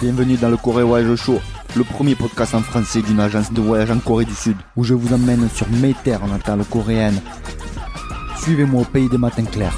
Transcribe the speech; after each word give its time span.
Bienvenue 0.00 0.36
dans 0.38 0.48
le 0.48 0.56
Corée 0.56 0.82
Voyage 0.82 1.14
Show, 1.16 1.38
le 1.76 1.84
premier 1.84 2.14
podcast 2.14 2.54
en 2.54 2.62
français 2.62 3.02
d'une 3.02 3.20
agence 3.20 3.52
de 3.52 3.60
voyage 3.60 3.90
en 3.90 3.98
Corée 3.98 4.24
du 4.24 4.34
Sud, 4.34 4.56
où 4.76 4.84
je 4.84 4.94
vous 4.94 5.12
emmène 5.12 5.46
sur 5.50 5.68
mes 5.68 5.92
terres 5.92 6.26
natales 6.26 6.64
coréennes. 6.64 7.20
Suivez-moi 8.40 8.80
au 8.80 8.84
pays 8.86 9.10
des 9.10 9.18
matins 9.18 9.44
clairs. 9.44 9.76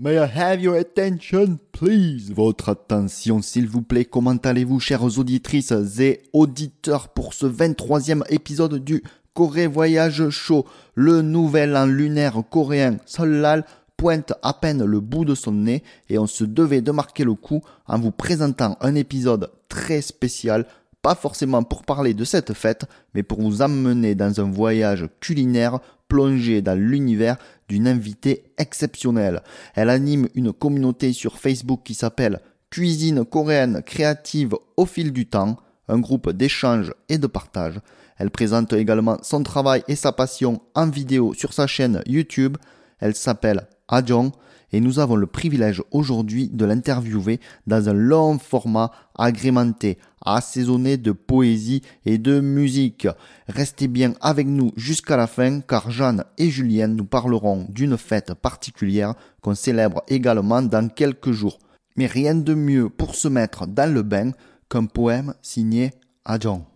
May 0.00 0.14
I 0.14 0.28
have 0.32 0.60
your 0.60 0.76
attention, 0.76 1.58
please? 1.72 2.32
Votre 2.32 2.68
attention, 2.68 3.42
s'il 3.42 3.66
vous 3.66 3.82
plaît. 3.82 4.04
Comment 4.04 4.36
allez-vous, 4.36 4.78
chères 4.78 5.02
auditrices 5.18 5.72
et 5.98 6.22
auditeurs, 6.32 7.08
pour 7.08 7.34
ce 7.34 7.46
23e 7.46 8.22
épisode 8.30 8.76
du 8.76 9.02
Corée 9.38 9.68
Voyage 9.68 10.30
Show? 10.30 10.66
Le 10.96 11.22
nouvel 11.22 11.76
an 11.76 11.86
lunaire 11.86 12.42
coréen 12.50 12.96
Solal 13.06 13.64
pointe 13.96 14.32
à 14.42 14.52
peine 14.52 14.84
le 14.84 14.98
bout 14.98 15.24
de 15.24 15.36
son 15.36 15.52
nez 15.52 15.84
et 16.08 16.18
on 16.18 16.26
se 16.26 16.42
devait 16.42 16.80
de 16.80 16.90
marquer 16.90 17.22
le 17.22 17.34
coup 17.34 17.62
en 17.86 18.00
vous 18.00 18.10
présentant 18.10 18.76
un 18.80 18.96
épisode 18.96 19.52
très 19.68 20.00
spécial 20.00 20.66
pas 21.02 21.14
forcément 21.14 21.62
pour 21.62 21.84
parler 21.84 22.14
de 22.14 22.24
cette 22.24 22.52
fête, 22.52 22.86
mais 23.14 23.22
pour 23.22 23.40
vous 23.40 23.62
emmener 23.62 24.16
dans 24.16 24.40
un 24.40 24.50
voyage 24.50 25.06
culinaire 25.20 25.78
plongé 26.08 26.60
dans 26.60 26.76
l'univers 26.76 27.36
d'une 27.68 27.86
invitée 27.86 28.42
exceptionnelle. 28.58 29.44
Elle 29.76 29.90
anime 29.90 30.26
une 30.34 30.52
communauté 30.52 31.12
sur 31.12 31.38
Facebook 31.38 31.82
qui 31.84 31.94
s'appelle 31.94 32.40
Cuisine 32.70 33.24
coréenne 33.24 33.84
créative 33.86 34.56
au 34.76 34.84
fil 34.84 35.12
du 35.12 35.26
temps, 35.26 35.58
un 35.86 36.00
groupe 36.00 36.32
d'échange 36.32 36.92
et 37.08 37.18
de 37.18 37.28
partage. 37.28 37.80
Elle 38.18 38.30
présente 38.30 38.72
également 38.72 39.18
son 39.22 39.42
travail 39.42 39.82
et 39.88 39.96
sa 39.96 40.12
passion 40.12 40.60
en 40.74 40.88
vidéo 40.88 41.34
sur 41.34 41.52
sa 41.52 41.66
chaîne 41.66 42.02
YouTube. 42.06 42.56
Elle 43.00 43.14
s'appelle 43.14 43.68
Ajong 43.88 44.32
et 44.72 44.80
nous 44.80 44.98
avons 44.98 45.16
le 45.16 45.26
privilège 45.26 45.82
aujourd'hui 45.92 46.48
de 46.48 46.64
l'interviewer 46.64 47.40
dans 47.66 47.88
un 47.88 47.94
long 47.94 48.38
format 48.38 48.90
agrémenté, 49.16 49.98
assaisonné 50.24 50.96
de 50.96 51.12
poésie 51.12 51.82
et 52.04 52.18
de 52.18 52.40
musique. 52.40 53.08
Restez 53.48 53.88
bien 53.88 54.12
avec 54.20 54.46
nous 54.46 54.72
jusqu'à 54.76 55.16
la 55.16 55.26
fin 55.26 55.60
car 55.60 55.90
Jeanne 55.90 56.24
et 56.36 56.50
Julienne 56.50 56.96
nous 56.96 57.06
parleront 57.06 57.66
d'une 57.70 57.96
fête 57.96 58.34
particulière 58.34 59.14
qu'on 59.40 59.54
célèbre 59.54 60.02
également 60.08 60.62
dans 60.62 60.88
quelques 60.88 61.32
jours. 61.32 61.58
Mais 61.96 62.06
rien 62.06 62.34
de 62.34 62.54
mieux 62.54 62.90
pour 62.90 63.14
se 63.14 63.28
mettre 63.28 63.66
dans 63.66 63.92
le 63.92 64.02
bain 64.02 64.32
qu'un 64.68 64.84
poème 64.84 65.34
signé 65.40 65.92
Ajong. 66.24 66.67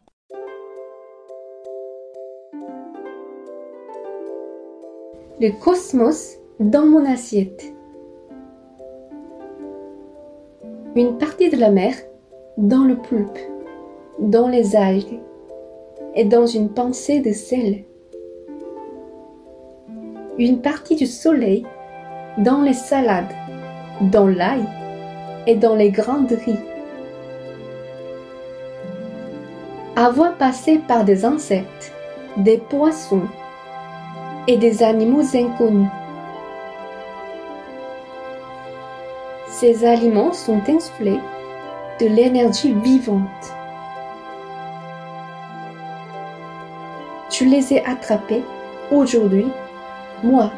Le 5.43 5.51
cosmos 5.51 6.39
dans 6.61 6.87
mon 6.87 7.05
assiette. 7.05 7.75
Une 10.95 11.19
partie 11.19 11.51
de 11.51 11.57
la 11.57 11.73
mer 11.73 11.95
dans 12.59 12.85
le 12.85 12.95
pulpe, 12.95 13.41
dans 14.21 14.47
les 14.47 14.77
algues 14.77 15.19
et 16.15 16.25
dans 16.25 16.47
une 16.47 16.69
pensée 16.69 17.19
de 17.19 17.33
sel. 17.33 17.83
Une 20.39 20.61
partie 20.61 20.95
du 20.95 21.07
soleil 21.07 21.67
dans 22.39 22.63
les 22.63 22.73
salades, 22.73 23.35
dans 24.13 24.29
l'ail 24.29 24.65
et 25.49 25.57
dans 25.57 25.75
les 25.75 25.91
grains 25.91 26.23
de 26.23 26.37
riz. 26.37 26.61
Avoir 29.97 30.39
passé 30.39 30.79
par 30.87 31.05
des 31.05 31.25
insectes, 31.25 31.93
des 32.37 32.59
poissons 32.59 33.27
et 34.49 34.57
des 34.57 34.83
animaux 34.83 35.25
inconnus. 35.35 35.89
Ces 39.49 39.85
aliments 39.85 40.33
sont 40.33 40.61
insufflés 40.69 41.21
de 42.01 42.07
l'énergie 42.07 42.75
vivante. 42.75 43.53
Je 47.31 47.45
les 47.45 47.73
ai 47.73 47.85
attrapés 47.85 48.43
aujourd'hui, 48.91 49.47
moi, 50.23 50.51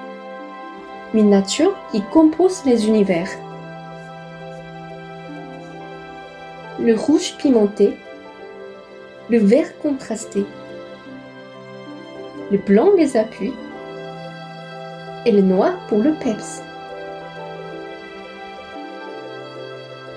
une 1.12 1.31
nature 1.31 1.75
qui 1.93 2.03
compose 2.03 2.65
les 2.65 2.89
univers. 2.89 3.28
Le 6.81 6.95
rouge 6.95 7.37
pimenté, 7.37 7.97
le 9.28 9.39
vert 9.39 9.78
contrasté, 9.78 10.45
le 12.51 12.59
blanc 12.59 12.91
les 12.97 13.16
appuis 13.16 13.53
et 15.27 15.33
le 15.33 15.43
noir 15.43 15.79
pour 15.89 15.99
le 15.99 16.12
peps. 16.12 16.62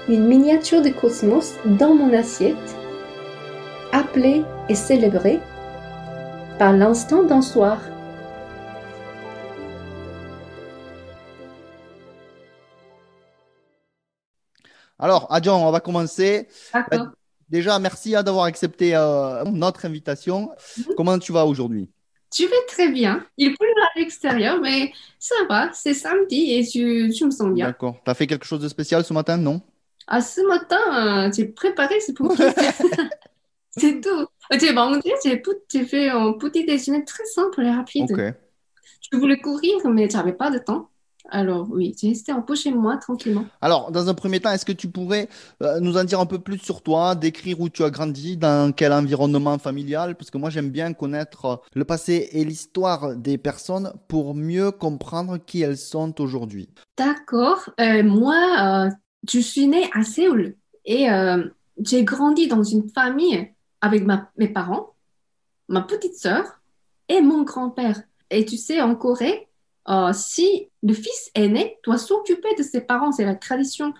Une 0.09 0.25
miniature 0.25 0.81
de 0.81 0.89
cosmos 0.89 1.55
dans 1.65 1.93
mon 1.93 2.13
assiette, 2.13 2.55
appelée 3.91 4.43
et 4.69 4.75
célébrée 4.75 5.39
par 6.57 6.73
l'instant 6.73 7.23
d'un 7.23 7.41
soir. 7.41 7.79
Alors, 14.99 15.31
Adjan, 15.31 15.67
on 15.67 15.71
va 15.71 15.79
commencer. 15.79 16.47
D'accord. 16.73 17.07
Déjà, 17.49 17.79
merci 17.79 18.15
hein, 18.15 18.23
d'avoir 18.23 18.45
accepté 18.45 18.95
euh, 18.95 19.43
notre 19.45 19.85
invitation. 19.85 20.51
Comment 20.97 21.17
tu 21.19 21.31
vas 21.31 21.45
aujourd'hui? 21.45 21.89
Tu 22.31 22.45
vais 22.45 22.65
très 22.67 22.89
bien. 22.89 23.25
Il 23.37 23.55
pleut 23.55 23.67
à 23.83 23.99
l'extérieur, 23.99 24.59
mais 24.61 24.91
ça 25.19 25.35
va. 25.49 25.71
C'est 25.73 25.93
samedi 25.93 26.53
et 26.53 26.65
tu, 26.65 27.11
tu 27.15 27.25
me 27.25 27.31
sens 27.31 27.53
bien. 27.53 27.67
D'accord. 27.67 27.97
T'as 28.03 28.13
fait 28.13 28.27
quelque 28.27 28.45
chose 28.45 28.61
de 28.61 28.67
spécial 28.67 29.03
ce 29.03 29.13
matin, 29.13 29.37
non? 29.37 29.61
Ah, 30.07 30.21
ce 30.21 30.41
matin, 30.41 31.27
euh, 31.27 31.31
j'ai 31.35 31.45
préparé 31.45 31.99
ce 31.99 32.11
petit. 32.11 32.41
C'est 33.71 34.01
tout. 34.01 34.27
J'ai 34.59 34.73
mangé, 34.73 35.13
j'ai 35.23 35.85
fait 35.85 36.09
un 36.09 36.33
petit 36.33 36.65
déjeuner 36.65 37.05
très 37.05 37.25
simple 37.25 37.61
et 37.63 37.71
rapide. 37.71 38.11
Ok. 38.11 38.21
Je 39.11 39.17
voulais 39.17 39.39
courir, 39.39 39.87
mais 39.89 40.09
j'avais 40.09 40.33
pas 40.33 40.49
de 40.49 40.57
temps. 40.57 40.89
Alors 41.29 41.67
oui, 41.69 41.95
j'ai 41.99 42.09
resté 42.09 42.31
un 42.31 42.41
peu 42.41 42.55
chez 42.55 42.71
moi 42.71 42.97
tranquillement. 42.97 43.45
Alors, 43.61 43.91
dans 43.91 44.07
un 44.09 44.13
premier 44.13 44.39
temps, 44.39 44.51
est-ce 44.51 44.65
que 44.65 44.71
tu 44.71 44.87
pourrais 44.87 45.27
euh, 45.61 45.79
nous 45.79 45.97
en 45.97 46.03
dire 46.03 46.19
un 46.19 46.25
peu 46.25 46.39
plus 46.39 46.59
sur 46.59 46.81
toi, 46.81 47.15
décrire 47.15 47.59
où 47.59 47.69
tu 47.69 47.83
as 47.83 47.89
grandi, 47.89 48.37
dans 48.37 48.71
quel 48.73 48.93
environnement 48.93 49.57
familial? 49.57 50.15
Parce 50.15 50.29
que 50.29 50.37
moi, 50.37 50.49
j'aime 50.49 50.69
bien 50.69 50.93
connaître 50.93 51.45
euh, 51.45 51.55
le 51.73 51.85
passé 51.85 52.29
et 52.31 52.45
l'histoire 52.45 53.15
des 53.15 53.37
personnes 53.37 53.91
pour 54.07 54.35
mieux 54.35 54.71
comprendre 54.71 55.37
qui 55.37 55.61
elles 55.61 55.77
sont 55.77 56.19
aujourd'hui. 56.21 56.69
D'accord. 56.97 57.69
Euh, 57.79 58.03
moi, 58.03 58.87
euh, 58.87 58.89
je 59.29 59.39
suis 59.39 59.67
née 59.67 59.89
à 59.93 60.03
Séoul 60.03 60.55
et 60.85 61.07
j'ai 61.79 62.03
grandi 62.05 62.47
dans 62.47 62.63
une 62.63 62.89
famille 62.89 63.51
avec 63.81 64.05
ma- 64.05 64.31
mes 64.37 64.47
parents, 64.47 64.93
ma 65.67 65.81
petite 65.81 66.15
sœur 66.15 66.61
et 67.09 67.21
mon 67.21 67.43
grand-père. 67.43 68.01
Et 68.31 68.45
tu 68.45 68.57
sais, 68.57 68.81
en 68.81 68.95
Corée, 68.95 69.46
euh, 69.89 70.11
si 70.13 70.69
le 70.83 70.93
fils 70.93 71.31
aîné 71.33 71.77
doit 71.83 71.97
s'occuper 71.97 72.53
de 72.57 72.63
ses 72.63 72.81
parents, 72.81 73.11
c'est 73.11 73.25
la 73.25 73.35
tradition, 73.35 73.93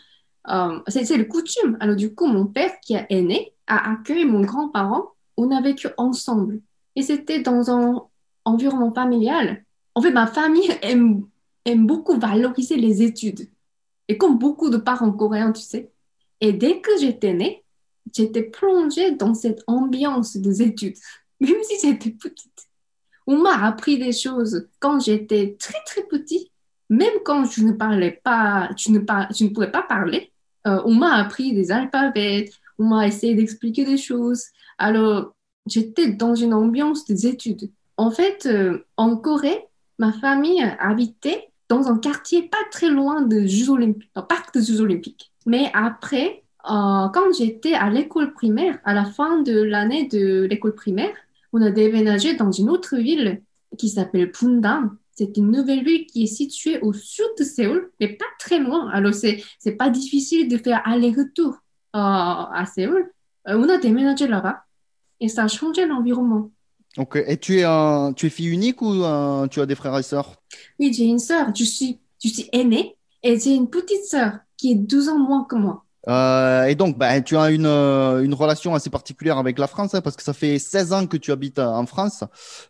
euh, 0.50 0.80
c'est 0.88 1.18
le 1.18 1.26
coutume. 1.26 1.78
Alors 1.80 1.96
du 1.96 2.14
coup, 2.14 2.26
mon 2.26 2.46
père 2.46 2.80
qui 2.82 2.96
est 2.96 3.06
aîné 3.10 3.54
a 3.68 3.92
accueilli 3.92 4.26
mon 4.26 4.42
grand-parent. 4.42 5.14
On 5.38 5.52
a 5.52 5.62
vécu 5.62 5.88
ensemble. 5.98 6.62
Et 6.96 7.04
c'était 7.04 7.42
dans 7.42 7.70
un 7.70 8.02
environnement 8.44 8.94
familial. 8.94 9.64
En 9.96 10.02
fait, 10.02 10.12
ma 10.12 10.28
famille 10.28 10.72
aime, 10.82 11.26
aime 11.66 11.86
beaucoup 11.86 12.20
valoriser 12.20 12.76
les 12.76 13.04
études. 13.04 13.50
Et 14.08 14.18
comme 14.18 14.38
beaucoup 14.38 14.70
de 14.70 14.78
parents 14.78 15.12
coréens, 15.12 15.52
tu 15.52 15.62
sais. 15.62 15.92
Et 16.40 16.54
dès 16.54 16.82
que 16.82 16.92
j'étais 17.00 17.34
née, 17.34 17.64
j'étais 18.14 18.44
plongée 18.44 19.12
dans 19.12 19.34
cette 19.34 19.64
ambiance 19.68 20.38
des 20.38 20.62
études, 20.62 20.98
même 21.40 21.64
si 21.64 21.88
j'étais 21.88 22.12
petite. 22.12 22.67
On 23.28 23.38
m'a 23.38 23.64
appris 23.66 23.98
des 24.00 24.14
choses 24.14 24.68
quand 24.80 25.00
j'étais 25.00 25.56
très 25.60 25.80
très 25.86 26.04
petit, 26.04 26.50
même 26.90 27.14
quand 27.26 27.46
je 27.46 27.64
ne 27.64 27.74
parlais 27.74 28.20
pas, 28.24 28.70
je 28.78 28.92
ne, 28.92 29.00
par- 29.00 29.28
ne 29.40 29.48
pouvais 29.50 29.72
pas 29.72 29.84
parler. 29.84 30.32
euh, 30.68 30.82
on 30.86 30.94
m'a 30.96 31.16
appris 31.16 31.54
des 31.54 31.72
alphabets, 31.72 32.50
on 32.80 32.86
m'a 32.86 33.08
essayé 33.08 33.36
d'expliquer 33.36 33.86
des 33.86 33.98
choses. 33.98 34.44
Alors, 34.78 35.34
j'étais 35.66 36.10
dans 36.14 36.36
une 36.36 36.54
ambiance 36.54 37.06
des 37.06 37.28
études. 37.28 37.70
En 37.98 38.12
fait, 38.12 38.46
euh, 38.46 38.86
en 38.98 39.18
Corée, 39.18 39.66
ma 40.00 40.12
famille 40.14 40.62
habitait 40.80 41.50
dans 41.70 41.88
un 41.90 41.98
quartier 41.98 42.44
pas 42.44 42.58
très 42.72 42.90
loin 42.90 43.22
de 43.24 43.46
Jeux 43.46 43.70
Olympiques, 43.70 44.12
parc 44.14 44.54
des 44.54 44.64
Jeux 44.64 44.82
Olympiques. 44.82 45.32
Mais 45.46 45.70
après, 45.74 46.44
euh, 46.70 47.08
quand 47.14 47.34
j'étais 47.38 47.74
à 47.74 47.90
l'école 47.90 48.34
primaire, 48.34 48.80
à 48.86 48.94
la 48.94 49.06
fin 49.06 49.42
de 49.42 49.62
l'année 49.62 50.08
de 50.08 50.44
l'école 50.50 50.76
primaire, 50.76 51.16
on 51.54 51.62
a 51.62 51.72
déménagé 51.72 52.36
dans 52.36 52.52
une 52.52 52.70
autre 52.70 52.98
ville 52.98 53.42
qui 53.78 53.90
s'appelle 53.90 54.32
Bundang. 54.32 54.90
C'est 55.12 55.36
une 55.38 55.52
nouvelle 55.52 55.84
ville 55.84 56.06
qui 56.06 56.24
est 56.24 56.28
située 56.28 56.80
au 56.82 56.94
sud 56.94 57.26
de 57.40 57.44
Séoul, 57.44 57.92
mais 58.00 58.10
pas 58.10 58.26
très 58.40 58.60
loin. 58.60 58.90
Alors, 58.90 59.14
c'est, 59.14 59.44
c'est 59.58 59.72
pas 59.72 59.90
difficile 59.90 60.48
de 60.48 60.58
faire 60.58 60.82
aller-retour 60.86 61.54
euh, 61.96 62.00
à 62.00 62.64
Séoul. 62.74 63.12
Euh, 63.48 63.58
on 63.58 63.68
a 63.70 63.78
déménagé 63.78 64.28
là-bas 64.28 64.64
et 65.20 65.28
ça 65.28 65.46
a 65.46 65.48
changé 65.48 65.86
l'environnement. 65.86 66.52
Ok. 66.98 67.18
Et 67.28 67.38
tu 67.38 67.60
es, 67.60 67.64
un, 67.64 68.14
tu 68.14 68.28
es 68.28 68.30
fille 68.30 68.50
unique 68.50 68.82
ou 68.82 68.94
tu 69.50 69.60
as 69.60 69.66
des 69.66 69.76
frères 69.76 69.98
et 69.98 70.04
sœurs? 70.04 70.36
Oui, 70.80 70.94
j'ai 70.94 71.06
une 71.06 71.20
sœur, 71.20 71.54
je 71.56 71.64
suis, 71.64 72.00
je 72.24 72.30
suis 72.30 72.50
aînée 72.52 72.96
et 73.24 73.40
j'ai 73.40 73.56
une 73.56 73.70
petite 73.70 74.06
sœur 74.06 74.40
qui 74.56 74.72
est 74.72 74.76
12 74.76 75.10
ans 75.10 75.20
moins 75.20 75.46
que 75.46 75.56
moi. 75.56 75.86
Euh, 76.08 76.66
et 76.66 76.76
donc, 76.76 76.98
ben, 76.98 77.22
tu 77.22 77.36
as 77.36 77.52
une, 77.52 77.66
euh, 77.66 78.24
une 78.24 78.34
relation 78.34 78.74
assez 78.74 78.90
particulière 78.90 79.38
avec 79.38 79.60
la 79.60 79.68
France, 79.68 79.94
hein, 79.94 80.02
parce 80.02 80.16
que 80.16 80.24
ça 80.24 80.34
fait 80.34 80.58
16 80.58 80.94
ans 80.94 81.08
que 81.08 81.18
tu 81.18 81.32
habites 81.32 81.60
en 81.60 81.86
France. 81.86 82.24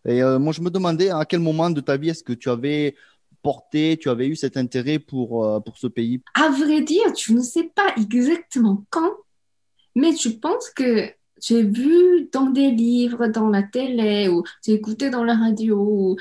Et 0.06 0.24
euh, 0.24 0.40
moi, 0.40 0.54
je 0.54 0.62
me 0.62 0.70
demandais 0.70 1.10
à 1.10 1.26
quel 1.26 1.40
moment 1.40 1.70
de 1.70 1.82
ta 1.82 1.98
vie 1.98 2.10
est-ce 2.10 2.24
que 2.24 2.34
tu 2.34 2.50
avais 2.50 2.96
porté, 3.44 3.98
tu 4.02 4.10
avais 4.10 4.28
eu 4.28 4.36
cet 4.36 4.58
intérêt 4.58 5.00
pour, 5.00 5.64
pour 5.64 5.78
ce 5.78 5.88
pays? 5.88 6.22
À 6.34 6.50
vrai 6.50 6.82
dire, 6.82 7.14
je 7.16 7.34
ne 7.34 7.42
sais 7.42 7.72
pas 7.76 7.94
exactement 7.96 8.84
quand, 8.90 9.12
mais 9.96 10.16
je 10.16 10.30
pense 10.30 10.70
que 10.72 11.10
j'ai 11.40 11.64
vu 11.64 12.30
dans 12.34 12.48
des 12.48 12.72
livres, 12.72 13.28
dans 13.28 13.50
la 13.50 13.62
télé, 13.62 14.28
ou 14.28 14.44
j'ai 14.66 14.74
écouté 14.74 15.12
dans 15.12 15.24
la 15.24 15.36
radio, 15.36 15.78
ou, 15.78 16.18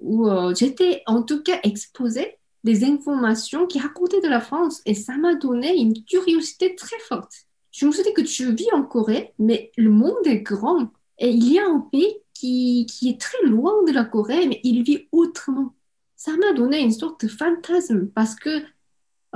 ou, 0.00 0.28
j'étais 0.54 1.02
en 1.06 1.22
tout 1.22 1.42
cas 1.42 1.60
exposée 1.62 2.38
des 2.64 2.84
informations 2.84 3.66
qui 3.66 3.78
racontaient 3.78 4.20
de 4.20 4.28
la 4.28 4.40
France 4.40 4.80
et 4.86 4.94
ça 4.94 5.16
m'a 5.16 5.34
donné 5.34 5.76
une 5.76 6.02
curiosité 6.04 6.74
très 6.74 6.98
forte. 7.00 7.32
Je 7.70 7.86
me 7.86 7.92
suis 7.92 8.02
dit 8.02 8.14
que 8.14 8.22
tu 8.22 8.54
vis 8.54 8.72
en 8.72 8.82
Corée, 8.82 9.34
mais 9.38 9.70
le 9.76 9.90
monde 9.90 10.26
est 10.26 10.40
grand 10.40 10.90
et 11.18 11.30
il 11.30 11.52
y 11.52 11.58
a 11.58 11.66
un 11.66 11.80
pays 11.80 12.16
qui, 12.32 12.86
qui 12.86 13.10
est 13.10 13.20
très 13.20 13.42
loin 13.44 13.84
de 13.84 13.92
la 13.92 14.04
Corée, 14.04 14.46
mais 14.46 14.60
il 14.64 14.82
vit 14.82 15.08
autrement. 15.12 15.74
Ça 16.16 16.32
m'a 16.36 16.52
donné 16.52 16.80
une 16.80 16.92
sorte 16.92 17.24
de 17.24 17.28
fantasme 17.28 18.08
parce 18.08 18.34
que 18.34 18.62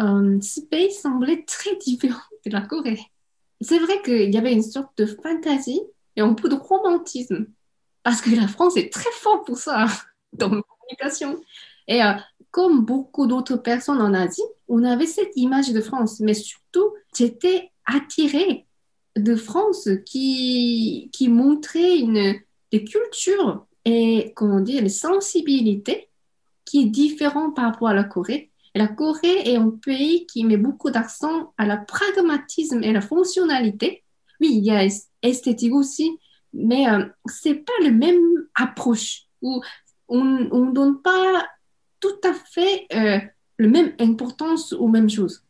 euh, 0.00 0.40
ce 0.40 0.60
pays 0.60 0.92
semblait 0.92 1.44
très 1.44 1.76
différent 1.76 2.20
de 2.46 2.50
la 2.50 2.62
Corée. 2.62 3.00
C'est 3.60 3.78
vrai 3.78 4.00
qu'il 4.02 4.32
y 4.32 4.38
avait 4.38 4.52
une 4.52 4.62
sorte 4.62 4.96
de 4.96 5.06
fantaisie 5.06 5.82
et 6.16 6.20
un 6.20 6.34
peu 6.34 6.48
de 6.48 6.54
romantisme 6.54 7.46
parce 8.02 8.20
que 8.20 8.30
la 8.30 8.48
France 8.48 8.76
est 8.76 8.92
très 8.92 9.10
forte 9.12 9.46
pour 9.46 9.58
ça 9.58 9.86
dans 10.32 10.48
la 10.48 10.62
communication. 10.62 11.42
Et 11.88 12.02
euh, 12.02 12.12
comme 12.50 12.84
beaucoup 12.84 13.26
d'autres 13.26 13.56
personnes 13.56 14.00
en 14.00 14.14
Asie, 14.14 14.42
on 14.68 14.84
avait 14.84 15.06
cette 15.06 15.32
image 15.36 15.72
de 15.72 15.80
France, 15.80 16.20
mais 16.20 16.34
surtout, 16.34 16.92
j'étais 17.16 17.70
attirée 17.86 18.66
de 19.16 19.34
France 19.34 19.88
qui, 20.06 21.10
qui 21.12 21.28
montrait 21.28 21.98
une, 21.98 22.34
des 22.72 22.84
cultures 22.84 23.66
et, 23.84 24.32
comment 24.36 24.60
dire, 24.60 24.82
une 24.82 24.88
sensibilité 24.88 26.08
qui 26.64 26.82
est 26.82 26.86
différente 26.86 27.56
par 27.56 27.66
rapport 27.66 27.88
à 27.88 27.94
la 27.94 28.04
Corée. 28.04 28.50
La 28.74 28.86
Corée 28.86 29.48
est 29.50 29.56
un 29.56 29.70
pays 29.70 30.26
qui 30.26 30.44
met 30.44 30.58
beaucoup 30.58 30.90
d'accent 30.90 31.54
à 31.56 31.66
la 31.66 31.78
pragmatisme 31.78 32.82
et 32.84 32.92
la 32.92 33.00
fonctionnalité. 33.00 34.04
Oui, 34.40 34.50
il 34.52 34.64
y 34.64 34.70
a 34.70 34.84
es- 34.84 35.08
esthétique 35.22 35.74
aussi, 35.74 36.18
mais 36.52 36.88
euh, 36.88 37.04
c'est 37.26 37.54
pas 37.54 37.72
le 37.82 37.90
même 37.90 38.20
approche 38.54 39.22
où 39.42 39.60
on 40.08 40.24
ne 40.24 40.72
donne 40.72 41.00
pas 41.02 41.46
tout 42.00 42.20
à 42.24 42.32
fait 42.32 42.86
euh, 42.94 43.18
la 43.58 43.68
même 43.68 43.92
importance 43.98 44.72
aux 44.72 44.88
mêmes 44.88 45.10
choses. 45.10 45.42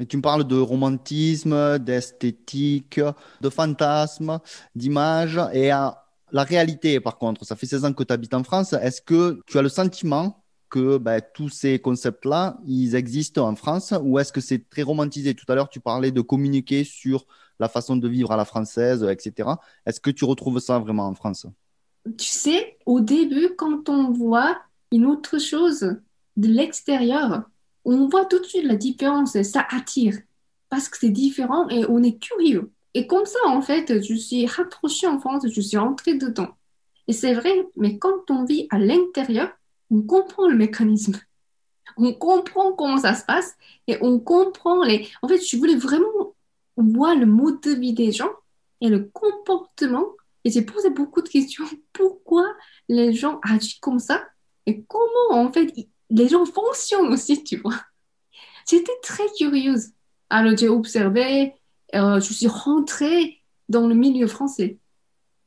Et 0.00 0.06
tu 0.06 0.16
me 0.16 0.22
parles 0.22 0.44
de 0.44 0.56
romantisme, 0.56 1.78
d'esthétique, 1.78 3.00
de 3.40 3.48
fantasme, 3.48 4.40
d'image 4.74 5.40
et 5.52 5.72
euh, 5.72 5.90
la 6.32 6.42
réalité, 6.42 6.98
par 6.98 7.16
contre, 7.16 7.44
ça 7.44 7.54
fait 7.54 7.66
16 7.66 7.84
ans 7.84 7.92
que 7.92 8.02
tu 8.02 8.12
habites 8.12 8.34
en 8.34 8.42
France. 8.42 8.72
Est-ce 8.72 9.00
que 9.00 9.40
tu 9.46 9.56
as 9.56 9.62
le 9.62 9.68
sentiment 9.68 10.42
que 10.68 10.98
ben, 10.98 11.22
tous 11.32 11.48
ces 11.48 11.78
concepts-là, 11.78 12.58
ils 12.66 12.96
existent 12.96 13.48
en 13.48 13.54
France 13.54 13.94
ou 14.02 14.18
est-ce 14.18 14.32
que 14.32 14.40
c'est 14.40 14.68
très 14.68 14.82
romantisé? 14.82 15.34
Tout 15.34 15.44
à 15.46 15.54
l'heure, 15.54 15.68
tu 15.68 15.78
parlais 15.78 16.10
de 16.10 16.20
communiquer 16.20 16.82
sur 16.82 17.26
la 17.60 17.68
façon 17.68 17.96
de 17.96 18.08
vivre 18.08 18.32
à 18.32 18.36
la 18.36 18.44
française, 18.44 19.06
etc. 19.08 19.50
Est-ce 19.86 20.00
que 20.00 20.10
tu 20.10 20.24
retrouves 20.24 20.58
ça 20.58 20.80
vraiment 20.80 21.06
en 21.06 21.14
France? 21.14 21.46
Tu 22.18 22.26
sais, 22.26 22.78
au 22.84 23.00
début, 23.00 23.50
quand 23.56 23.88
on 23.88 24.10
voit 24.10 24.58
une 24.92 25.06
autre 25.06 25.38
chose 25.38 25.96
de 26.36 26.48
l'extérieur, 26.48 27.44
on 27.84 28.08
voit 28.08 28.24
tout 28.24 28.38
de 28.38 28.44
suite 28.44 28.64
la 28.64 28.76
différence 28.76 29.40
ça 29.42 29.66
attire 29.70 30.16
parce 30.68 30.88
que 30.88 30.98
c'est 30.98 31.10
différent 31.10 31.68
et 31.68 31.84
on 31.88 32.02
est 32.02 32.18
curieux. 32.18 32.72
Et 32.94 33.06
comme 33.06 33.26
ça, 33.26 33.38
en 33.46 33.60
fait, 33.60 34.02
je 34.02 34.14
suis 34.14 34.46
rapprochée 34.46 35.06
en 35.06 35.20
France, 35.20 35.46
je 35.48 35.60
suis 35.60 35.76
entrée 35.76 36.14
dedans. 36.14 36.48
Et 37.06 37.12
c'est 37.12 37.34
vrai, 37.34 37.52
mais 37.76 37.98
quand 37.98 38.30
on 38.30 38.44
vit 38.44 38.66
à 38.70 38.78
l'intérieur, 38.78 39.50
on 39.90 40.02
comprend 40.02 40.48
le 40.48 40.56
mécanisme. 40.56 41.20
On 41.96 42.12
comprend 42.14 42.72
comment 42.72 42.98
ça 42.98 43.14
se 43.14 43.24
passe 43.24 43.54
et 43.86 43.98
on 44.00 44.18
comprend 44.18 44.82
les... 44.82 45.08
En 45.22 45.28
fait, 45.28 45.38
je 45.38 45.56
voulais 45.56 45.76
vraiment 45.76 46.34
voir 46.76 47.14
le 47.14 47.26
mode 47.26 47.60
de 47.60 47.72
vie 47.72 47.92
des 47.92 48.10
gens 48.10 48.30
et 48.80 48.88
le 48.88 49.04
comportement. 49.12 50.06
Et 50.44 50.50
j'ai 50.50 50.62
posé 50.62 50.90
beaucoup 50.90 51.22
de 51.22 51.28
questions. 51.28 51.64
Pourquoi 51.92 52.46
les 52.88 53.12
gens 53.12 53.38
agissent 53.42 53.78
comme 53.80 53.98
ça? 53.98 54.24
Et 54.66 54.82
comment, 54.84 55.30
en 55.30 55.52
fait, 55.52 55.72
les 56.10 56.28
gens 56.28 56.44
fonctionnent 56.46 57.12
aussi, 57.12 57.42
tu 57.44 57.58
vois? 57.58 57.80
J'étais 58.68 58.92
très 59.02 59.26
curieuse. 59.36 59.90
Alors, 60.30 60.56
j'ai 60.56 60.68
observé, 60.68 61.54
euh, 61.94 62.20
je 62.20 62.32
suis 62.32 62.46
rentrée 62.46 63.40
dans 63.68 63.86
le 63.86 63.94
milieu 63.94 64.26
français. 64.26 64.78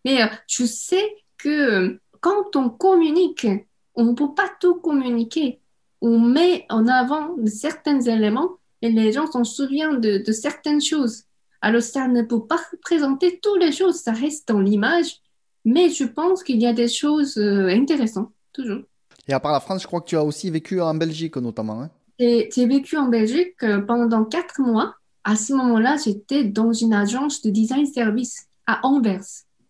Mais 0.05 0.21
euh, 0.21 0.27
je 0.47 0.65
sais 0.65 1.15
que 1.37 1.49
euh, 1.49 2.01
quand 2.21 2.55
on 2.55 2.69
communique, 2.69 3.47
on 3.95 4.05
ne 4.05 4.13
peut 4.13 4.33
pas 4.33 4.49
tout 4.59 4.75
communiquer. 4.75 5.59
On 6.01 6.19
met 6.19 6.65
en 6.69 6.87
avant 6.87 7.35
certains 7.45 7.99
éléments 8.01 8.57
et 8.81 8.89
les 8.89 9.11
gens 9.11 9.29
s'en 9.29 9.43
souviennent 9.43 9.99
de, 9.99 10.31
certaines 10.31 10.81
choses. 10.81 11.23
Alors, 11.61 11.81
ça 11.81 12.07
ne 12.07 12.21
peut 12.21 12.45
pas 12.45 12.59
représenter 12.71 13.39
toutes 13.41 13.59
les 13.59 13.71
choses, 13.71 13.95
ça 13.95 14.11
reste 14.11 14.47
dans 14.47 14.59
l'image, 14.59 15.17
mais 15.65 15.89
je 15.89 16.03
pense 16.03 16.43
qu'il 16.43 16.61
y 16.61 16.67
a 16.67 16.73
des 16.73 16.87
choses 16.87 17.37
euh, 17.37 17.67
intéressantes, 17.69 18.31
toujours. 18.53 18.83
Et 19.27 19.33
à 19.33 19.39
part 19.39 19.51
la 19.51 19.59
France, 19.59 19.81
je 19.81 19.87
crois 19.87 20.01
que 20.01 20.07
tu 20.07 20.17
as 20.17 20.23
aussi 20.23 20.49
vécu 20.49 20.79
en 20.81 20.93
Belgique 20.93 21.35
notamment, 21.37 21.81
hein. 21.81 21.89
J'ai 22.19 22.65
vécu 22.65 22.97
en 22.97 23.09
Belgique 23.09 23.61
euh, 23.61 23.79
pendant 23.79 24.25
quatre 24.25 24.59
mois. 24.59 24.95
À 25.23 25.35
ce 25.35 25.53
moment-là, 25.53 25.97
j'étais 26.03 26.45
dans 26.45 26.73
une 26.73 26.93
agence 26.93 27.41
de 27.41 27.51
design 27.51 27.85
service 27.85 28.47
à 28.65 28.79
Anvers. 28.87 29.25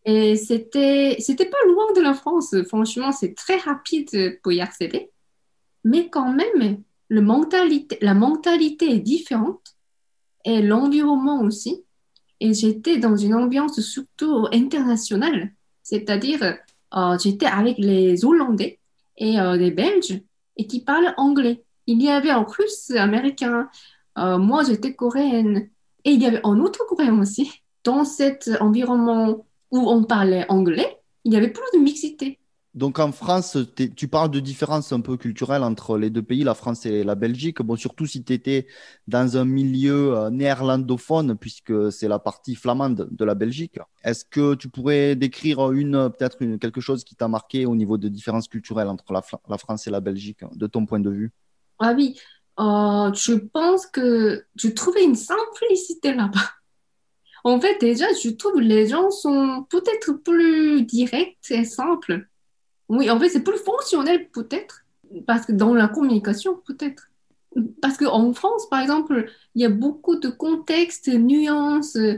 Et 0.05 0.37
c'était, 0.37 1.17
c'était 1.19 1.49
pas 1.49 1.57
loin 1.67 1.85
de 1.93 2.01
la 2.01 2.13
France. 2.13 2.55
Franchement, 2.69 3.11
c'est 3.11 3.35
très 3.35 3.57
rapide 3.57 4.39
pour 4.41 4.53
y 4.53 4.61
accéder. 4.61 5.11
Mais 5.83 6.09
quand 6.09 6.31
même, 6.31 6.83
la 7.09 7.21
mentalité 8.13 8.89
est 8.89 8.99
différente 8.99 9.75
et 10.45 10.61
l'environnement 10.61 11.41
aussi. 11.41 11.83
Et 12.39 12.53
j'étais 12.53 12.97
dans 12.97 13.17
une 13.17 13.35
ambiance 13.35 13.81
surtout 13.81 14.47
internationale. 14.53 15.51
C'est-à-dire, 15.83 16.57
euh, 16.95 17.17
j'étais 17.21 17.47
avec 17.47 17.77
les 17.77 18.23
Hollandais 18.23 18.79
et 19.17 19.39
euh, 19.39 19.55
les 19.55 19.71
Belges 19.71 20.21
et 20.57 20.67
qui 20.67 20.83
parlent 20.83 21.13
anglais. 21.17 21.63
Il 21.85 22.01
y 22.01 22.09
avait 22.09 22.31
en 22.31 22.43
russe, 22.43 22.91
américain. 22.91 23.69
Euh, 24.17 24.37
moi, 24.37 24.63
j'étais 24.63 24.93
coréenne. 24.93 25.69
Et 26.03 26.11
il 26.11 26.21
y 26.21 26.25
avait 26.25 26.41
un 26.43 26.59
autre 26.59 26.85
coréen 26.87 27.19
aussi. 27.19 27.61
Dans 27.83 28.03
cet 28.03 28.49
environnement 28.59 29.45
où 29.71 29.89
on 29.89 30.03
parlait 30.03 30.45
anglais, 30.49 30.99
il 31.23 31.33
y 31.33 31.37
avait 31.37 31.51
plus 31.51 31.63
de 31.73 31.79
mixité. 31.79 32.39
Donc 32.77 32.99
en 32.99 33.11
France, 33.11 33.57
tu 33.95 34.07
parles 34.07 34.29
de 34.29 34.39
différences 34.39 34.91
un 34.93 35.01
peu 35.01 35.17
culturelles 35.17 35.63
entre 35.63 35.97
les 35.97 36.11
deux 36.11 36.21
pays, 36.21 36.43
la 36.43 36.53
France 36.53 36.85
et 36.85 37.03
la 37.03 37.15
Belgique. 37.15 37.59
Bon, 37.63 37.75
surtout 37.75 38.05
si 38.05 38.23
tu 38.23 38.33
étais 38.33 38.67
dans 39.07 39.35
un 39.35 39.45
milieu 39.45 40.15
euh, 40.15 40.29
néerlandophone, 40.29 41.35
puisque 41.35 41.91
c'est 41.91 42.07
la 42.07 42.19
partie 42.19 42.53
flamande 42.53 43.07
de 43.09 43.25
la 43.25 43.33
Belgique. 43.33 43.79
Est-ce 44.03 44.25
que 44.25 44.53
tu 44.53 44.69
pourrais 44.69 45.15
décrire 45.15 45.71
une, 45.71 46.11
peut-être 46.11 46.37
quelque 46.57 46.79
chose 46.79 47.03
qui 47.03 47.15
t'a 47.15 47.27
marqué 47.27 47.65
au 47.65 47.75
niveau 47.75 47.97
de 47.97 48.09
différences 48.09 48.47
culturelles 48.47 48.89
entre 48.89 49.11
la 49.11 49.57
France 49.57 49.87
et 49.87 49.89
la 49.89 49.99
Belgique, 49.99 50.41
de 50.53 50.67
ton 50.67 50.85
point 50.85 50.99
de 50.99 51.09
vue? 51.09 51.31
Ah 51.79 51.93
oui, 51.97 52.15
euh, 52.59 53.11
je 53.11 53.33
pense 53.33 53.87
que 53.87 54.45
je 54.55 54.67
trouvais 54.67 55.03
une 55.03 55.15
simplicité 55.15 56.13
là-bas. 56.13 56.51
En 57.43 57.59
fait, 57.59 57.79
déjà, 57.79 58.05
je 58.23 58.29
trouve 58.29 58.53
que 58.53 58.59
les 58.59 58.85
gens 58.85 59.09
sont 59.09 59.65
peut-être 59.67 60.13
plus 60.13 60.83
directs 60.83 61.37
et 61.49 61.65
simples. 61.65 62.27
Oui, 62.89 63.09
en 63.09 63.19
fait, 63.19 63.29
c'est 63.29 63.43
plus 63.43 63.57
fonctionnel 63.57 64.29
peut-être, 64.31 64.85
parce 65.25 65.45
que 65.45 65.51
dans 65.51 65.73
la 65.73 65.87
communication, 65.87 66.61
peut-être. 66.65 67.09
Parce 67.81 67.97
qu'en 67.97 68.33
France, 68.33 68.69
par 68.69 68.81
exemple, 68.81 69.29
il 69.55 69.61
y 69.61 69.65
a 69.65 69.69
beaucoup 69.69 70.15
de 70.17 70.29
contextes, 70.29 71.07
nuances, 71.09 71.95
euh, 71.97 72.17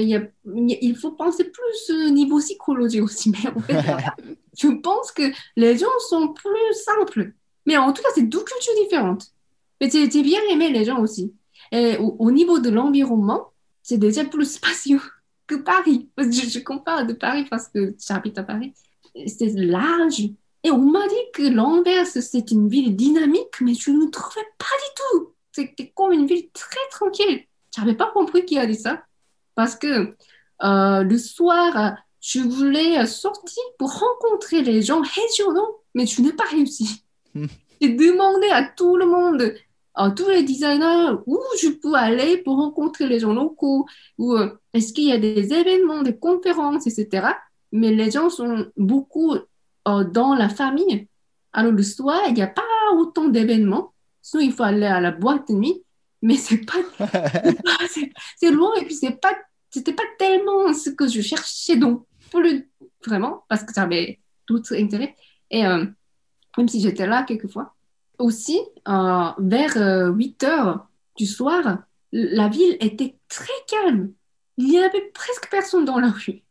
il 0.00 0.08
y 0.08 0.14
a- 0.16 0.94
faut 0.94 1.12
penser 1.12 1.44
plus 1.44 1.90
au 2.06 2.10
niveau 2.10 2.38
psychologique 2.38 3.02
aussi. 3.02 3.30
Mais 3.30 3.48
en 3.50 3.60
fait, 3.60 3.74
je 4.58 4.68
pense 4.68 5.12
que 5.12 5.22
les 5.56 5.76
gens 5.78 5.86
sont 6.08 6.32
plus 6.32 6.74
simples. 6.84 7.32
Mais 7.66 7.76
en 7.76 7.92
tout 7.92 8.02
cas, 8.02 8.08
c'est 8.14 8.22
deux 8.22 8.42
cultures 8.44 8.74
différentes. 8.84 9.26
Mais 9.80 9.90
j'ai 9.90 10.10
j'ai 10.10 10.22
bien 10.22 10.40
aimé 10.50 10.70
les 10.70 10.84
gens 10.84 11.00
aussi. 11.00 11.34
Et 11.72 11.96
au, 11.98 12.16
au 12.18 12.30
niveau 12.30 12.58
de 12.58 12.70
l'environnement, 12.70 13.52
c'est 13.82 13.98
déjà 13.98 14.24
plus 14.24 14.50
spacieux 14.54 15.00
que 15.46 15.56
Paris. 15.56 16.10
Je, 16.18 16.24
je 16.48 16.58
compare 16.60 17.06
de 17.06 17.12
Paris 17.14 17.46
parce 17.50 17.68
que 17.68 17.94
j'habite 18.06 18.38
à 18.38 18.42
Paris. 18.44 18.74
C'est 19.26 19.52
large. 19.54 20.20
Et 20.64 20.70
on 20.70 20.78
m'a 20.78 21.06
dit 21.06 21.14
que 21.32 21.42
l'Anvers, 21.42 22.06
c'est 22.06 22.50
une 22.50 22.68
ville 22.68 22.96
dynamique, 22.96 23.60
mais 23.60 23.74
je 23.74 23.90
ne 23.90 24.06
trouvais 24.10 24.46
pas 24.58 24.64
du 24.64 24.94
tout. 24.96 25.32
C'était 25.52 25.92
comme 25.94 26.12
une 26.12 26.26
ville 26.26 26.48
très 26.52 26.88
tranquille. 26.90 27.44
J'avais 27.76 27.94
pas 27.94 28.10
compris 28.12 28.44
qui 28.44 28.58
a 28.58 28.66
dit 28.66 28.74
ça. 28.74 29.02
Parce 29.54 29.76
que 29.76 30.14
euh, 30.62 31.02
le 31.02 31.18
soir, 31.18 31.96
je 32.20 32.40
voulais 32.40 33.06
sortir 33.06 33.62
pour 33.78 33.92
rencontrer 33.98 34.62
les 34.62 34.82
gens 34.82 35.00
régionaux, 35.00 35.80
mais 35.94 36.06
je 36.06 36.20
n'ai 36.22 36.32
pas 36.32 36.44
réussi. 36.44 37.02
J'ai 37.80 37.90
demandé 37.90 38.48
à 38.50 38.64
tout 38.64 38.96
le 38.96 39.06
monde, 39.06 39.54
à 39.94 40.10
tous 40.10 40.28
les 40.28 40.42
designers, 40.42 41.16
où 41.26 41.38
je 41.60 41.68
peux 41.68 41.94
aller 41.94 42.38
pour 42.38 42.56
rencontrer 42.56 43.06
les 43.06 43.20
gens 43.20 43.32
locaux, 43.32 43.86
ou 44.18 44.34
euh, 44.34 44.50
est-ce 44.74 44.92
qu'il 44.92 45.04
y 45.04 45.12
a 45.12 45.18
des 45.18 45.52
événements, 45.52 46.02
des 46.02 46.16
conférences, 46.16 46.86
etc. 46.86 47.28
Mais 47.72 47.92
les 47.92 48.10
gens 48.10 48.30
sont 48.30 48.66
beaucoup 48.76 49.34
euh, 49.88 50.04
dans 50.04 50.34
la 50.34 50.48
famille. 50.48 51.08
Alors 51.52 51.72
le 51.72 51.82
soir, 51.82 52.20
il 52.28 52.34
n'y 52.34 52.42
a 52.42 52.46
pas 52.46 52.62
autant 52.94 53.28
d'événements. 53.28 53.92
Sinon, 54.22 54.42
il 54.42 54.52
faut 54.52 54.62
aller 54.62 54.86
à 54.86 55.00
la 55.00 55.10
boîte 55.10 55.48
de 55.48 55.54
nuit. 55.54 55.82
Mais 56.20 56.36
c'est 56.36 56.58
pas, 56.58 56.78
c'est 58.36 58.50
loin 58.50 58.74
et 58.80 58.84
puis 58.84 58.94
c'est 58.94 59.20
pas, 59.20 59.36
c'était 59.70 59.92
pas 59.92 60.02
tellement 60.18 60.74
ce 60.74 60.90
que 60.90 61.06
je 61.06 61.20
cherchais 61.20 61.76
donc 61.76 62.06
plus 62.32 62.68
vraiment 63.06 63.44
parce 63.48 63.62
que 63.62 63.72
ça 63.72 63.82
avait 63.82 64.18
d'autres 64.48 64.74
intérêts. 64.74 65.14
Et 65.50 65.64
euh, 65.64 65.86
même 66.56 66.68
si 66.68 66.80
j'étais 66.80 67.06
là 67.06 67.22
quelquefois. 67.22 67.74
Aussi, 68.18 68.60
euh, 68.88 69.30
vers 69.38 70.12
8 70.12 70.42
heures 70.42 70.88
du 71.16 71.24
soir, 71.24 71.78
la 72.10 72.48
ville 72.48 72.76
était 72.80 73.16
très 73.28 73.52
calme. 73.68 74.12
Il 74.56 74.72
y 74.72 74.78
avait 74.78 75.10
presque 75.14 75.48
personne 75.48 75.84
dans 75.84 76.00
la 76.00 76.08
rue. 76.08 76.42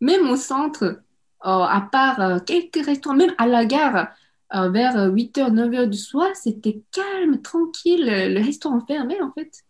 Même 0.00 0.28
au 0.28 0.36
centre, 0.36 1.02
à 1.40 1.88
part 1.90 2.44
quelques 2.44 2.84
restaurants, 2.84 3.16
même 3.16 3.34
à 3.38 3.46
la 3.46 3.64
gare, 3.64 4.08
euh, 4.54 4.68
vers 4.68 5.10
8h, 5.10 5.50
9h 5.50 5.88
du 5.88 5.98
soir, 5.98 6.28
c'était 6.34 6.80
calme, 6.92 7.42
tranquille, 7.42 8.04
le 8.06 8.40
restaurant 8.44 8.80
fermé 8.80 9.20
en 9.20 9.32
fait. 9.32 9.64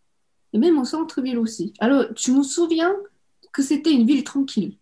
Et 0.52 0.58
même 0.58 0.78
au 0.78 0.84
centre-ville 0.84 1.38
aussi. 1.38 1.72
Alors, 1.80 2.04
je 2.16 2.30
me 2.32 2.42
souviens 2.42 2.94
que 3.52 3.62
c'était 3.62 3.92
une 3.92 4.06
ville 4.06 4.24
tranquille. 4.24 4.76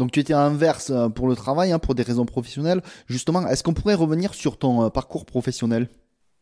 Donc 0.00 0.12
tu 0.12 0.20
étais 0.20 0.32
inverse 0.32 0.88
euh, 0.88 1.10
pour 1.10 1.28
le 1.28 1.36
travail, 1.36 1.72
hein, 1.72 1.78
pour 1.78 1.94
des 1.94 2.02
raisons 2.02 2.24
professionnelles. 2.24 2.82
Justement, 3.06 3.46
est-ce 3.46 3.62
qu'on 3.62 3.74
pourrait 3.74 3.94
revenir 3.94 4.32
sur 4.32 4.56
ton 4.56 4.84
euh, 4.84 4.88
parcours 4.88 5.26
professionnel? 5.26 5.90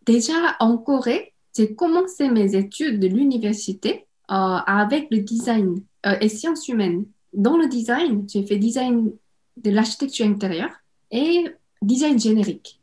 Déjà 0.07 0.57
en 0.61 0.79
Corée, 0.79 1.35
j'ai 1.57 1.75
commencé 1.75 2.31
mes 2.31 2.55
études 2.55 3.01
de 3.01 3.09
l'université 3.09 4.07
euh, 4.31 4.35
avec 4.35 5.09
le 5.11 5.19
design 5.19 5.83
et 6.21 6.29
sciences 6.29 6.69
humaines. 6.69 7.05
Dans 7.33 7.57
le 7.57 7.67
design, 7.67 8.25
j'ai 8.29 8.47
fait 8.47 8.59
design 8.59 9.11
de 9.57 9.71
l'architecture 9.71 10.27
intérieure 10.27 10.71
et 11.11 11.47
design 11.83 12.19
générique. 12.19 12.81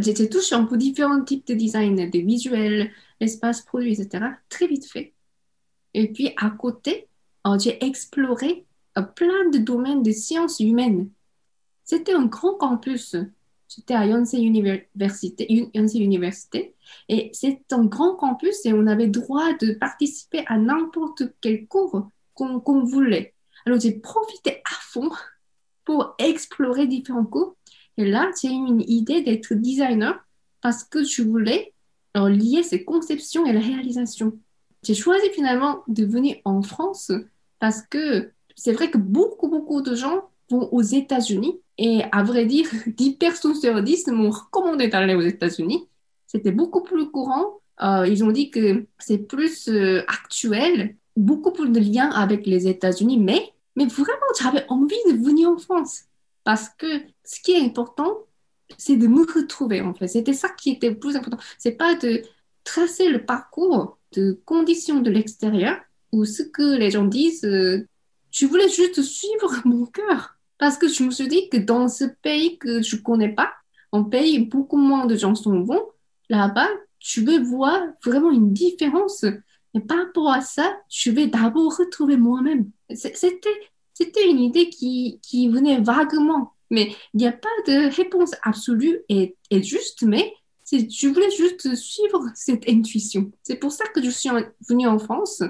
J'ai 0.00 0.28
touché 0.28 0.56
un 0.56 0.64
peu 0.64 0.76
différents 0.76 1.22
types 1.22 1.46
de 1.46 1.54
design, 1.54 2.10
de 2.10 2.18
visuels, 2.18 2.90
l'espace 3.20 3.62
produit, 3.62 3.92
etc. 3.92 4.24
Très 4.48 4.66
vite 4.66 4.86
fait. 4.86 5.12
Et 5.94 6.08
puis 6.08 6.32
à 6.36 6.50
côté, 6.50 7.06
j'ai 7.60 7.82
exploré 7.84 8.65
plein 9.02 9.50
de 9.50 9.58
domaines 9.58 10.02
de 10.02 10.12
sciences 10.12 10.60
humaines. 10.60 11.10
C'était 11.84 12.14
un 12.14 12.26
grand 12.26 12.54
campus. 12.54 13.16
J'étais 13.68 13.94
à 13.94 14.06
Yonsei 14.06 14.42
Université, 14.42 15.46
et 17.08 17.30
c'est 17.32 17.60
un 17.72 17.84
grand 17.84 18.14
campus 18.14 18.64
et 18.64 18.72
on 18.72 18.86
avait 18.86 19.08
droit 19.08 19.52
de 19.54 19.72
participer 19.72 20.44
à 20.46 20.56
n'importe 20.56 21.24
quel 21.40 21.66
cours 21.66 22.08
qu'on 22.34 22.84
voulait. 22.84 23.34
Alors 23.64 23.80
j'ai 23.80 23.92
profité 23.92 24.62
à 24.64 24.74
fond 24.82 25.10
pour 25.84 26.14
explorer 26.18 26.86
différents 26.86 27.24
cours. 27.24 27.56
Et 27.96 28.04
là, 28.04 28.30
j'ai 28.40 28.48
eu 28.48 28.52
une 28.52 28.82
idée 28.82 29.22
d'être 29.22 29.54
designer 29.54 30.24
parce 30.60 30.84
que 30.84 31.02
je 31.02 31.22
voulais 31.22 31.72
lier 32.14 32.62
ces 32.62 32.84
conceptions 32.84 33.46
et 33.46 33.52
la 33.52 33.60
réalisation. 33.60 34.38
J'ai 34.82 34.94
choisi 34.94 35.28
finalement 35.30 35.82
de 35.88 36.04
venir 36.04 36.36
en 36.44 36.62
France 36.62 37.10
parce 37.58 37.82
que 37.82 38.30
c'est 38.56 38.72
vrai 38.72 38.90
que 38.90 38.98
beaucoup, 38.98 39.48
beaucoup 39.48 39.82
de 39.82 39.94
gens 39.94 40.30
vont 40.50 40.68
aux 40.72 40.82
États-Unis 40.82 41.60
et 41.78 42.02
à 42.10 42.24
vrai 42.24 42.46
dire, 42.46 42.66
10 42.86 43.16
personnes 43.16 43.54
sur 43.54 43.80
10 43.82 44.08
m'ont 44.08 44.30
recommandé 44.30 44.88
d'aller 44.88 45.14
aux 45.14 45.20
États-Unis. 45.20 45.86
C'était 46.26 46.50
beaucoup 46.50 46.82
plus 46.82 47.08
courant. 47.10 47.60
Euh, 47.82 48.06
ils 48.08 48.24
ont 48.24 48.32
dit 48.32 48.50
que 48.50 48.86
c'est 48.98 49.18
plus 49.18 49.68
euh, 49.68 50.02
actuel, 50.08 50.96
beaucoup 51.16 51.52
plus 51.52 51.68
de 51.68 51.78
liens 51.78 52.10
avec 52.10 52.46
les 52.46 52.66
États-Unis, 52.66 53.18
mais, 53.18 53.52
mais 53.76 53.86
vraiment, 53.86 54.26
j'avais 54.40 54.64
envie 54.68 54.96
de 55.10 55.22
venir 55.22 55.50
en 55.50 55.58
France 55.58 56.04
parce 56.44 56.68
que 56.70 56.86
ce 57.24 57.40
qui 57.40 57.52
est 57.52 57.60
important, 57.60 58.18
c'est 58.78 58.96
de 58.96 59.06
me 59.06 59.26
retrouver 59.30 59.80
en 59.82 59.94
fait. 59.94 60.08
C'était 60.08 60.32
ça 60.32 60.48
qui 60.48 60.70
était 60.70 60.90
le 60.90 60.98
plus 60.98 61.16
important. 61.16 61.38
C'est 61.58 61.72
pas 61.72 61.94
de 61.96 62.22
tracer 62.64 63.08
le 63.08 63.24
parcours 63.24 63.98
de 64.12 64.40
conditions 64.44 65.00
de 65.00 65.10
l'extérieur 65.10 65.78
ou 66.12 66.24
ce 66.24 66.42
que 66.42 66.76
les 66.76 66.90
gens 66.90 67.04
disent 67.04 67.44
euh, 67.44 67.86
je 68.30 68.46
voulais 68.46 68.68
juste 68.68 69.02
suivre 69.02 69.54
mon 69.64 69.86
cœur. 69.86 70.36
Parce 70.58 70.78
que 70.78 70.88
je 70.88 71.02
me 71.02 71.10
suis 71.10 71.28
dit 71.28 71.48
que 71.50 71.58
dans 71.58 71.88
ce 71.88 72.04
pays 72.04 72.58
que 72.58 72.82
je 72.82 72.96
connais 72.96 73.28
pas, 73.28 73.52
un 73.92 74.04
pays 74.04 74.40
où 74.40 74.46
beaucoup 74.46 74.78
moins 74.78 75.06
de 75.06 75.16
gens 75.16 75.34
sont 75.34 75.58
bons, 75.60 75.84
là-bas, 76.28 76.68
je 76.98 77.20
vais 77.20 77.38
voir 77.38 77.80
vraiment 78.04 78.30
une 78.30 78.52
différence. 78.52 79.24
Et 79.74 79.80
par 79.80 79.98
rapport 79.98 80.32
à 80.32 80.40
ça, 80.40 80.76
je 80.88 81.10
vais 81.10 81.26
d'abord 81.26 81.76
retrouver 81.76 82.16
moi-même. 82.16 82.70
C'était, 82.94 83.40
c'était 83.92 84.28
une 84.28 84.40
idée 84.40 84.70
qui, 84.70 85.20
qui 85.22 85.48
venait 85.48 85.80
vaguement. 85.80 86.54
Mais 86.70 86.94
il 87.14 87.18
n'y 87.18 87.26
a 87.26 87.32
pas 87.32 87.48
de 87.66 87.94
réponse 87.94 88.34
absolue 88.42 89.00
et, 89.08 89.36
et 89.50 89.62
juste, 89.62 90.02
mais 90.02 90.32
je 90.72 91.08
voulais 91.08 91.30
juste 91.30 91.74
suivre 91.74 92.24
cette 92.34 92.68
intuition. 92.68 93.30
C'est 93.42 93.56
pour 93.56 93.72
ça 93.72 93.84
que 93.88 94.02
je 94.02 94.10
suis 94.10 94.30
venue 94.68 94.88
en 94.88 94.98
France 94.98 95.42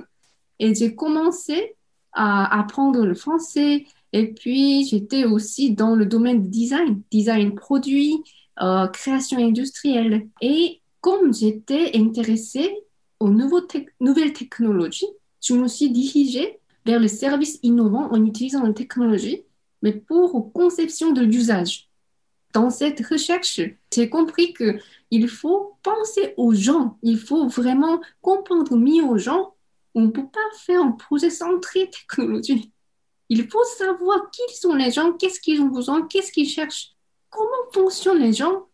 et 0.58 0.74
j'ai 0.74 0.94
commencé 0.94 1.75
à 2.16 2.58
apprendre 2.58 3.04
le 3.04 3.14
français. 3.14 3.84
Et 4.12 4.32
puis, 4.32 4.86
j'étais 4.86 5.24
aussi 5.24 5.70
dans 5.72 5.94
le 5.94 6.06
domaine 6.06 6.42
du 6.42 6.48
design, 6.48 7.02
design 7.10 7.54
produit, 7.54 8.24
euh, 8.62 8.88
création 8.88 9.38
industrielle. 9.38 10.26
Et 10.40 10.80
comme 11.00 11.32
j'étais 11.32 11.96
intéressée 11.96 12.74
aux 13.20 13.28
nouvelles 13.28 14.32
technologies, 14.32 15.06
je 15.40 15.54
me 15.54 15.68
suis 15.68 15.90
dirigée 15.90 16.58
vers 16.86 16.98
le 16.98 17.08
service 17.08 17.58
innovant 17.62 18.10
en 18.10 18.24
utilisant 18.24 18.62
la 18.62 18.72
technologie, 18.72 19.42
mais 19.82 19.92
pour 19.92 20.52
conception 20.52 21.12
de 21.12 21.22
l'usage. 21.22 21.88
Dans 22.54 22.70
cette 22.70 23.04
recherche, 23.04 23.60
j'ai 23.92 24.08
compris 24.08 24.54
que 24.54 24.78
il 25.10 25.28
faut 25.28 25.76
penser 25.82 26.32
aux 26.36 26.54
gens, 26.54 26.96
il 27.02 27.18
faut 27.18 27.48
vraiment 27.48 28.00
comprendre 28.22 28.76
mieux 28.76 29.04
aux 29.04 29.18
gens 29.18 29.52
on 29.96 30.02
ne 30.02 30.10
peut 30.10 30.28
pas 30.30 30.58
faire 30.58 30.82
un 30.82 30.92
projet 30.92 31.30
centré 31.30 31.90
technologie. 31.90 32.70
Il 33.30 33.48
faut 33.48 33.64
savoir 33.78 34.30
qui 34.30 34.54
sont 34.54 34.74
les 34.74 34.92
gens, 34.92 35.14
qu'est-ce 35.14 35.40
qu'ils 35.40 35.60
ont 35.62 35.68
besoin, 35.68 36.06
qu'est-ce 36.06 36.30
qu'ils 36.30 36.48
cherchent, 36.48 36.92
comment 37.30 37.50
fonctionnent 37.72 38.20
les 38.20 38.34
gens. 38.34 38.66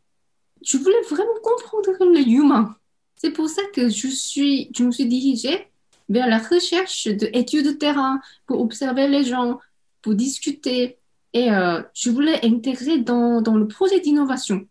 Je 0.62 0.78
voulais 0.78 1.00
vraiment 1.08 1.40
comprendre 1.40 2.18
l'humain. 2.18 2.76
C'est 3.14 3.30
pour 3.30 3.48
ça 3.48 3.62
que 3.72 3.88
je, 3.88 4.08
suis, 4.08 4.72
je 4.76 4.82
me 4.82 4.90
suis 4.90 5.06
dirigée 5.06 5.68
vers 6.08 6.26
la 6.26 6.38
recherche 6.38 7.06
d'études 7.06 7.66
de 7.66 7.70
terrain 7.70 8.20
pour 8.46 8.60
observer 8.60 9.06
les 9.06 9.22
gens, 9.22 9.60
pour 10.02 10.16
discuter. 10.16 10.98
Et 11.34 11.52
euh, 11.52 11.82
je 11.94 12.10
voulais 12.10 12.44
intégrer 12.44 12.98
dans, 12.98 13.40
dans 13.40 13.54
le 13.54 13.68
projet 13.68 14.00
d'innovation. 14.00 14.66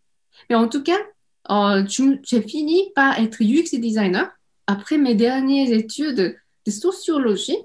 Mais 0.50 0.56
en 0.56 0.68
tout 0.68 0.82
cas, 0.82 0.98
euh, 1.50 1.86
j'ai 1.88 2.42
fini 2.42 2.92
par 2.94 3.18
être 3.18 3.42
UX 3.42 3.74
designer. 3.78 4.30
Après 4.66 4.98
mes 4.98 5.14
dernières 5.14 5.72
études, 5.72 6.36
de 6.66 6.70
sociologie, 6.70 7.58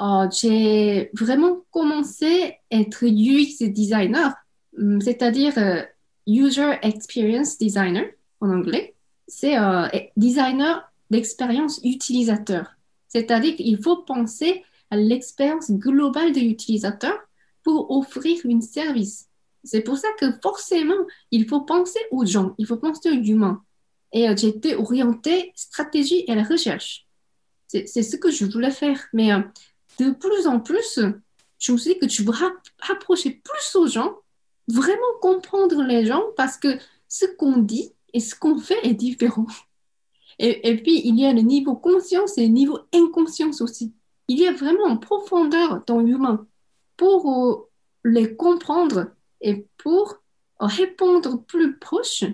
euh, 0.00 0.28
j'ai 0.30 1.10
vraiment 1.12 1.60
commencé 1.70 2.56
à 2.70 2.76
être 2.76 3.04
UX 3.04 3.70
designer, 3.70 4.34
hum, 4.78 5.00
c'est-à-dire 5.00 5.52
euh, 5.58 5.82
User 6.26 6.72
Experience 6.82 7.58
Designer 7.58 8.06
en 8.40 8.50
anglais. 8.50 8.94
C'est 9.28 9.58
euh, 9.58 9.88
designer 10.16 10.90
d'expérience 11.10 11.80
utilisateur. 11.84 12.76
C'est-à-dire 13.08 13.56
qu'il 13.56 13.82
faut 13.82 13.98
penser 13.98 14.64
à 14.90 14.96
l'expérience 14.96 15.70
globale 15.70 16.32
de 16.32 16.40
l'utilisateur 16.40 17.14
pour 17.62 17.90
offrir 17.90 18.38
un 18.46 18.60
service. 18.60 19.28
C'est 19.64 19.82
pour 19.82 19.98
ça 19.98 20.08
que 20.18 20.32
forcément, 20.42 21.06
il 21.30 21.46
faut 21.46 21.60
penser 21.60 22.00
aux 22.10 22.24
gens, 22.24 22.54
il 22.56 22.66
faut 22.66 22.78
penser 22.78 23.10
aux 23.10 23.22
humains. 23.22 23.62
Et 24.12 24.24
été 24.24 24.74
orientée 24.74 25.52
stratégie 25.54 26.24
et 26.26 26.34
la 26.34 26.42
recherche. 26.42 27.06
C'est 27.70 28.02
ce 28.02 28.16
que 28.16 28.30
je 28.30 28.46
voulais 28.46 28.72
faire. 28.72 28.98
Mais 29.12 29.32
euh, 29.32 29.40
de 29.98 30.10
plus 30.10 30.46
en 30.48 30.58
plus, 30.58 30.98
je 31.58 31.72
me 31.72 31.76
suis 31.78 31.94
dit 31.94 31.98
que 32.00 32.06
tu 32.06 32.24
veux 32.24 32.34
rapprocher 32.80 33.30
plus 33.30 33.76
aux 33.76 33.86
gens, 33.86 34.16
vraiment 34.66 35.00
comprendre 35.20 35.82
les 35.82 36.04
gens, 36.04 36.24
parce 36.36 36.56
que 36.56 36.78
ce 37.08 37.26
qu'on 37.26 37.58
dit 37.58 37.92
et 38.12 38.18
ce 38.18 38.34
qu'on 38.34 38.58
fait 38.58 38.84
est 38.84 38.94
différent. 38.94 39.46
Et, 40.42 40.70
et, 40.70 40.76
puis, 40.82 41.02
il 41.04 41.20
y 41.20 41.26
a 41.26 41.34
le 41.34 41.42
niveau 41.42 41.76
conscience 41.76 42.38
et 42.38 42.46
le 42.46 42.52
niveau 42.52 42.78
inconscience 42.94 43.60
aussi. 43.60 43.92
Il 44.26 44.38
y 44.38 44.46
a 44.46 44.52
vraiment 44.52 44.88
une 44.88 44.98
profondeur 44.98 45.84
dans 45.86 45.98
l'humain 45.98 46.46
pour 46.96 47.30
euh, 47.30 47.68
les 48.04 48.36
comprendre 48.36 49.10
et 49.42 49.66
pour 49.76 50.22
répondre 50.58 51.44
plus 51.44 51.78
proche. 51.78 52.24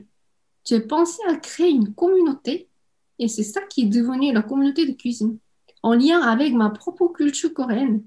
J'ai 0.65 0.79
pensé 0.79 1.21
à 1.27 1.35
créer 1.35 1.71
une 1.71 1.95
communauté 1.95 2.66
et 3.19 3.29
c'est 3.29 3.43
ça 3.43 3.61
qui 3.63 3.83
est 3.83 3.87
devenu 3.87 4.33
la 4.33 4.43
communauté 4.43 4.87
de 4.87 4.93
cuisine 4.93 5.39
en 5.83 5.95
lien 5.95 6.21
avec 6.21 6.53
ma 6.53 6.71
propre 6.71 7.09
culture 7.09 7.53
coréenne. 7.55 8.03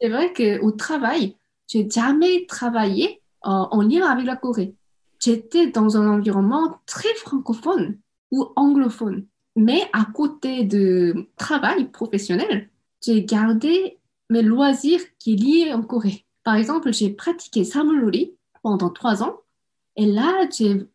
C'est 0.00 0.08
vrai 0.08 0.32
qu'au 0.32 0.72
travail, 0.72 1.36
j'ai 1.68 1.88
jamais 1.88 2.46
travaillé 2.46 3.22
en, 3.42 3.68
en 3.70 3.82
lien 3.82 4.06
avec 4.06 4.26
la 4.26 4.36
Corée. 4.36 4.74
J'étais 5.20 5.68
dans 5.68 5.96
un 5.96 6.08
environnement 6.08 6.80
très 6.86 7.14
francophone 7.14 7.98
ou 8.30 8.46
anglophone. 8.56 9.26
Mais 9.54 9.82
à 9.92 10.06
côté 10.06 10.64
de 10.64 11.28
travail 11.36 11.90
professionnel, 11.90 12.70
j'ai 13.04 13.24
gardé 13.24 13.98
mes 14.30 14.42
loisirs 14.42 15.00
qui 15.18 15.38
sont 15.38 15.44
liés 15.44 15.72
en 15.72 15.82
Corée. 15.82 16.24
Par 16.42 16.54
exemple, 16.54 16.92
j'ai 16.92 17.10
pratiqué 17.10 17.64
samulori 17.64 18.34
pendant 18.62 18.90
trois 18.90 19.22
ans. 19.22 19.40
Et 19.96 20.06
là, 20.06 20.48
j'ai 20.50 20.86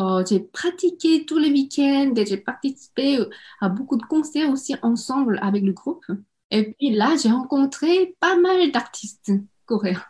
euh, 0.00 0.24
j'ai 0.28 0.40
pratiqué 0.40 1.26
tous 1.26 1.38
les 1.38 1.50
week-ends 1.50 2.14
et 2.16 2.26
j'ai 2.26 2.38
participé 2.38 3.18
à 3.60 3.68
beaucoup 3.68 3.96
de 3.96 4.04
concerts 4.04 4.50
aussi 4.50 4.74
ensemble 4.82 5.38
avec 5.42 5.62
le 5.62 5.72
groupe. 5.72 6.04
Et 6.50 6.72
puis 6.72 6.90
là, 6.90 7.16
j'ai 7.22 7.30
rencontré 7.30 8.16
pas 8.20 8.36
mal 8.36 8.72
d'artistes 8.72 9.32
coréens. 9.66 10.02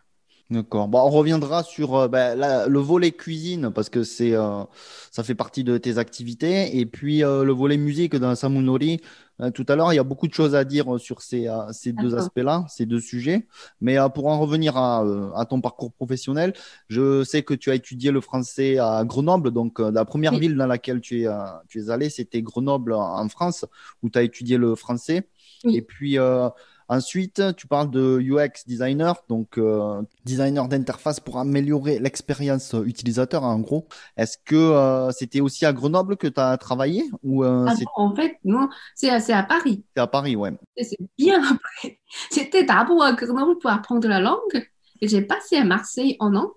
D'accord. 0.50 0.88
Bon, 0.88 0.98
on 0.98 1.10
reviendra 1.10 1.62
sur 1.62 1.94
euh, 1.94 2.08
bah, 2.08 2.34
le 2.66 2.78
volet 2.80 3.12
cuisine 3.12 3.70
parce 3.72 3.88
que 3.88 4.02
c'est 4.02 4.34
euh, 4.34 4.64
ça 5.12 5.22
fait 5.22 5.36
partie 5.36 5.62
de 5.62 5.78
tes 5.78 5.96
activités 5.98 6.76
et 6.76 6.86
puis 6.86 7.22
euh, 7.22 7.44
le 7.44 7.52
volet 7.52 7.76
musique 7.76 8.16
dans 8.16 8.34
Samunori. 8.34 9.00
Euh, 9.40 9.50
tout 9.50 9.64
à 9.68 9.76
l'heure, 9.76 9.92
il 9.92 9.96
y 9.96 9.98
a 9.98 10.04
beaucoup 10.04 10.28
de 10.28 10.34
choses 10.34 10.54
à 10.54 10.64
dire 10.64 10.98
sur 10.98 11.22
ces, 11.22 11.48
euh, 11.48 11.72
ces 11.72 11.92
deux 11.92 12.14
aspects-là, 12.14 12.64
ces 12.68 12.86
deux 12.86 13.00
sujets. 13.00 13.46
Mais 13.80 13.98
euh, 13.98 14.08
pour 14.08 14.26
en 14.26 14.38
revenir 14.38 14.76
à, 14.76 15.02
euh, 15.04 15.30
à 15.34 15.46
ton 15.46 15.60
parcours 15.60 15.92
professionnel, 15.92 16.52
je 16.88 17.24
sais 17.24 17.42
que 17.42 17.54
tu 17.54 17.70
as 17.70 17.74
étudié 17.74 18.10
le 18.10 18.20
français 18.20 18.78
à 18.78 19.04
Grenoble. 19.04 19.50
Donc, 19.50 19.80
euh, 19.80 19.90
la 19.90 20.04
première 20.04 20.32
Oui, 20.32 20.40
ville 20.40 20.56
dans 20.56 20.66
laquelle 20.66 21.00
tu 21.00 21.22
es, 21.22 21.26
euh, 21.26 21.36
tu 21.68 21.80
es 21.80 21.90
allé, 21.90 22.10
c'était 22.10 22.42
Grenoble 22.42 22.92
en 22.92 23.28
France, 23.28 23.64
où 24.02 24.10
tu 24.10 24.18
as 24.18 24.22
étudié 24.22 24.58
le 24.58 24.74
français. 24.74 25.28
Et 25.64 25.82
puis 25.82 26.18
euh, 26.18 26.48
ensuite, 26.90 27.40
tu 27.56 27.66
parles 27.66 27.90
de 27.90 28.20
UX 28.20 28.66
designer, 28.66 29.14
donc 29.28 29.56
euh, 29.58 30.02
designer 30.24 30.68
d'interface 30.68 31.20
pour 31.20 31.38
améliorer 31.38 32.00
l'expérience 32.00 32.74
utilisateur, 32.84 33.44
en 33.44 33.60
gros. 33.60 33.86
Est-ce 34.16 34.36
que 34.44 34.56
euh, 34.56 35.10
c'était 35.12 35.40
aussi 35.40 35.64
à 35.64 35.72
Grenoble 35.72 36.16
que 36.16 36.26
tu 36.26 36.40
as 36.40 36.58
travaillé 36.58 37.04
ou 37.22 37.44
euh, 37.44 37.66
Ah 37.68 37.74
non, 37.74 37.86
en 37.94 38.14
fait, 38.14 38.38
non, 38.44 38.68
c'est 38.96 39.08
à 39.08 39.20
c'est 39.20 39.32
à 39.32 39.44
Paris. 39.44 39.84
Paris, 40.10 40.34
ouais. 40.34 40.52
C'est 40.76 40.98
bien 41.16 41.40
après. 41.42 42.00
J'étais 42.34 42.64
d'abord 42.64 43.02
à 43.04 43.12
Grenoble 43.12 43.58
pour 43.58 43.70
apprendre 43.70 44.08
la 44.08 44.20
langue 44.20 44.68
et 45.00 45.08
j'ai 45.08 45.22
passé 45.22 45.56
à 45.56 45.64
Marseille 45.64 46.16
un 46.20 46.34
an. 46.34 46.52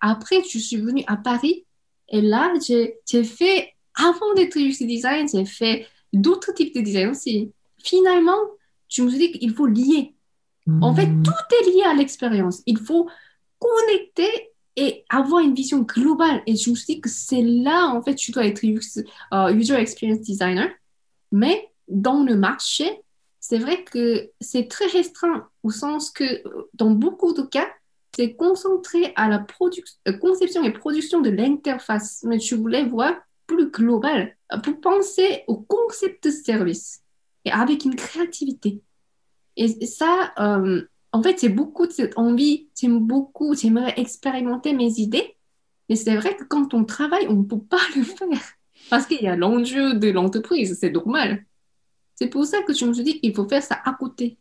Après, 0.00 0.42
je 0.48 0.58
suis 0.58 0.76
venue 0.76 1.02
à 1.08 1.16
Paris 1.16 1.66
et 2.08 2.20
là, 2.20 2.52
j'ai 2.64 2.98
j'ai 3.10 3.24
fait, 3.24 3.74
avant 3.96 4.34
d'être 4.34 4.56
UX 4.56 4.86
design, 4.86 5.28
j'ai 5.28 5.44
fait 5.44 5.86
d'autres 6.12 6.52
types 6.52 6.74
de 6.74 6.80
design 6.80 7.08
aussi. 7.08 7.52
Finalement, 7.82 8.38
je 8.94 9.02
me 9.02 9.10
suis 9.10 9.18
dit 9.18 9.32
qu'il 9.32 9.52
faut 9.52 9.66
lier. 9.66 10.14
En 10.80 10.94
fait, 10.94 11.08
tout 11.22 11.54
est 11.60 11.70
lié 11.70 11.82
à 11.82 11.94
l'expérience. 11.94 12.62
Il 12.64 12.78
faut 12.78 13.08
connecter 13.58 14.52
et 14.76 15.04
avoir 15.08 15.42
une 15.42 15.54
vision 15.54 15.80
globale. 15.80 16.42
Et 16.46 16.56
je 16.56 16.70
me 16.70 16.74
suis 16.76 16.94
dit 16.94 17.00
que 17.00 17.08
c'est 17.08 17.42
là, 17.42 17.88
en 17.88 18.02
fait, 18.02 18.14
tu 18.14 18.30
dois 18.30 18.46
être 18.46 18.64
UX, 18.64 19.02
euh, 19.32 19.52
User 19.52 19.74
Experience 19.74 20.20
Designer. 20.20 20.68
Mais 21.32 21.70
dans 21.88 22.22
le 22.22 22.36
marché, 22.36 23.00
c'est 23.40 23.58
vrai 23.58 23.84
que 23.84 24.30
c'est 24.40 24.68
très 24.68 24.86
restreint 24.86 25.48
au 25.64 25.70
sens 25.70 26.10
que 26.10 26.24
euh, 26.24 26.70
dans 26.74 26.92
beaucoup 26.92 27.34
de 27.34 27.42
cas, 27.42 27.68
c'est 28.14 28.34
concentré 28.34 29.12
à 29.16 29.28
la 29.28 29.44
euh, 30.08 30.12
conception 30.18 30.62
et 30.62 30.72
production 30.72 31.20
de 31.20 31.30
l'interface. 31.30 32.22
Mais 32.24 32.38
je 32.38 32.54
voulais 32.54 32.84
voir 32.84 33.12
plus 33.46 33.70
global 33.70 34.36
pour 34.62 34.80
penser 34.80 35.42
au 35.48 35.56
concept 35.56 36.24
de 36.24 36.30
service 36.30 37.03
et 37.44 37.50
avec 37.50 37.84
une 37.84 37.96
créativité. 37.96 38.82
Et 39.56 39.86
ça, 39.86 40.32
euh, 40.38 40.82
en 41.12 41.22
fait, 41.22 41.38
c'est 41.38 41.48
beaucoup 41.48 41.86
de 41.86 41.92
cette 41.92 42.18
envie, 42.18 42.68
j'aime 42.78 42.98
beaucoup, 42.98 43.54
j'aimerais 43.54 43.94
expérimenter 43.96 44.72
mes 44.72 44.98
idées, 44.98 45.36
mais 45.88 45.96
c'est 45.96 46.16
vrai 46.16 46.36
que 46.36 46.44
quand 46.44 46.74
on 46.74 46.84
travaille, 46.84 47.28
on 47.28 47.34
ne 47.34 47.44
peut 47.44 47.60
pas 47.60 47.80
le 47.96 48.02
faire 48.02 48.42
parce 48.90 49.06
qu'il 49.06 49.22
y 49.22 49.28
a 49.28 49.36
l'enjeu 49.36 49.94
de 49.94 50.10
l'entreprise, 50.10 50.76
c'est 50.78 50.90
normal. 50.90 51.44
C'est 52.14 52.28
pour 52.28 52.44
ça 52.44 52.62
que 52.62 52.72
je 52.72 52.84
me 52.84 52.92
suis 52.92 53.04
dit 53.04 53.20
qu'il 53.20 53.34
faut 53.34 53.48
faire 53.48 53.62
ça 53.62 53.80
à 53.84 53.92
côté. 53.92 54.38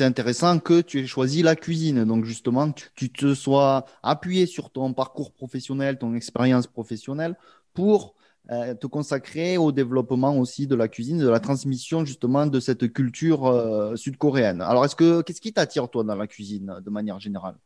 C'est 0.00 0.06
intéressant 0.06 0.58
que 0.60 0.80
tu 0.80 1.00
aies 1.00 1.06
choisi 1.06 1.42
la 1.42 1.54
cuisine. 1.54 2.06
Donc 2.06 2.24
justement, 2.24 2.72
tu 2.94 3.12
te 3.12 3.34
sois 3.34 3.84
appuyé 4.02 4.46
sur 4.46 4.70
ton 4.70 4.94
parcours 4.94 5.30
professionnel, 5.30 5.98
ton 5.98 6.14
expérience 6.14 6.66
professionnelle 6.66 7.36
pour 7.74 8.14
euh, 8.50 8.74
te 8.74 8.86
consacrer 8.86 9.58
au 9.58 9.72
développement 9.72 10.38
aussi 10.38 10.66
de 10.66 10.74
la 10.74 10.88
cuisine, 10.88 11.18
de 11.18 11.28
la 11.28 11.38
transmission 11.38 12.06
justement 12.06 12.46
de 12.46 12.60
cette 12.60 12.90
culture 12.94 13.46
euh, 13.46 13.94
sud-coréenne. 13.94 14.62
Alors, 14.62 14.86
est-ce 14.86 14.96
que 14.96 15.20
qu'est-ce 15.20 15.42
qui 15.42 15.52
t'attire 15.52 15.90
toi 15.90 16.02
dans 16.02 16.16
la 16.16 16.26
cuisine 16.26 16.80
de 16.82 16.88
manière 16.88 17.20
générale? 17.20 17.56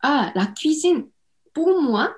Ah, 0.00 0.32
la 0.34 0.46
cuisine, 0.46 1.04
pour 1.52 1.82
moi, 1.82 2.16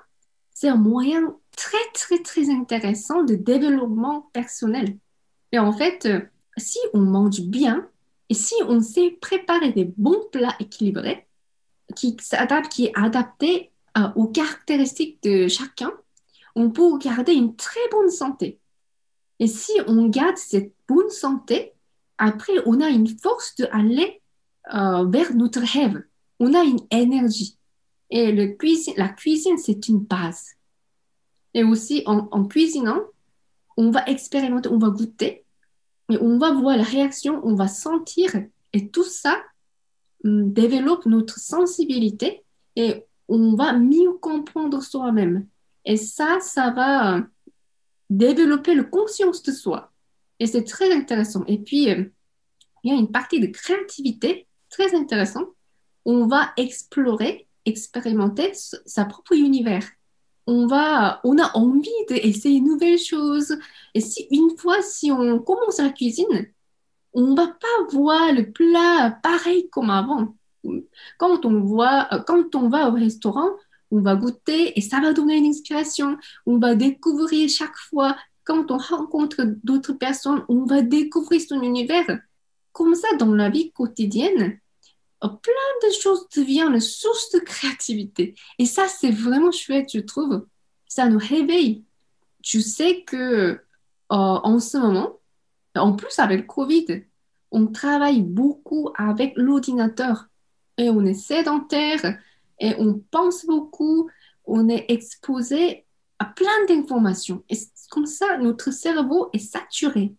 c'est 0.53 0.69
un 0.69 0.77
moyen 0.77 1.35
très, 1.57 1.85
très, 1.93 2.19
très 2.19 2.49
intéressant 2.49 3.23
de 3.25 3.35
développement 3.35 4.29
personnel. 4.31 4.97
Et 5.51 5.59
en 5.59 5.73
fait, 5.73 6.05
euh, 6.05 6.21
si 6.55 6.79
on 6.93 7.01
mange 7.01 7.41
bien 7.41 7.89
et 8.29 8.35
si 8.35 8.53
on 8.67 8.79
sait 8.81 9.17
préparer 9.19 9.71
des 9.71 9.85
bons 9.97 10.23
plats 10.31 10.55
équilibrés, 10.59 11.27
qui 11.95 12.15
s'adaptent, 12.21 12.71
qui 12.71 12.85
est 12.85 12.91
adapté 12.95 13.71
euh, 13.97 14.09
aux 14.15 14.27
caractéristiques 14.27 15.21
de 15.23 15.47
chacun, 15.47 15.91
on 16.55 16.69
peut 16.69 16.97
garder 16.99 17.33
une 17.33 17.55
très 17.55 17.79
bonne 17.91 18.11
santé. 18.11 18.59
Et 19.39 19.47
si 19.47 19.71
on 19.87 20.07
garde 20.07 20.37
cette 20.37 20.73
bonne 20.87 21.09
santé, 21.09 21.73
après, 22.19 22.53
on 22.65 22.81
a 22.81 22.89
une 22.89 23.07
force 23.07 23.55
d'aller 23.55 24.21
euh, 24.73 25.05
vers 25.05 25.33
notre 25.33 25.61
rêve. 25.61 26.03
On 26.39 26.53
a 26.53 26.63
une 26.63 26.81
énergie. 26.91 27.57
Et 28.11 28.31
la 28.31 29.09
cuisine, 29.09 29.57
c'est 29.57 29.87
une 29.87 29.99
base. 29.99 30.49
Et 31.53 31.63
aussi, 31.63 32.03
en 32.05 32.45
cuisinant, 32.45 33.01
on 33.77 33.91
va 33.91 34.03
expérimenter, 34.05 34.69
on 34.69 34.77
va 34.77 34.89
goûter, 34.89 35.45
et 36.09 36.17
on 36.21 36.37
va 36.37 36.51
voir 36.53 36.77
la 36.77 36.83
réaction, 36.83 37.41
on 37.43 37.55
va 37.55 37.67
sentir. 37.67 38.31
Et 38.73 38.89
tout 38.89 39.03
ça 39.03 39.41
hum, 40.23 40.51
développe 40.51 41.05
notre 41.05 41.39
sensibilité 41.39 42.43
et 42.75 43.05
on 43.27 43.55
va 43.55 43.73
mieux 43.73 44.13
comprendre 44.13 44.81
soi-même. 44.81 45.47
Et 45.85 45.97
ça, 45.97 46.39
ça 46.41 46.71
va 46.71 47.17
euh, 47.17 47.21
développer 48.09 48.73
le 48.73 48.83
conscience 48.83 49.43
de 49.43 49.51
soi. 49.51 49.91
Et 50.39 50.47
c'est 50.47 50.63
très 50.63 50.93
intéressant. 50.93 51.43
Et 51.45 51.59
puis, 51.59 51.89
euh, 51.91 52.05
il 52.83 52.91
y 52.91 52.95
a 52.95 52.99
une 52.99 53.11
partie 53.11 53.39
de 53.39 53.47
créativité 53.47 54.47
très 54.69 54.95
intéressante. 54.95 55.47
On 56.05 56.27
va 56.27 56.51
explorer, 56.57 57.47
expérimenter 57.65 58.51
sa 58.53 59.05
propre 59.05 59.33
univers. 59.33 59.87
On 60.51 60.65
va, 60.65 61.21
on 61.23 61.37
a 61.37 61.55
envie 61.55 61.91
d'essayer 62.07 62.59
de 62.59 62.65
nouvelles 62.65 62.97
choses. 62.97 63.55
Et 63.93 64.01
si 64.01 64.27
une 64.31 64.57
fois, 64.57 64.81
si 64.81 65.11
on 65.11 65.37
commence 65.37 65.77
la 65.77 65.89
cuisine, 65.91 66.47
on 67.13 67.35
va 67.35 67.45
pas 67.45 67.93
voir 67.93 68.33
le 68.33 68.51
plat 68.51 69.19
pareil 69.21 69.69
comme 69.69 69.91
avant. 69.91 70.33
Quand 71.19 71.45
on 71.45 71.59
voit, 71.61 72.07
euh, 72.11 72.23
quand 72.25 72.55
on 72.55 72.67
va 72.67 72.89
au 72.89 72.93
restaurant, 72.93 73.51
on 73.91 74.01
va 74.01 74.15
goûter 74.15 74.73
et 74.75 74.81
ça 74.81 74.99
va 74.99 75.13
donner 75.13 75.37
une 75.37 75.45
inspiration. 75.45 76.17
On 76.47 76.57
va 76.57 76.73
découvrir 76.73 77.47
chaque 77.47 77.77
fois, 77.77 78.17
quand 78.43 78.71
on 78.71 78.79
rencontre 78.79 79.43
d'autres 79.63 79.93
personnes, 79.93 80.43
on 80.49 80.65
va 80.65 80.81
découvrir 80.81 81.41
son 81.41 81.61
univers. 81.61 82.07
Comme 82.71 82.95
ça, 82.95 83.07
dans 83.19 83.35
la 83.35 83.51
vie 83.51 83.71
quotidienne, 83.71 84.59
plein 85.27 85.89
de 85.89 85.93
choses 86.01 86.27
deviennent 86.35 86.73
une 86.73 86.79
source 86.79 87.31
de 87.31 87.39
créativité. 87.39 88.35
Et 88.57 88.65
ça, 88.65 88.87
c'est 88.87 89.11
vraiment 89.11 89.51
chouette, 89.51 89.89
je 89.93 89.99
trouve. 89.99 90.45
Ça 90.87 91.07
nous 91.07 91.19
réveille. 91.19 91.83
Tu 92.41 92.61
sais 92.61 93.03
que 93.03 93.15
euh, 93.15 93.59
en 94.09 94.59
ce 94.59 94.77
moment, 94.77 95.19
en 95.75 95.93
plus 95.93 96.17
avec 96.19 96.41
le 96.41 96.45
Covid, 96.45 97.03
on 97.51 97.67
travaille 97.67 98.21
beaucoup 98.21 98.89
avec 98.95 99.33
l'ordinateur 99.35 100.25
et 100.77 100.89
on 100.89 101.05
est 101.05 101.13
sédentaire 101.13 102.17
et 102.59 102.75
on 102.77 103.01
pense 103.11 103.45
beaucoup, 103.45 104.09
on 104.45 104.69
est 104.69 104.85
exposé 104.87 105.85
à 106.19 106.25
plein 106.25 106.65
d'informations. 106.67 107.43
Et 107.49 107.57
comme 107.89 108.05
ça, 108.05 108.37
notre 108.37 108.71
cerveau 108.71 109.29
est 109.33 109.39
saturé. 109.39 110.13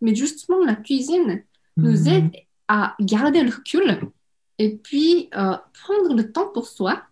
Mais 0.00 0.14
justement, 0.14 0.64
la 0.64 0.76
cuisine 0.76 1.44
nous 1.76 2.02
mhm. 2.02 2.08
aide 2.08 2.30
à 2.68 2.94
garder 3.00 3.42
le 3.42 3.50
recul 3.50 4.10
et 4.58 4.76
puis 4.76 5.28
euh, 5.34 5.56
prendre 5.82 6.14
le 6.14 6.32
temps 6.32 6.48
pour 6.48 6.66
soi. 6.66 7.02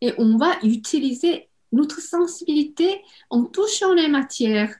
Et 0.00 0.14
on 0.18 0.36
va 0.36 0.54
utiliser 0.62 1.48
notre 1.72 2.00
sensibilité 2.00 3.02
en 3.28 3.44
touchant 3.44 3.92
les 3.92 4.08
matières. 4.08 4.74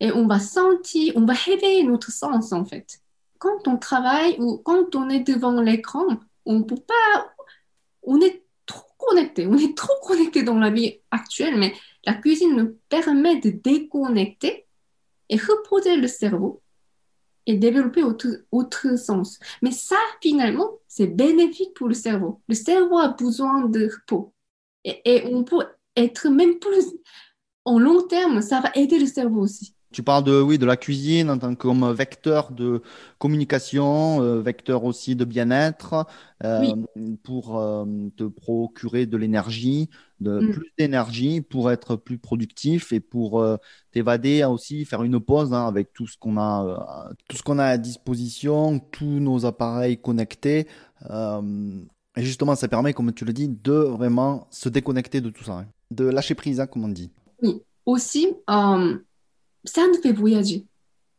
Et 0.00 0.12
on 0.12 0.26
va 0.26 0.38
sentir, 0.38 1.14
on 1.16 1.24
va 1.24 1.32
réveiller 1.32 1.82
notre 1.82 2.12
sens 2.12 2.52
en 2.52 2.64
fait. 2.64 3.00
Quand 3.38 3.66
on 3.66 3.76
travaille 3.76 4.36
ou 4.38 4.58
quand 4.58 4.94
on 4.94 5.08
est 5.08 5.20
devant 5.20 5.60
l'écran, 5.60 6.04
on 6.44 6.62
peut 6.62 6.76
pas, 6.76 7.34
on 8.02 8.20
est 8.20 8.44
trop 8.66 8.86
connecté, 8.98 9.46
on 9.46 9.56
est 9.56 9.76
trop 9.76 9.94
connecté 10.02 10.42
dans 10.42 10.58
la 10.58 10.70
vie 10.70 11.00
actuelle, 11.10 11.56
mais 11.56 11.74
la 12.04 12.14
cuisine 12.14 12.56
nous 12.56 12.78
permet 12.88 13.40
de 13.40 13.50
déconnecter 13.50 14.66
et 15.28 15.36
reposer 15.36 15.96
le 15.96 16.08
cerveau 16.08 16.62
et 17.48 17.56
développer 17.56 18.04
autre, 18.04 18.28
autre 18.52 18.96
sens. 18.96 19.40
Mais 19.62 19.72
ça, 19.72 19.96
finalement, 20.22 20.70
c'est 20.86 21.08
bénéfique 21.08 21.74
pour 21.74 21.88
le 21.88 21.94
cerveau. 21.94 22.42
Le 22.48 22.54
cerveau 22.54 22.98
a 22.98 23.08
besoin 23.08 23.66
de 23.66 23.86
repos. 23.86 24.34
Et, 24.84 25.00
et 25.04 25.34
on 25.34 25.42
peut 25.42 25.66
être 25.96 26.28
même 26.28 26.58
plus 26.60 26.84
en 27.64 27.78
long 27.78 28.06
terme, 28.06 28.42
ça 28.42 28.60
va 28.60 28.70
aider 28.74 28.98
le 28.98 29.06
cerveau 29.06 29.40
aussi. 29.42 29.74
Tu 29.98 30.04
parles 30.04 30.22
de, 30.22 30.40
oui, 30.40 30.58
de 30.58 30.64
la 30.64 30.76
cuisine 30.76 31.28
en 31.28 31.38
tant 31.38 31.56
que 31.56 31.92
vecteur 31.92 32.52
de 32.52 32.82
communication, 33.18 34.22
euh, 34.22 34.40
vecteur 34.40 34.84
aussi 34.84 35.16
de 35.16 35.24
bien-être, 35.24 36.06
euh, 36.44 36.72
pour 37.24 37.58
euh, 37.58 37.84
te 38.16 38.22
procurer 38.22 39.06
de 39.06 39.16
l'énergie, 39.16 39.90
de 40.20 40.38
mm. 40.38 40.50
plus 40.52 40.72
d'énergie 40.78 41.40
pour 41.40 41.72
être 41.72 41.96
plus 41.96 42.16
productif 42.16 42.92
et 42.92 43.00
pour 43.00 43.44
t'évader 43.90 44.44
aussi, 44.44 44.84
faire 44.84 45.02
une 45.02 45.18
pause 45.18 45.52
hein, 45.52 45.66
avec 45.66 45.92
tout 45.92 46.06
ce 46.06 46.16
qu'on 46.16 46.38
a, 46.38 47.10
tout 47.28 47.36
ce 47.36 47.42
qu'on 47.42 47.58
a 47.58 47.64
à 47.64 47.76
disposition, 47.76 48.78
tous 48.78 49.04
nos 49.04 49.46
appareils 49.46 50.00
connectés. 50.00 50.68
et 51.10 52.22
justement, 52.22 52.54
ça 52.54 52.68
permet, 52.68 52.92
comme 52.92 53.12
tu 53.12 53.24
le 53.24 53.32
dis, 53.32 53.48
de 53.48 53.72
vraiment 53.72 54.46
se 54.52 54.68
déconnecter 54.68 55.20
de 55.20 55.30
tout 55.30 55.42
ça, 55.42 55.54
hein. 55.54 55.66
de 55.90 56.04
lâcher 56.04 56.36
prise, 56.36 56.60
hein, 56.60 56.68
comme 56.68 56.84
on 56.84 56.88
dit. 56.88 57.10
Oui, 57.42 57.62
aussi 57.84 58.28
ça 59.64 59.86
nous 59.86 60.00
fait 60.00 60.12
voyager. 60.12 60.66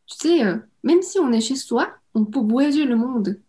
Tu 0.08 0.18
sais, 0.18 0.46
euh, 0.46 0.58
même 0.84 1.02
si 1.02 1.20
on 1.20 1.32
est 1.32 1.42
chez 1.42 1.56
soi, 1.56 1.94
on 2.14 2.26
peut 2.26 2.40
voyager 2.40 2.86
le 2.86 2.96
monde. 2.96 3.40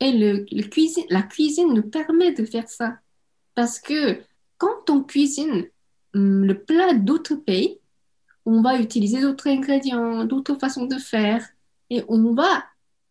Et 0.00 0.12
le, 0.12 0.62
cuisine, 0.62 1.04
la 1.10 1.22
cuisine 1.22 1.74
nous 1.74 1.82
permet 1.82 2.32
de 2.32 2.44
faire 2.44 2.68
ça. 2.68 2.98
Parce 3.54 3.78
que 3.78 4.20
quand 4.58 4.88
on 4.90 5.02
cuisine 5.02 5.66
hum, 6.14 6.44
le 6.44 6.58
plat 6.58 6.94
d'autres 6.94 7.34
pays, 7.34 7.78
on 8.46 8.62
va 8.62 8.78
utiliser 8.78 9.20
d'autres 9.20 9.48
ingrédients, 9.48 10.24
d'autres 10.24 10.58
façons 10.58 10.86
de 10.86 10.96
faire. 10.96 11.46
Et 11.90 12.02
on 12.08 12.34
va 12.34 12.64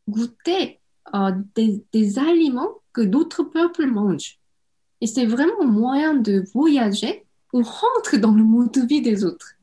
goûter 0.08 0.80
euh, 1.14 1.32
des, 1.56 1.84
des 1.92 2.20
aliments 2.20 2.82
que 2.94 3.02
d'autres 3.02 3.44
peuples 3.44 3.88
mangent. 3.88 4.40
Et 5.02 5.08
c'est 5.08 5.26
vraiment 5.26 5.62
un 5.62 5.68
moyen 5.68 6.14
de 6.16 6.44
voyager. 6.54 7.26
On 7.54 7.62
rentre 7.62 8.18
dans 8.18 8.34
le 8.34 8.44
monde 8.44 8.72
de 8.72 8.82
vie 8.82 9.02
des 9.02 9.24
autres 9.24 9.59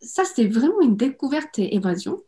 ça, 0.00 0.24
c'est 0.24 0.46
vraiment 0.46 0.80
une 0.80 0.96
découverte 0.96 1.58
et 1.58 1.74
évasion. 1.74 2.22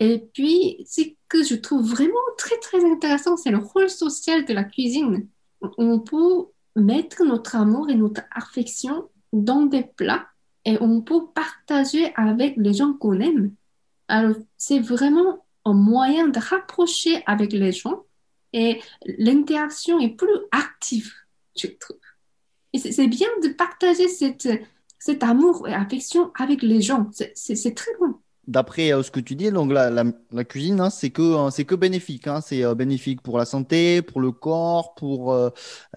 Et 0.00 0.28
puis, 0.32 0.84
ce 0.88 1.02
que 1.28 1.42
je 1.42 1.54
trouve 1.54 1.88
vraiment 1.88 2.14
très, 2.36 2.58
très 2.58 2.84
intéressant, 2.84 3.36
c'est 3.36 3.50
le 3.50 3.58
rôle 3.58 3.90
social 3.90 4.44
de 4.44 4.52
la 4.52 4.64
cuisine. 4.64 5.28
On 5.60 5.98
peut 6.00 6.46
mettre 6.76 7.24
notre 7.24 7.56
amour 7.56 7.90
et 7.90 7.96
notre 7.96 8.22
affection 8.30 9.08
dans 9.32 9.62
des 9.62 9.82
plats 9.82 10.28
et 10.64 10.78
on 10.80 11.00
peut 11.02 11.26
partager 11.34 12.12
avec 12.14 12.54
les 12.56 12.74
gens 12.74 12.92
qu'on 12.92 13.20
aime. 13.20 13.54
Alors, 14.06 14.36
c'est 14.56 14.78
vraiment 14.78 15.44
un 15.64 15.74
moyen 15.74 16.28
de 16.28 16.38
rapprocher 16.38 17.22
avec 17.26 17.52
les 17.52 17.72
gens 17.72 18.04
et 18.52 18.80
l'interaction 19.04 19.98
est 20.00 20.16
plus 20.16 20.38
active, 20.52 21.12
je 21.56 21.66
trouve. 21.66 21.98
Et 22.72 22.78
c'est 22.78 23.08
bien 23.08 23.28
de 23.42 23.48
partager 23.48 24.08
cette, 24.08 24.48
cet 24.98 25.22
amour 25.22 25.68
et 25.68 25.74
affection 25.74 26.32
avec 26.38 26.62
les 26.62 26.80
gens. 26.80 27.10
C'est 27.34 27.74
très 27.74 27.92
bon. 28.00 28.14
D'après 28.48 28.94
euh, 28.94 29.02
ce 29.02 29.10
que 29.10 29.20
tu 29.20 29.34
dis, 29.34 29.50
donc 29.50 29.70
la, 29.70 29.90
la, 29.90 30.44
cuisine, 30.44 30.80
hein, 30.80 30.88
c'est 30.88 31.10
que 31.10 31.20
euh, 31.20 31.50
c'est 31.50 31.66
que 31.66 31.74
bénéfique. 31.74 32.26
Hein. 32.26 32.40
c'est 32.40 32.64
euh, 32.64 32.74
bénéfique 32.74 33.20
pour 33.20 33.36
la 33.36 33.44
santé, 33.44 34.00
pour 34.00 34.22
le 34.22 34.32
corps, 34.32 34.94
pour 34.94 35.34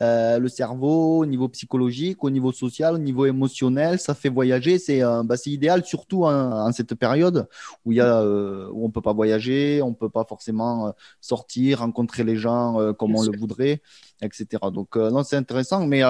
le 0.02 0.48
cerveau, 0.50 1.20
au 1.20 1.26
niveau 1.26 1.48
psychologique, 1.48 2.26
au 2.26 2.30
niveau 2.30 2.52
social, 2.52 2.96
au 2.96 2.98
niveau 2.98 3.26
émotionnel. 3.26 4.00
Ça 4.00 4.14
fait 4.16 4.28
voyager. 4.28 4.80
C'est 4.80 5.00
bah, 5.24 5.36
idéal, 5.46 5.86
surtout 5.86 6.26
en 6.26 6.70
cette 6.74 6.94
période 6.96 7.48
où 7.86 7.94
y 7.94 8.02
a 8.02 8.22
où 8.22 8.86
on 8.86 8.90
peut 8.90 9.02
pas 9.02 9.14
voyager, 9.14 9.82
on 9.82 9.94
peut 9.94 10.10
pas 10.10 10.26
forcément 10.26 10.94
sortir, 11.22 11.80
rencontrer 11.80 12.26
les 12.26 12.36
gens 12.36 12.94
comme 12.96 13.16
on 13.16 13.24
le 13.24 13.38
voudrait, 13.38 13.82
etc. 14.22 14.46
Donc 14.74 14.98
non, 14.98 15.24
c'est 15.24 15.38
intéressant. 15.38 15.88
Mais 15.88 16.04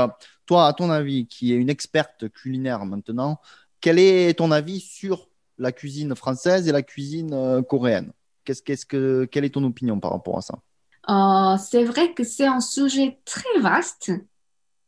à 0.60 0.74
ton 0.74 0.90
avis, 0.90 1.28
qui 1.28 1.54
est 1.54 1.56
une 1.56 1.70
experte 1.70 2.30
culinaire 2.30 2.86
maintenant, 2.86 3.40
quel 3.80 4.00
est 4.00 4.38
ton 4.38 4.52
avis 4.52 4.80
sur 4.80 5.30
la 5.58 5.72
cuisine 5.72 6.16
française 6.16 6.68
et 6.68 6.72
la 6.72 6.82
cuisine 6.82 7.34
euh, 7.34 7.62
coréenne? 7.62 8.14
Qu'est-ce, 8.44 8.62
qu'est-ce 8.62 8.86
que, 8.86 9.26
Quelle 9.32 9.46
est 9.46 9.54
ton 9.54 9.64
opinion 9.64 10.00
par 10.00 10.12
rapport 10.12 10.38
à 10.38 10.42
ça? 10.42 10.60
Euh, 11.10 11.58
C'est 11.58 11.84
vrai 11.84 12.14
que 12.14 12.24
c'est 12.24 12.46
un 12.46 12.60
sujet 12.60 13.20
très 13.26 13.60
vaste 13.60 14.12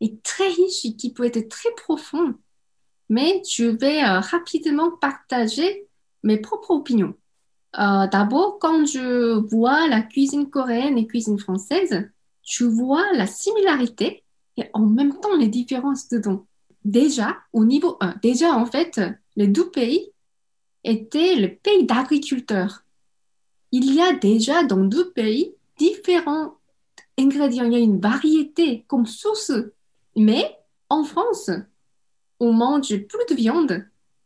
et 0.01 0.17
très 0.19 0.47
riche 0.47 0.85
et 0.85 0.95
qui 0.95 1.13
peut 1.13 1.25
être 1.25 1.49
très 1.49 1.69
profond, 1.75 2.35
mais 3.09 3.41
je 3.49 3.65
vais 3.65 4.03
euh, 4.03 4.19
rapidement 4.19 4.91
partager 4.97 5.87
mes 6.23 6.37
propres 6.37 6.71
opinions. 6.71 7.15
d'abord, 7.75 8.59
quand 8.59 8.85
je 8.85 9.33
vois 9.49 9.87
la 9.87 10.01
cuisine 10.01 10.49
coréenne 10.49 10.97
et 10.97 11.07
cuisine 11.07 11.39
française, 11.39 12.09
je 12.43 12.65
vois 12.65 13.11
la 13.13 13.25
similarité 13.27 14.23
et 14.57 14.65
en 14.73 14.85
même 14.85 15.19
temps 15.19 15.35
les 15.35 15.47
différences 15.47 16.09
dedans. 16.09 16.45
Déjà, 16.85 17.37
au 17.53 17.65
niveau 17.65 17.97
1, 18.01 18.15
déjà 18.21 18.53
en 18.53 18.65
fait, 18.65 18.99
les 19.35 19.47
deux 19.47 19.69
pays 19.69 20.11
étaient 20.83 21.35
le 21.35 21.55
pays 21.55 21.85
d'agriculteurs. 21.85 22.83
Il 23.71 23.93
y 23.93 24.01
a 24.01 24.13
déjà 24.13 24.63
dans 24.63 24.83
deux 24.83 25.11
pays 25.11 25.55
différents 25.77 26.55
ingrédients, 27.17 27.65
il 27.65 27.73
y 27.73 27.77
a 27.77 27.79
une 27.79 27.99
variété 27.99 28.85
comme 28.87 29.05
source. 29.05 29.51
Mais 30.15 30.57
en 30.89 31.03
France, 31.03 31.49
on 32.39 32.53
mange 32.53 32.95
plus 32.97 33.25
de 33.29 33.35
viande 33.35 33.85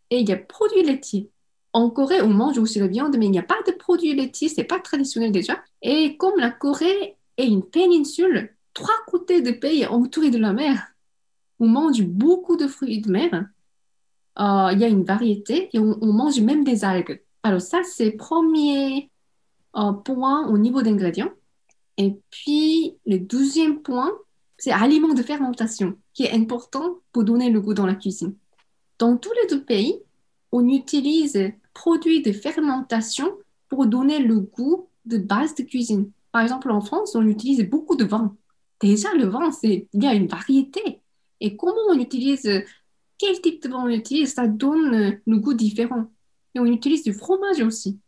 et 0.09 0.19
il 0.19 0.27
y 0.27 0.31
a 0.31 0.37
produits 0.37 0.83
laitiers. 0.83 1.29
En 1.73 1.89
Corée, 1.89 2.21
on 2.21 2.29
mange 2.29 2.57
aussi 2.57 2.79
la 2.79 2.87
viande, 2.87 3.17
mais 3.17 3.25
il 3.25 3.31
n'y 3.31 3.39
a 3.39 3.43
pas 3.43 3.61
de 3.67 3.71
produits 3.71 4.15
laitiers, 4.15 4.49
c'est 4.49 4.63
pas 4.63 4.79
traditionnel 4.79 5.31
déjà. 5.31 5.61
Et 5.81 6.17
comme 6.17 6.39
la 6.39 6.49
Corée 6.49 7.17
est 7.37 7.47
une 7.47 7.63
péninsule, 7.63 8.56
trois 8.77 9.01
côtés 9.07 9.41
du 9.41 9.59
pays 9.59 9.87
entourés 9.87 10.29
de 10.29 10.37
la 10.37 10.53
mer. 10.53 10.93
On 11.59 11.67
mange 11.67 12.03
beaucoup 12.03 12.57
de 12.57 12.67
fruits 12.67 13.01
de 13.01 13.09
mer. 13.09 13.31
Euh, 14.39 14.69
il 14.71 14.79
y 14.79 14.83
a 14.83 14.87
une 14.87 15.03
variété 15.03 15.69
et 15.73 15.79
on, 15.79 16.13
mange 16.13 16.39
même 16.39 16.63
des 16.63 16.85
algues. 16.85 17.23
Alors 17.41 17.59
ça, 17.59 17.81
c'est 17.83 18.11
premier 18.11 19.09
euh, 19.75 19.93
point 19.93 20.47
au 20.47 20.59
niveau 20.59 20.83
d'ingrédients. 20.83 21.31
Et 21.97 22.19
puis, 22.29 22.95
le 23.07 23.17
deuxième 23.17 23.81
point, 23.81 24.11
c'est 24.59 24.71
aliment 24.71 25.15
de 25.15 25.23
fermentation, 25.23 25.97
qui 26.13 26.25
est 26.25 26.33
important 26.33 26.99
pour 27.11 27.23
donner 27.23 27.49
le 27.49 27.59
goût 27.59 27.73
dans 27.73 27.87
la 27.87 27.95
cuisine. 27.95 28.35
Dans 28.99 29.17
tous 29.17 29.33
les 29.41 29.47
deux 29.47 29.63
pays, 29.63 29.99
on 30.51 30.69
utilise 30.69 31.51
produits 31.73 32.21
de 32.21 32.31
fermentation 32.31 33.27
pour 33.69 33.87
donner 33.87 34.19
le 34.19 34.39
goût 34.39 34.87
de 35.05 35.17
base 35.17 35.55
de 35.55 35.63
cuisine. 35.63 36.11
Par 36.31 36.43
exemple, 36.43 36.69
en 36.69 36.81
France, 36.81 37.15
on 37.15 37.25
utilise 37.25 37.67
beaucoup 37.67 37.95
de 37.95 38.05
vin 38.05 38.35
déjà 38.79 39.13
le 39.13 39.27
vin, 39.27 39.51
c'est, 39.51 39.87
il 39.93 40.03
y 40.03 40.07
a 40.07 40.13
une 40.13 40.27
variété. 40.27 41.01
Et 41.39 41.55
comment 41.55 41.75
on 41.89 41.99
utilise, 41.99 42.49
quel 43.17 43.41
type 43.41 43.63
de 43.63 43.69
vin 43.69 43.83
on 43.85 43.89
utilise, 43.89 44.33
ça 44.33 44.47
donne 44.47 45.19
le 45.25 45.37
goût 45.37 45.53
différent. 45.53 46.07
Et 46.55 46.59
on 46.59 46.65
utilise 46.65 47.03
du 47.03 47.13
fromage 47.13 47.61
aussi. 47.61 47.99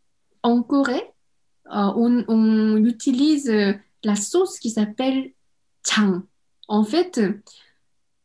En 0.42 0.62
Corée, 0.62 1.12
euh, 1.66 1.92
on, 1.96 2.76
utilise 2.84 3.52
la 4.02 4.16
sauce 4.16 4.58
qui 4.58 4.70
s'appelle 4.70 5.32
chang. 5.86 6.22
En 6.66 6.84
fait, 6.84 7.20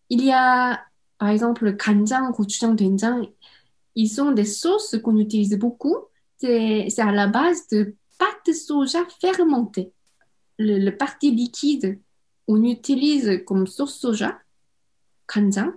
il 0.10 0.24
y 0.24 0.32
a, 0.32 0.82
par 1.18 1.30
exemple, 1.30 1.76
간장, 1.76 2.32
gochujang, 2.32 2.76
doenjang. 2.76 3.28
Ils 3.96 4.10
sont 4.10 4.32
des 4.32 4.46
sauces 4.46 4.96
qu'on 5.04 5.18
utilise 5.18 5.58
beaucoup. 5.58 5.96
C'est 6.38 7.00
à 7.00 7.12
la 7.12 7.28
base 7.28 7.68
de 7.70 7.96
pâte 8.18 8.54
soja 8.54 9.06
fermentée. 9.22 9.94
Le, 10.58 10.80
le 10.80 10.96
parti 10.96 11.32
liquide, 11.32 12.00
on 12.48 12.64
utilise 12.64 13.44
comme 13.46 13.68
sauce 13.68 14.00
soja, 14.00 14.40
간장. 15.28 15.74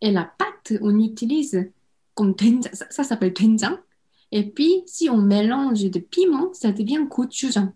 Et 0.00 0.10
la 0.10 0.24
pâte, 0.24 0.74
on 0.82 0.98
utilise 0.98 1.70
comme 2.14 2.34
doenjang. 2.34 2.70
Ça, 2.90 3.04
s'appelle 3.04 3.32
doenjang. 3.32 3.78
Et 4.32 4.50
puis, 4.50 4.82
si 4.86 5.08
on 5.08 5.18
mélange 5.18 5.84
de 5.84 5.98
piment, 5.98 6.52
ça 6.52 6.72
devient 6.72 7.06
gochujang. 7.08 7.72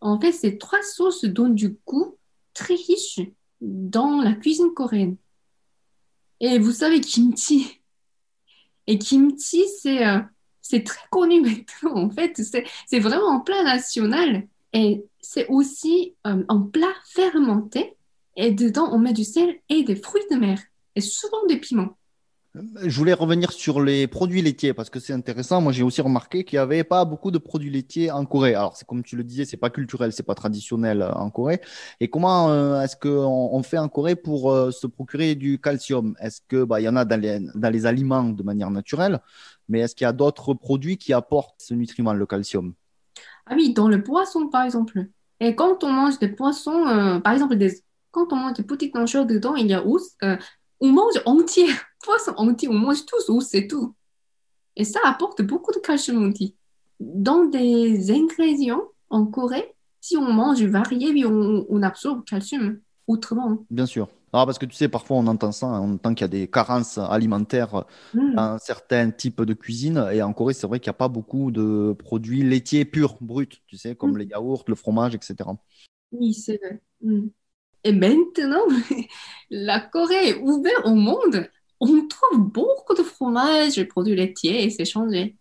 En 0.00 0.20
fait, 0.20 0.32
ces 0.32 0.58
trois 0.58 0.82
sauces 0.82 1.24
donnent 1.24 1.54
du 1.54 1.78
goût 1.86 2.18
très 2.54 2.74
riche 2.74 3.20
dans 3.60 4.20
la 4.20 4.34
cuisine 4.34 4.74
coréenne. 4.74 5.16
Et 6.40 6.58
vous 6.58 6.72
savez, 6.72 7.00
kimchi. 7.00 7.80
Et 8.88 8.98
kimchi, 8.98 9.64
c'est 9.80 10.04
euh, 10.04 10.18
c'est 10.60 10.84
très 10.84 11.06
connu 11.10 11.40
maintenant. 11.42 11.96
En 11.96 12.10
fait, 12.10 12.40
c'est 12.86 12.98
vraiment 12.98 13.36
un 13.36 13.40
plat 13.40 13.62
national. 13.62 14.48
Et 14.72 15.04
c'est 15.20 15.46
aussi 15.48 16.14
euh, 16.26 16.44
un 16.48 16.60
plat 16.60 16.94
fermenté. 17.06 17.96
Et 18.36 18.52
dedans, 18.52 18.88
on 18.92 18.98
met 18.98 19.12
du 19.12 19.24
sel 19.24 19.56
et 19.68 19.82
des 19.82 19.96
fruits 19.96 20.22
de 20.30 20.36
mer. 20.36 20.58
Et 20.96 21.00
souvent 21.00 21.44
des 21.46 21.58
piments. 21.58 21.96
Je 22.54 22.98
voulais 22.98 23.14
revenir 23.14 23.50
sur 23.50 23.80
les 23.80 24.06
produits 24.06 24.42
laitiers 24.42 24.74
parce 24.74 24.90
que 24.90 25.00
c'est 25.00 25.14
intéressant. 25.14 25.62
Moi, 25.62 25.72
j'ai 25.72 25.82
aussi 25.82 26.02
remarqué 26.02 26.44
qu'il 26.44 26.58
n'y 26.58 26.60
avait 26.60 26.84
pas 26.84 27.06
beaucoup 27.06 27.30
de 27.30 27.38
produits 27.38 27.70
laitiers 27.70 28.10
en 28.10 28.26
Corée. 28.26 28.54
Alors, 28.54 28.76
c'est 28.76 28.86
comme 28.86 29.02
tu 29.02 29.16
le 29.16 29.24
disais, 29.24 29.46
c'est 29.46 29.56
pas 29.56 29.70
culturel, 29.70 30.12
c'est 30.12 30.22
pas 30.22 30.34
traditionnel 30.34 31.00
euh, 31.00 31.12
en 31.14 31.30
Corée. 31.30 31.62
Et 31.98 32.08
comment 32.08 32.50
euh, 32.50 32.82
est-ce 32.82 32.94
qu'on 32.94 33.48
on 33.52 33.62
fait 33.62 33.78
en 33.78 33.88
Corée 33.88 34.16
pour 34.16 34.52
euh, 34.52 34.70
se 34.70 34.86
procurer 34.86 35.34
du 35.34 35.58
calcium? 35.58 36.14
Est-ce 36.20 36.42
que 36.46 36.64
bah, 36.64 36.78
il 36.78 36.84
y 36.84 36.88
en 36.90 36.96
a 36.96 37.06
dans 37.06 37.18
les, 37.18 37.40
dans 37.54 37.70
les 37.70 37.86
aliments 37.86 38.24
de 38.24 38.42
manière 38.42 38.70
naturelle, 38.70 39.20
mais 39.70 39.80
est-ce 39.80 39.94
qu'il 39.94 40.04
y 40.04 40.08
a 40.08 40.12
d'autres 40.12 40.52
produits 40.52 40.98
qui 40.98 41.14
apportent 41.14 41.62
ce 41.62 41.72
nutriment, 41.72 42.12
le 42.12 42.26
calcium? 42.26 42.74
Ah 43.52 43.54
oui, 43.54 43.74
dans 43.74 43.88
le 43.88 44.02
poisson, 44.02 44.48
par 44.48 44.64
exemple. 44.64 45.06
Et 45.38 45.54
quand 45.54 45.84
on 45.84 45.92
mange 45.92 46.18
des 46.18 46.28
poissons, 46.28 46.86
euh, 46.86 47.20
par 47.20 47.34
exemple, 47.34 47.56
des, 47.56 47.82
quand 48.10 48.32
on 48.32 48.36
mange 48.36 48.54
des 48.54 48.62
petites 48.62 48.94
manchures 48.94 49.26
dedans, 49.26 49.56
il 49.56 49.66
y 49.66 49.74
a 49.74 49.86
os. 49.86 50.12
euh, 50.22 50.36
on 50.80 50.88
mange 50.88 51.20
entier, 51.26 51.66
poisson 52.02 52.32
entier, 52.36 52.68
on 52.68 52.74
mange 52.74 53.04
tous 53.04 53.28
os, 53.28 53.44
c'est 53.46 53.66
tout. 53.66 53.94
Et 54.74 54.84
ça 54.84 55.00
apporte 55.04 55.42
beaucoup 55.42 55.70
de 55.72 55.80
calcium 55.80 56.30
aussi. 56.30 56.56
Dans 56.98 57.44
des 57.44 58.10
ingrédients 58.10 58.84
en 59.10 59.26
Corée, 59.26 59.74
si 60.00 60.16
on 60.16 60.32
mange 60.32 60.62
varié, 60.62 61.26
on, 61.26 61.66
on 61.68 61.82
absorbe 61.82 62.24
calcium 62.24 62.80
autrement. 63.06 63.58
Bien 63.68 63.86
sûr. 63.86 64.08
Alors, 64.32 64.46
parce 64.46 64.58
que 64.58 64.64
tu 64.66 64.74
sais, 64.74 64.88
parfois 64.88 65.18
on 65.18 65.26
entend 65.26 65.52
ça, 65.52 65.66
on 65.66 65.94
entend 65.94 66.14
qu'il 66.14 66.22
y 66.22 66.24
a 66.24 66.28
des 66.28 66.48
carences 66.48 66.96
alimentaires 66.98 67.84
Mm. 68.14 68.34
dans 68.36 68.58
certains 68.58 69.10
types 69.10 69.42
de 69.42 69.52
cuisine. 69.54 70.06
Et 70.12 70.22
en 70.22 70.32
Corée, 70.32 70.54
c'est 70.54 70.66
vrai 70.66 70.80
qu'il 70.80 70.88
n'y 70.88 70.94
a 70.96 70.98
pas 70.98 71.08
beaucoup 71.08 71.50
de 71.50 71.94
produits 71.98 72.42
laitiers 72.42 72.84
purs, 72.86 73.16
bruts, 73.20 73.48
tu 73.66 73.76
sais, 73.76 73.94
comme 73.94 74.12
Mm. 74.12 74.18
les 74.18 74.24
yaourts, 74.26 74.64
le 74.68 74.74
fromage, 74.74 75.14
etc. 75.14 75.50
Oui, 76.12 76.34
c'est 76.34 76.58
vrai. 76.58 76.80
Mm. 77.02 77.28
Et 77.84 77.92
maintenant, 77.92 78.66
la 79.50 79.80
Corée 79.80 80.30
est 80.30 80.40
ouverte 80.40 80.86
au 80.86 80.94
monde. 80.94 81.48
On 81.80 82.06
trouve 82.08 82.40
beaucoup 82.50 82.94
de 82.94 83.02
fromages 83.02 83.78
et 83.78 83.84
produits 83.84 84.16
laitiers 84.16 84.64
et 84.64 84.70
c'est 84.70 84.84
changé. 84.84 85.36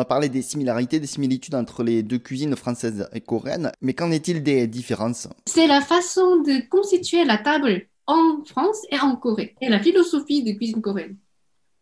A 0.00 0.04
parlé 0.04 0.28
des 0.28 0.42
similarités, 0.42 0.98
des 0.98 1.06
similitudes 1.06 1.54
entre 1.54 1.84
les 1.84 2.02
deux 2.02 2.18
cuisines 2.18 2.56
françaises 2.56 3.08
et 3.12 3.20
coréennes, 3.20 3.70
mais 3.80 3.94
qu'en 3.94 4.10
est-il 4.10 4.42
des 4.42 4.66
différences? 4.66 5.28
C'est 5.46 5.68
la 5.68 5.80
façon 5.80 6.38
de 6.38 6.68
constituer 6.68 7.24
la 7.24 7.38
table 7.38 7.86
en 8.06 8.42
France 8.44 8.82
et 8.90 8.98
en 8.98 9.14
Corée 9.14 9.54
et 9.60 9.68
la 9.68 9.78
philosophie 9.78 10.42
de 10.42 10.52
cuisine 10.52 10.82
coréenne. 10.82 11.16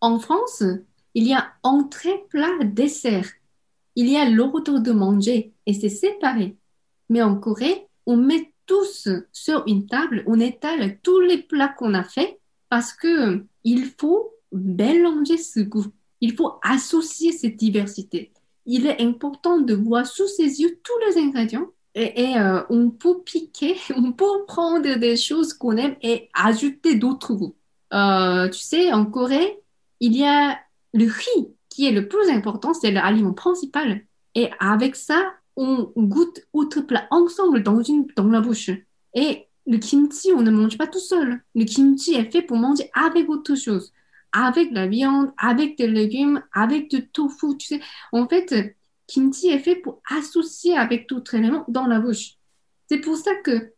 En 0.01 0.19
France, 0.19 0.63
il 1.15 1.27
y 1.27 1.33
a 1.33 1.53
entrée, 1.63 2.25
plat, 2.29 2.53
dessert. 2.65 3.29
Il 3.97 4.09
y 4.09 4.17
a 4.17 4.29
l'ordre 4.29 4.79
de 4.79 4.93
manger 4.93 5.55
et 5.67 5.73
c'est 5.73 5.89
séparé. 5.89 6.57
Mais 7.09 7.23
en 7.23 7.37
Corée, 7.37 7.87
on 8.07 8.17
met 8.17 8.53
tous 8.67 9.09
sur 9.33 9.65
une 9.67 9.87
table, 9.87 10.23
on 10.27 10.39
étale 10.39 10.99
tous 11.03 11.21
les 11.21 11.39
plats 11.39 11.75
qu'on 11.77 11.95
a 11.95 12.05
fait 12.05 12.39
parce 12.69 12.93
que 12.93 13.45
il 13.65 13.87
faut 13.99 14.31
mélanger 14.53 15.39
ce 15.39 15.61
goût. 15.61 15.87
Il 16.21 16.35
faut 16.35 16.55
associer 16.63 17.33
cette 17.33 17.57
diversité. 17.57 18.33
Il 18.67 18.87
est 18.87 19.01
important 19.01 19.59
de 19.59 19.75
voir 19.75 20.07
sous 20.07 20.29
ses 20.29 20.61
yeux 20.61 20.79
tous 20.83 20.99
les 21.07 21.23
ingrédients 21.23 21.69
et, 21.95 22.37
euh, 22.37 22.63
on 22.71 22.91
peut 22.91 23.23
piquer, 23.25 23.77
on 23.97 24.13
peut 24.13 24.45
prendre 24.47 24.95
des 24.99 25.17
choses 25.17 25.53
qu'on 25.53 25.77
aime 25.77 25.97
et 26.03 26.29
ajouter 26.35 26.95
d'autres 26.97 27.35
goûts. 27.35 27.57
Euh, 27.93 28.49
tu 28.49 28.61
sais, 28.61 28.93
en 28.93 29.07
Corée, 29.07 29.61
il 30.01 30.17
y 30.17 30.25
a 30.25 30.59
le 30.93 31.07
riz 31.07 31.49
qui 31.69 31.87
est 31.87 31.93
le 31.93 32.09
plus 32.09 32.29
important, 32.31 32.75
c'est 32.75 32.91
l'aliment 32.91 33.33
principal. 33.33 34.03
Et 34.35 34.51
avec 34.61 34.97
ça, 34.97 35.33
on 35.57 35.91
goûte 35.97 36.41
autres 36.53 36.83
plats 36.83 37.09
ensemble 37.11 37.63
dans 37.63 37.83
dans 38.17 38.29
la 38.29 38.41
bouche. 38.41 38.71
Et 39.15 39.49
le 39.67 39.79
kimchi, 39.79 40.33
on 40.35 40.43
ne 40.43 40.51
mange 40.51 40.79
pas 40.79 40.87
tout 40.87 40.99
seul. 40.99 41.43
Le 41.55 41.65
kimchi 41.65 42.15
est 42.15 42.31
fait 42.31 42.43
pour 42.43 42.57
manger 42.57 42.91
avec 42.95 43.29
autre 43.29 43.55
chose, 43.55 43.93
avec 44.39 44.71
la 44.71 44.87
viande, 44.87 45.33
avec 45.37 45.77
des 45.77 45.89
légumes, 45.89 46.43
avec 46.53 46.91
du 46.91 47.09
tofu. 47.09 47.57
Tu 47.59 47.67
sais, 47.67 47.81
en 48.13 48.29
fait, 48.29 48.77
kimchi 49.07 49.49
est 49.49 49.59
fait 49.59 49.77
pour 49.77 50.01
associer 50.11 50.77
avec 50.77 51.09
d'autres 51.09 51.35
éléments 51.35 51.65
dans 51.69 51.87
la 51.87 51.99
bouche. 51.99 52.35
C'est 52.89 53.01
pour 53.01 53.17
ça 53.17 53.35
que, 53.45 53.73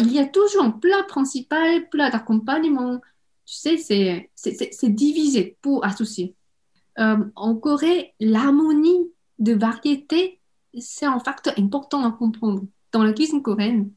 il 0.00 0.12
y 0.12 0.18
a 0.18 0.26
toujours 0.26 0.64
un 0.64 0.70
plat 0.70 1.02
principal, 1.04 1.88
plat 1.88 2.10
d'accompagnement. 2.10 3.00
Tu 3.46 3.54
sais, 3.54 4.28
c'est 4.34 4.88
divisé 4.88 5.56
pour 5.62 5.84
associer. 5.84 6.34
Euh, 6.98 7.24
en 7.36 7.54
Corée, 7.54 8.14
l'harmonie 8.20 9.10
de 9.38 9.54
variété, 9.54 10.40
c'est 10.78 11.06
un 11.06 11.18
facteur 11.20 11.54
important 11.58 12.04
à 12.04 12.12
comprendre. 12.12 12.62
Dans 12.92 13.02
la 13.02 13.12
cuisine 13.12 13.42
coréenne, 13.42 13.90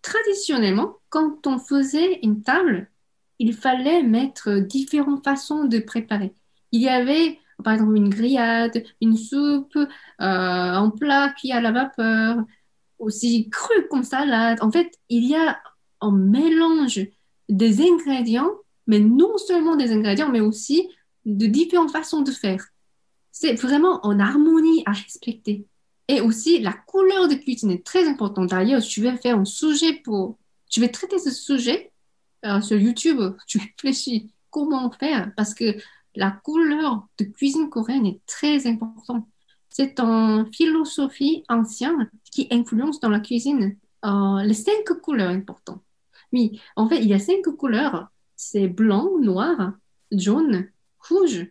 traditionnellement, 0.00 0.96
quand 1.10 1.46
on 1.46 1.58
faisait 1.58 2.20
une 2.22 2.42
table, 2.42 2.90
il 3.40 3.54
fallait 3.54 4.02
mettre 4.02 4.60
différentes 4.60 5.24
façons 5.24 5.64
de 5.64 5.78
préparer. 5.78 6.34
Il 6.72 6.82
y 6.82 6.88
avait, 6.88 7.38
par 7.64 7.72
exemple, 7.72 7.96
une 7.96 8.10
grillade, 8.10 8.84
une 9.00 9.16
soupe, 9.16 9.74
euh, 9.76 9.86
un 10.20 10.90
plat 10.90 11.30
cuit 11.30 11.50
à 11.50 11.62
la 11.62 11.72
vapeur, 11.72 12.36
aussi 12.98 13.48
cru 13.48 13.88
comme 13.88 14.04
salade. 14.04 14.58
En 14.60 14.70
fait, 14.70 14.92
il 15.08 15.24
y 15.24 15.34
a 15.34 15.58
un 16.02 16.12
mélange 16.12 17.00
des 17.48 17.80
ingrédients, 17.80 18.50
mais 18.86 19.00
non 19.00 19.38
seulement 19.38 19.74
des 19.74 19.90
ingrédients, 19.90 20.28
mais 20.28 20.40
aussi 20.40 20.90
de 21.24 21.46
différentes 21.46 21.92
façons 21.92 22.20
de 22.20 22.32
faire. 22.32 22.66
C'est 23.32 23.54
vraiment 23.54 24.04
en 24.04 24.20
harmonie 24.20 24.82
à 24.84 24.92
respecter. 24.92 25.64
Et 26.08 26.20
aussi, 26.20 26.58
la 26.58 26.74
couleur 26.74 27.26
de 27.26 27.36
cuisine 27.36 27.70
est 27.70 27.86
très 27.86 28.06
importante. 28.06 28.50
D'ailleurs, 28.50 28.80
je 28.80 29.00
vais 29.00 29.16
faire 29.16 29.38
un 29.38 29.46
sujet 29.46 29.94
pour... 30.04 30.36
Je 30.70 30.80
vais 30.80 30.88
traiter 30.88 31.18
ce 31.18 31.30
sujet 31.30 31.90
euh, 32.44 32.60
sur 32.60 32.78
YouTube. 32.78 33.20
Tu 33.46 33.58
réfléchis 33.58 34.30
comment 34.50 34.90
faire 34.90 35.32
parce 35.36 35.54
que 35.54 35.76
la 36.14 36.30
couleur 36.30 37.06
de 37.18 37.24
cuisine 37.24 37.70
coréenne 37.70 38.06
est 38.06 38.20
très 38.26 38.66
importante. 38.66 39.26
C'est 39.68 40.00
une 40.00 40.46
philosophie 40.52 41.44
ancienne 41.48 42.10
qui 42.32 42.48
influence 42.50 42.98
dans 43.00 43.08
la 43.08 43.20
cuisine 43.20 43.76
euh, 44.04 44.42
les 44.42 44.54
cinq 44.54 44.84
couleurs 45.02 45.30
importantes. 45.30 45.82
Oui, 46.32 46.60
en 46.76 46.88
fait, 46.88 46.98
il 46.98 47.08
y 47.08 47.14
a 47.14 47.18
cinq 47.18 47.42
couleurs. 47.56 48.08
C'est 48.36 48.68
blanc, 48.68 49.18
noir, 49.20 49.74
jaune, 50.10 50.68
rouge 51.08 51.46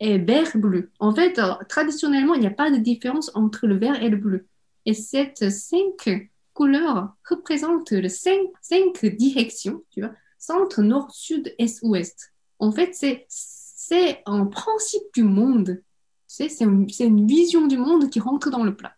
et 0.00 0.18
vert 0.18 0.50
bleu. 0.56 0.90
En 0.98 1.14
fait, 1.14 1.38
euh, 1.38 1.54
traditionnellement, 1.68 2.34
il 2.34 2.40
n'y 2.40 2.46
a 2.46 2.50
pas 2.50 2.70
de 2.70 2.76
différence 2.76 3.30
entre 3.34 3.66
le 3.66 3.76
vert 3.76 4.02
et 4.02 4.10
le 4.10 4.16
bleu. 4.16 4.46
Et 4.86 4.94
ces 4.94 5.32
cinq 5.50 6.30
couleurs 6.52 7.14
représentent 7.28 7.92
les 7.92 8.08
cinq, 8.08 8.40
cinq 8.60 9.04
directions, 9.04 9.82
tu 9.90 10.00
vois, 10.00 10.12
centre, 10.46 10.82
nord, 10.82 11.10
sud, 11.10 11.54
est, 11.58 11.82
ouest. 11.82 12.32
En 12.58 12.72
fait, 12.72 12.94
c'est, 12.94 14.22
un 14.26 14.46
principe 14.46 15.02
du 15.14 15.22
monde. 15.22 15.82
C'est, 16.26 16.48
une, 16.60 16.86
une 17.00 17.26
vision 17.26 17.66
du 17.66 17.76
monde 17.76 18.10
qui 18.10 18.20
rentre 18.20 18.50
dans 18.50 18.64
le 18.64 18.74
plat. 18.74 18.94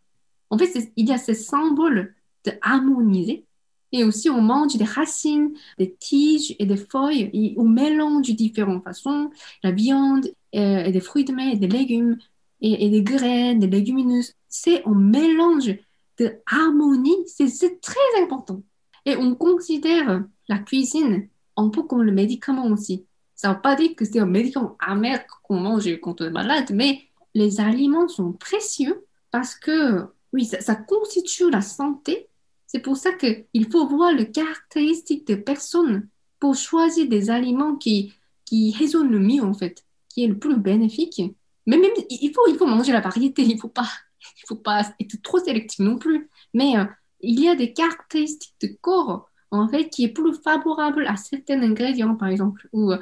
En 0.50 0.58
fait, 0.58 0.92
il 0.96 1.08
y 1.08 1.12
a 1.12 1.18
ces 1.18 1.34
symboles 1.34 2.14
de 2.44 2.52
harmoniser. 2.62 3.44
Et 3.92 4.04
aussi, 4.04 4.28
on 4.30 4.40
mange 4.40 4.76
des 4.76 4.84
racines, 4.84 5.52
des 5.78 5.94
tiges 5.94 6.54
et 6.58 6.66
des 6.66 6.76
feuilles. 6.76 7.54
On 7.56 7.64
mélange 7.64 8.30
différentes 8.30 8.84
façons, 8.84 9.30
la 9.62 9.70
viande, 9.72 10.26
euh, 10.54 10.84
et 10.84 10.92
des 10.92 11.00
fruits 11.00 11.24
de 11.24 11.32
mer 11.32 11.54
et 11.54 11.56
des 11.56 11.68
légumes. 11.68 12.18
et, 12.60 12.86
et 12.86 12.90
des 12.90 13.02
graines, 13.02 13.60
des 13.60 13.66
légumineuses. 13.66 14.32
C'est 14.48 14.84
un 14.86 14.94
mélange 14.94 15.76
de 16.18 16.32
harmonie, 16.46 17.24
c'est 17.26 17.80
très 17.80 18.22
important. 18.22 18.62
Et 19.04 19.16
on 19.16 19.34
considère 19.34 20.24
la 20.48 20.58
cuisine 20.58 21.28
un 21.56 21.68
peu 21.68 21.82
comme 21.82 22.02
le 22.02 22.12
médicament 22.12 22.66
aussi. 22.66 23.06
Ça 23.34 23.48
ne 23.48 23.54
veut 23.54 23.60
pas 23.60 23.76
dire 23.76 23.94
que 23.94 24.04
c'est 24.04 24.18
un 24.18 24.26
médicament 24.26 24.76
amer 24.78 25.26
qu'on 25.42 25.60
mange 25.60 25.88
quand 26.00 26.20
on 26.20 26.24
est 26.24 26.30
malade, 26.30 26.70
mais 26.72 27.02
les 27.34 27.60
aliments 27.60 28.08
sont 28.08 28.32
précieux 28.32 29.04
parce 29.30 29.54
que, 29.54 30.06
oui, 30.32 30.46
ça, 30.46 30.74
constitue 30.74 31.50
la 31.50 31.60
santé. 31.60 32.28
C'est 32.66 32.80
pour 32.80 32.96
ça 32.96 33.12
qu'il 33.12 33.70
faut 33.70 33.86
voir 33.86 34.12
les 34.12 34.30
caractéristiques 34.30 35.26
des 35.26 35.36
personnes 35.36 36.08
pour 36.40 36.54
choisir 36.54 37.08
des 37.08 37.30
aliments 37.30 37.76
qui, 37.76 38.14
qui 38.44 38.74
résonnent 38.78 39.10
le 39.10 39.18
mieux, 39.18 39.42
en 39.42 39.52
fait, 39.52 39.84
qui 40.08 40.24
est 40.24 40.28
le 40.28 40.38
plus 40.38 40.56
bénéfique. 40.56 41.20
Mais 41.66 41.76
même, 41.76 41.92
il 42.08 42.32
faut, 42.34 42.46
il 42.48 42.56
faut 42.56 42.66
manger 42.66 42.92
la 42.92 43.00
variété, 43.00 43.42
il 43.42 43.56
ne 43.56 43.60
faut 43.60 43.68
pas, 43.68 43.88
faut 44.48 44.56
pas 44.56 44.94
être 44.98 45.20
trop 45.22 45.38
sélectif 45.38 45.80
non 45.80 45.98
plus. 45.98 46.30
Mais 46.54 46.78
euh, 46.78 46.84
il 47.20 47.40
y 47.40 47.48
a 47.48 47.54
des 47.54 47.72
caractéristiques 47.72 48.54
de 48.62 48.68
corps, 48.80 49.28
en 49.50 49.68
fait, 49.68 49.88
qui 49.88 50.04
est 50.04 50.08
plus 50.08 50.34
favorable 50.34 51.06
à 51.06 51.16
certains 51.16 51.62
ingrédients, 51.62 52.16
par 52.16 52.28
exemple. 52.28 52.68
Ou 52.72 52.92
euh, 52.92 52.98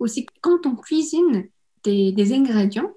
aussi, 0.00 0.26
quand 0.40 0.66
on 0.66 0.74
cuisine 0.74 1.48
des, 1.84 2.32
ingrédients, 2.32 2.90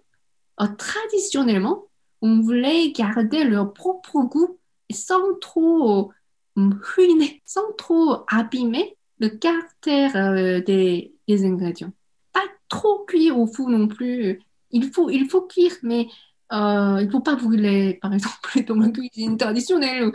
euh, 0.61 0.67
traditionnellement, 0.77 1.85
on 2.21 2.41
voulait 2.41 2.91
garder 2.91 3.43
leur 3.43 3.73
propre 3.73 4.21
goût 4.23 4.57
sans 4.91 5.35
trop 5.39 6.11
euh, 6.57 6.69
ruiner, 6.95 7.41
sans 7.45 7.71
trop 7.77 8.23
abîmer 8.27 8.97
le 9.19 9.29
caractère 9.29 10.15
euh, 10.15 10.61
des, 10.61 11.13
ingrédients. 11.29 11.91
Pas 12.31 12.45
trop 12.69 13.05
cuire 13.05 13.37
au 13.37 13.47
four 13.47 13.69
non 13.69 13.87
plus. 13.87 14.41
Il 14.71 14.91
faut, 14.91 15.09
il 15.09 15.29
faut 15.29 15.41
cuire, 15.41 15.75
mais 15.83 16.07
il 16.51 17.05
ne 17.05 17.09
faut 17.09 17.21
pas 17.21 17.35
brûler, 17.35 17.99
par 18.01 18.13
exemple, 18.13 18.63
dans 18.65 18.75
la 18.75 18.89
cuisine 18.89 19.37
traditionnelle. 19.37 20.11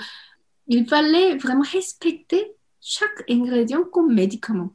Il 0.68 0.86
fallait 0.86 1.36
vraiment 1.36 1.64
respecter 1.64 2.54
chaque 2.88 3.24
ingrédient 3.28 3.84
comme 3.92 4.14
médicament. 4.14 4.72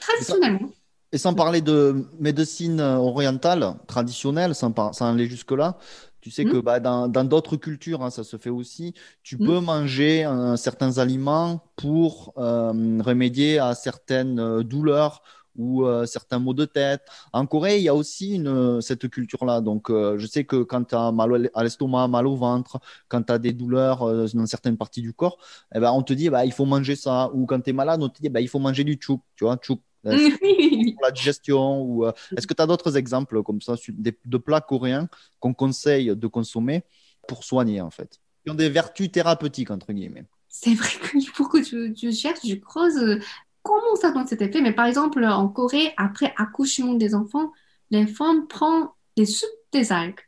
Traditionnellement. 0.00 0.70
Et 1.12 1.18
sans 1.18 1.34
parler 1.34 1.60
de 1.60 2.06
médecine 2.18 2.80
orientale, 2.80 3.74
traditionnelle, 3.86 4.54
sans, 4.54 4.72
aller 5.02 5.26
jusque-là, 5.26 5.76
tu 6.20 6.30
sais 6.30 6.44
que 6.46 6.56
Hmm, 6.56 6.60
bah, 6.60 6.80
dans 6.80 7.08
dans 7.08 7.24
d'autres 7.24 7.56
cultures, 7.56 8.02
hein, 8.02 8.10
ça 8.10 8.24
se 8.24 8.36
fait 8.36 8.50
aussi, 8.50 8.94
tu 9.22 9.36
hmm, 9.36 9.46
peux 9.46 9.60
manger 9.60 10.24
euh, 10.24 10.56
certains 10.56 10.98
aliments 10.98 11.72
pour 11.76 12.32
euh, 12.38 13.02
remédier 13.02 13.58
à 13.58 13.74
certaines 13.74 14.38
euh, 14.38 14.62
douleurs 14.62 15.22
ou 15.56 15.84
euh, 15.84 16.06
certains 16.06 16.38
maux 16.38 16.54
de 16.54 16.64
tête. 16.64 17.02
En 17.32 17.46
Corée, 17.46 17.78
il 17.78 17.82
y 17.84 17.88
a 17.88 17.94
aussi 17.94 18.34
une, 18.34 18.48
euh, 18.48 18.80
cette 18.80 19.08
culture-là. 19.08 19.60
Donc, 19.60 19.90
euh, 19.90 20.18
je 20.18 20.26
sais 20.26 20.44
que 20.44 20.62
quand 20.62 20.84
tu 20.84 20.94
as 20.94 21.12
mal 21.12 21.50
à 21.54 21.62
l'estomac, 21.64 22.08
mal 22.08 22.26
au 22.26 22.36
ventre, 22.36 22.80
quand 23.08 23.22
tu 23.22 23.32
as 23.32 23.38
des 23.38 23.52
douleurs 23.52 24.02
euh, 24.02 24.26
dans 24.34 24.46
certaines 24.46 24.76
parties 24.76 25.02
du 25.02 25.12
corps, 25.12 25.38
eh 25.74 25.80
ben, 25.80 25.90
on 25.92 26.02
te 26.02 26.12
dit 26.12 26.30
bah, 26.30 26.44
il 26.44 26.52
faut 26.52 26.64
manger 26.66 26.96
ça. 26.96 27.30
Ou 27.34 27.46
quand 27.46 27.60
tu 27.60 27.70
es 27.70 27.72
malade, 27.72 28.02
on 28.02 28.08
te 28.08 28.20
dit 28.20 28.28
bah, 28.28 28.40
il 28.40 28.48
faut 28.48 28.58
manger 28.58 28.84
du 28.84 28.94
tchouk. 28.94 29.20
Tu 29.36 29.44
vois, 29.44 29.58
oui. 30.04 30.94
pour 30.96 31.04
la 31.04 31.10
digestion 31.10 31.82
ou 31.82 32.06
est-ce 32.36 32.46
que 32.46 32.54
tu 32.54 32.62
as 32.62 32.66
d'autres 32.66 32.96
exemples 32.96 33.42
comme 33.42 33.60
ça 33.60 33.74
des- 33.88 34.18
de 34.24 34.38
plats 34.38 34.60
coréens 34.60 35.08
qu'on 35.38 35.54
conseille 35.54 36.16
de 36.16 36.26
consommer 36.26 36.82
pour 37.26 37.44
soigner 37.44 37.80
en 37.80 37.90
fait? 37.90 38.18
Qui 38.44 38.50
ont 38.50 38.54
des 38.54 38.68
vertus 38.70 39.10
thérapeutiques 39.12 39.70
entre 39.70 39.92
guillemets 39.92 40.24
C'est 40.48 40.74
vrai 40.74 40.88
que 40.88 41.62
tu, 41.62 41.92
tu 41.92 42.12
cherches, 42.12 42.40
je 42.46 42.54
creuse 42.54 43.20
comment 43.62 43.96
ça 43.96 44.12
donne 44.12 44.26
cet 44.26 44.42
effet? 44.42 44.60
Mais 44.60 44.72
par 44.72 44.86
exemple, 44.86 45.24
en 45.24 45.48
Corée, 45.48 45.92
après 45.96 46.32
accouchement 46.36 46.94
des 46.94 47.14
enfants, 47.14 47.52
les 47.90 48.06
femmes 48.06 48.46
prennent 48.48 48.88
des 49.16 49.26
soupes 49.26 49.48
des 49.72 49.92
algues. 49.92 50.20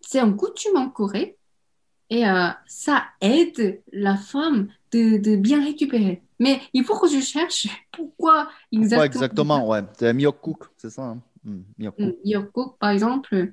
C'est 0.00 0.20
une 0.20 0.36
coutume 0.36 0.76
en 0.76 0.90
Corée 0.90 1.38
et 2.10 2.26
euh, 2.28 2.48
ça 2.66 3.04
aide 3.20 3.82
la 3.92 4.16
femme 4.16 4.68
de, 4.92 5.18
de 5.18 5.36
bien 5.36 5.64
récupérer. 5.64 6.22
Mais 6.38 6.60
il 6.74 6.84
faut 6.84 6.98
que 6.98 7.08
je 7.08 7.20
cherche 7.20 7.68
pourquoi 7.92 8.48
pourquoi 8.72 9.04
exactement. 9.04 9.04
exactement 9.06 9.68
ouais 9.68 9.82
c'est 9.98 10.12
miokguk 10.12 10.70
c'est 10.76 10.90
ça 10.90 11.02
hein? 11.04 11.22
Hmm, 11.44 11.62
Mm. 11.98 12.10
Yoko, 12.24 12.76
par 12.80 12.90
exemple, 12.90 13.50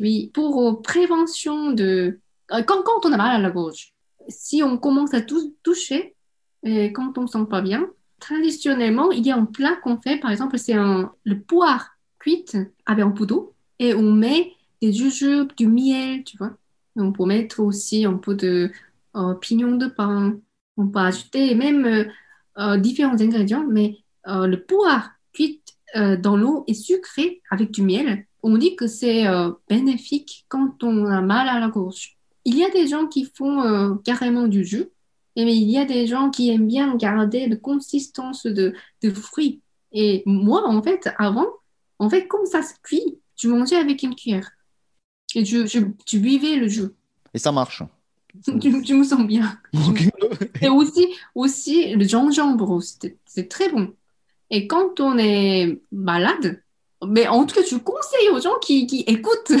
oui, 0.00 0.30
pour 0.34 0.68
euh, 0.68 0.82
prévention 0.82 1.72
de... 1.72 2.20
euh, 2.52 2.62
Quand, 2.62 2.82
quand 2.82 3.04
on 3.06 3.12
a 3.12 3.16
mal 3.16 3.36
à 3.36 3.38
la 3.38 3.50
gorge, 3.50 3.94
si 4.28 4.62
on 4.62 4.78
commence 4.78 5.14
à 5.14 5.22
tou- 5.22 5.56
toucher, 5.62 6.14
et 6.62 6.92
quand 6.92 7.18
on 7.18 7.22
ne 7.22 7.26
sent 7.26 7.46
pas 7.50 7.62
bien, 7.62 7.88
traditionnellement, 8.20 9.10
il 9.10 9.26
y 9.26 9.30
a 9.30 9.36
un 9.36 9.46
plat 9.46 9.76
qu'on 9.82 9.98
fait, 9.98 10.18
par 10.18 10.30
exemple, 10.30 10.58
c'est 10.58 10.74
le 10.74 11.40
poire 11.40 11.96
cuite 12.18 12.56
avec 12.86 13.04
un 13.04 13.10
peu 13.10 13.26
d'eau, 13.26 13.54
et 13.78 13.94
on 13.94 14.12
met 14.12 14.52
des 14.80 14.92
jujubes, 14.92 15.52
du 15.56 15.66
miel, 15.66 16.22
tu 16.24 16.36
vois. 16.36 16.52
On 16.96 17.12
peut 17.12 17.24
mettre 17.24 17.60
aussi 17.60 18.04
un 18.04 18.14
peu 18.14 18.34
de 18.34 18.70
euh, 19.16 19.34
pignon 19.34 19.76
de 19.76 19.86
pain, 19.86 20.38
on 20.76 20.86
peut 20.88 21.00
ajouter 21.00 21.54
même 21.54 21.84
euh, 21.84 22.04
euh, 22.58 22.76
différents 22.76 23.20
ingrédients, 23.20 23.66
mais 23.68 23.98
le 24.26 24.56
poire 24.56 25.10
cuite 25.32 25.74
dans 25.94 26.36
l'eau 26.36 26.62
et 26.68 26.74
sucré 26.74 27.40
avec 27.50 27.72
du 27.72 27.82
miel, 27.82 28.26
on 28.44 28.56
dit 28.56 28.76
que 28.76 28.86
c'est 28.86 29.24
bénéfique 29.68 30.44
quand 30.48 30.84
on 30.84 31.06
a 31.06 31.20
mal 31.20 31.48
à 31.48 31.58
la 31.58 31.68
gorge. 31.68 32.16
Il 32.44 32.56
y 32.56 32.62
a 32.62 32.70
des 32.70 32.86
gens 32.86 33.06
qui 33.06 33.24
font 33.24 33.96
carrément 34.04 34.46
du 34.46 34.64
jus, 34.64 34.84
et 35.36 35.44
mais 35.44 35.56
il 35.56 35.70
y 35.70 35.78
a 35.78 35.84
des 35.84 36.06
gens 36.06 36.30
qui 36.30 36.50
aiment 36.50 36.66
bien 36.66 36.96
garder 36.96 37.46
la 37.46 37.56
consistance 37.56 38.46
de, 38.46 38.74
de 39.02 39.10
fruits. 39.10 39.60
Et 39.92 40.22
moi, 40.26 40.66
en 40.66 40.82
fait, 40.82 41.08
avant, 41.18 41.46
en 41.98 42.10
fait, 42.10 42.26
comme 42.26 42.46
ça 42.46 42.62
se 42.62 42.74
cuit, 42.82 43.18
je 43.36 43.48
mangeais 43.48 43.76
avec 43.76 44.02
une 44.02 44.14
cuillère. 44.14 44.50
Et 45.34 45.44
je, 45.44 45.66
je, 45.66 45.78
je 46.06 46.18
buvais 46.18 46.56
le 46.56 46.68
jus. 46.68 46.90
et 47.34 47.38
ça 47.38 47.52
marche 47.52 47.82
Je, 48.46 48.52
je 48.84 48.94
me 48.94 49.04
sens 49.04 49.26
bien. 49.26 49.58
Et 50.62 50.68
aussi, 50.68 51.06
aussi 51.34 51.94
le 51.94 52.06
gingembre, 52.06 52.80
c'est 53.26 53.48
très 53.48 53.68
bon. 53.70 53.92
Et 54.50 54.66
quand 54.66 55.00
on 55.00 55.18
est 55.18 55.80
malade, 55.90 56.62
mais 57.06 57.26
en 57.26 57.44
tout 57.44 57.54
cas, 57.56 57.66
je 57.68 57.76
conseille 57.76 58.28
aux 58.32 58.40
gens 58.40 58.58
qui, 58.60 58.86
qui 58.86 59.00
écoutent, 59.06 59.52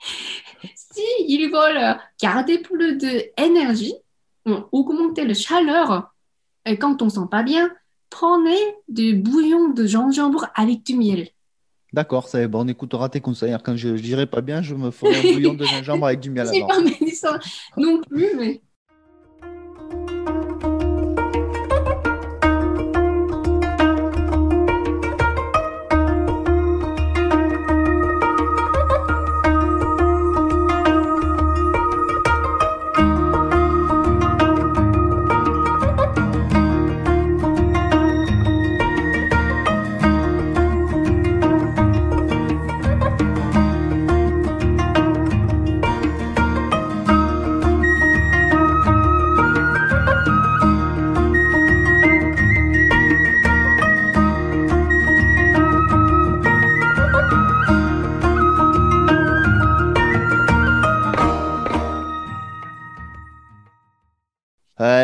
si 0.74 1.02
ils 1.28 1.48
veulent 1.48 1.96
garder 2.20 2.58
plus 2.58 2.96
d'énergie, 2.96 3.94
augmenter 4.72 5.24
la 5.24 5.34
chaleur, 5.34 6.12
et 6.64 6.76
quand 6.78 7.02
on 7.02 7.08
sent 7.08 7.28
pas 7.30 7.42
bien, 7.42 7.70
prenez 8.10 8.58
du 8.88 9.14
bouillon 9.14 9.70
de 9.70 9.86
gingembre 9.86 10.48
avec 10.54 10.82
du 10.84 10.96
miel. 10.96 11.28
d'accord 11.92 12.28
ça 12.28 12.46
bon. 12.48 12.64
On 12.64 12.68
écoutera 12.68 13.08
tes 13.08 13.20
conseils. 13.20 13.56
Quand 13.64 13.76
je 13.76 13.88
n'irai 13.88 14.26
pas 14.26 14.40
bien 14.40 14.62
je 14.62 14.74
me 14.74 14.90
ferai 14.90 15.16
un 15.16 15.32
bouillon 15.34 15.54
de 15.54 15.64
gingembre 15.72 16.06
avec 16.06 16.20
du 16.20 16.30
miel 16.30 16.46
C'est 16.52 16.66
pas 16.66 16.80
médecin 16.80 17.38
non 17.76 18.00
plus, 18.02 18.28
mais 18.36 18.60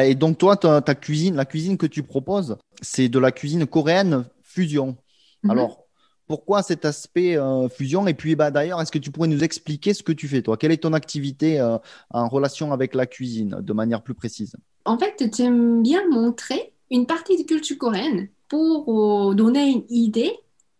et 0.04 0.14
donc 0.14 0.38
toi 0.38 0.56
ta, 0.56 0.80
ta 0.80 0.94
cuisine 0.94 1.36
la 1.36 1.44
cuisine 1.44 1.76
que 1.76 1.86
tu 1.86 2.02
proposes 2.02 2.56
c'est 2.82 3.08
de 3.08 3.18
la 3.18 3.32
cuisine 3.32 3.66
coréenne 3.66 4.24
fusion 4.42 4.96
Mhm. 5.44 5.50
Alors, 5.50 5.86
pourquoi 6.26 6.62
cet 6.62 6.84
aspect 6.84 7.36
euh, 7.36 7.68
fusion? 7.68 8.06
Et 8.06 8.14
puis, 8.14 8.34
bah, 8.34 8.50
d'ailleurs, 8.50 8.80
est-ce 8.80 8.90
que 8.90 8.98
tu 8.98 9.10
pourrais 9.10 9.28
nous 9.28 9.44
expliquer 9.44 9.94
ce 9.94 10.02
que 10.02 10.12
tu 10.12 10.26
fais, 10.26 10.42
toi? 10.42 10.56
Quelle 10.56 10.72
est 10.72 10.82
ton 10.82 10.94
activité 10.94 11.60
euh, 11.60 11.76
en 12.10 12.28
relation 12.28 12.72
avec 12.72 12.94
la 12.94 13.06
cuisine, 13.06 13.58
de 13.60 13.72
manière 13.72 14.02
plus 14.02 14.14
précise? 14.14 14.56
En 14.86 14.98
fait, 14.98 15.22
j'aime 15.36 15.82
bien 15.82 16.02
montrer 16.10 16.72
une 16.90 17.06
partie 17.06 17.36
de 17.36 17.46
culture 17.46 17.78
coréenne 17.78 18.28
pour 18.48 19.30
euh, 19.30 19.34
donner 19.34 19.70
une 19.70 19.84
idée 19.88 20.32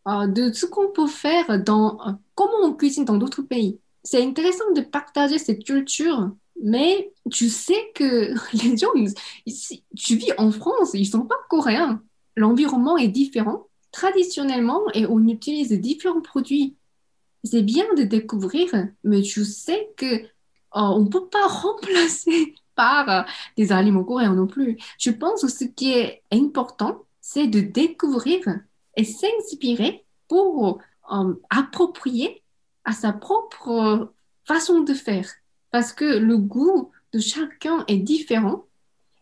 de 0.06 0.52
ce 0.52 0.66
qu'on 0.66 0.88
peut 0.88 1.06
faire 1.06 1.64
dans 1.64 1.96
comment 2.34 2.58
on 2.62 2.74
cuisine 2.74 3.06
dans 3.06 3.16
d'autres 3.16 3.40
pays. 3.40 3.78
C'est 4.02 4.22
intéressant 4.22 4.70
de 4.76 4.82
partager 4.82 5.38
cette 5.38 5.64
culture, 5.64 6.30
mais 6.64 7.12
tu 7.30 7.50
sais 7.50 7.92
que 7.94 8.34
les 8.64 8.76
gens, 8.76 8.88
ici, 9.46 9.84
tu 9.96 10.16
vis 10.16 10.32
en 10.38 10.50
France, 10.50 10.92
ils 10.94 11.06
sont 11.06 11.26
pas 11.26 11.36
coréens. 11.50 12.02
L'environnement 12.36 12.96
est 12.96 13.08
différent 13.08 13.68
traditionnellement 13.92 14.80
et 14.94 15.06
on 15.06 15.28
utilise 15.28 15.72
différents 15.72 16.22
produits. 16.22 16.76
c'est 17.44 17.62
bien 17.62 17.84
de 17.96 18.02
découvrir, 18.02 18.68
mais 19.04 19.22
je 19.22 19.42
sais 19.44 19.90
que 19.96 20.06
euh, 20.06 20.24
on 20.72 21.02
ne 21.02 21.08
peut 21.08 21.28
pas 21.28 21.46
remplacer 21.48 22.54
par 22.74 23.08
euh, 23.10 23.22
des 23.56 23.70
aliments 23.70 24.02
coréens 24.02 24.34
non 24.34 24.46
plus. 24.46 24.78
Je 24.98 25.10
pense 25.10 25.42
que 25.42 25.48
ce 25.48 25.64
qui 25.64 25.92
est 25.92 26.22
important, 26.32 27.04
c'est 27.20 27.46
de 27.46 27.60
découvrir 27.60 28.40
et 28.96 29.04
s'inspirer 29.04 30.04
pour 30.28 30.80
euh, 31.12 31.34
approprier 31.50 32.42
à 32.84 32.92
sa 32.92 33.12
propre 33.12 34.12
façon 34.44 34.80
de 34.80 34.94
faire. 34.94 35.26
Parce 35.74 35.92
que 35.92 36.04
le 36.04 36.38
goût 36.38 36.92
de 37.12 37.18
chacun 37.18 37.84
est 37.88 37.98
différent 37.98 38.66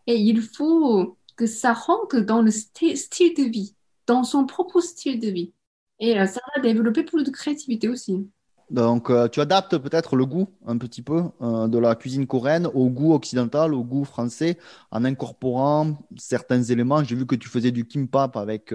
et 0.05 0.17
il 0.17 0.39
faut 0.39 1.17
que 1.35 1.47
ça 1.47 1.73
rentre 1.73 2.19
dans 2.19 2.43
le 2.43 2.51
style 2.51 3.33
de 3.35 3.49
vie, 3.49 3.73
dans 4.05 4.23
son 4.23 4.45
propre 4.45 4.79
style 4.79 5.19
de 5.19 5.29
vie. 5.29 5.51
Et 5.99 6.19
euh, 6.19 6.27
ça 6.27 6.41
va 6.55 6.61
développer 6.61 7.01
plus 7.01 7.23
de 7.23 7.31
créativité 7.31 7.89
aussi. 7.89 8.29
Donc, 8.69 9.09
euh, 9.09 9.27
tu 9.27 9.41
adaptes 9.41 9.79
peut-être 9.79 10.15
le 10.15 10.27
goût 10.27 10.47
un 10.67 10.77
petit 10.77 11.01
peu 11.01 11.23
euh, 11.41 11.67
de 11.67 11.79
la 11.79 11.95
cuisine 11.95 12.27
coréenne 12.27 12.67
au 12.67 12.87
goût 12.87 13.15
occidental, 13.15 13.73
au 13.73 13.83
goût 13.83 14.05
français, 14.05 14.59
en 14.91 15.05
incorporant 15.05 15.97
certains 16.17 16.61
éléments. 16.61 17.03
J'ai 17.03 17.15
vu 17.15 17.25
que 17.25 17.33
tu 17.33 17.49
faisais 17.49 17.71
du 17.71 17.87
kimbap 17.87 18.37
avec, 18.37 18.71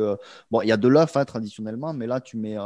bon, 0.51 0.63
il 0.63 0.69
y 0.69 0.73
a 0.73 0.77
de 0.77 0.89
l'œuf 0.89 1.17
hein, 1.17 1.25
traditionnellement, 1.25 1.93
mais 1.93 2.09
là, 2.09 2.21
tu 2.21 2.39
mets 2.39 2.57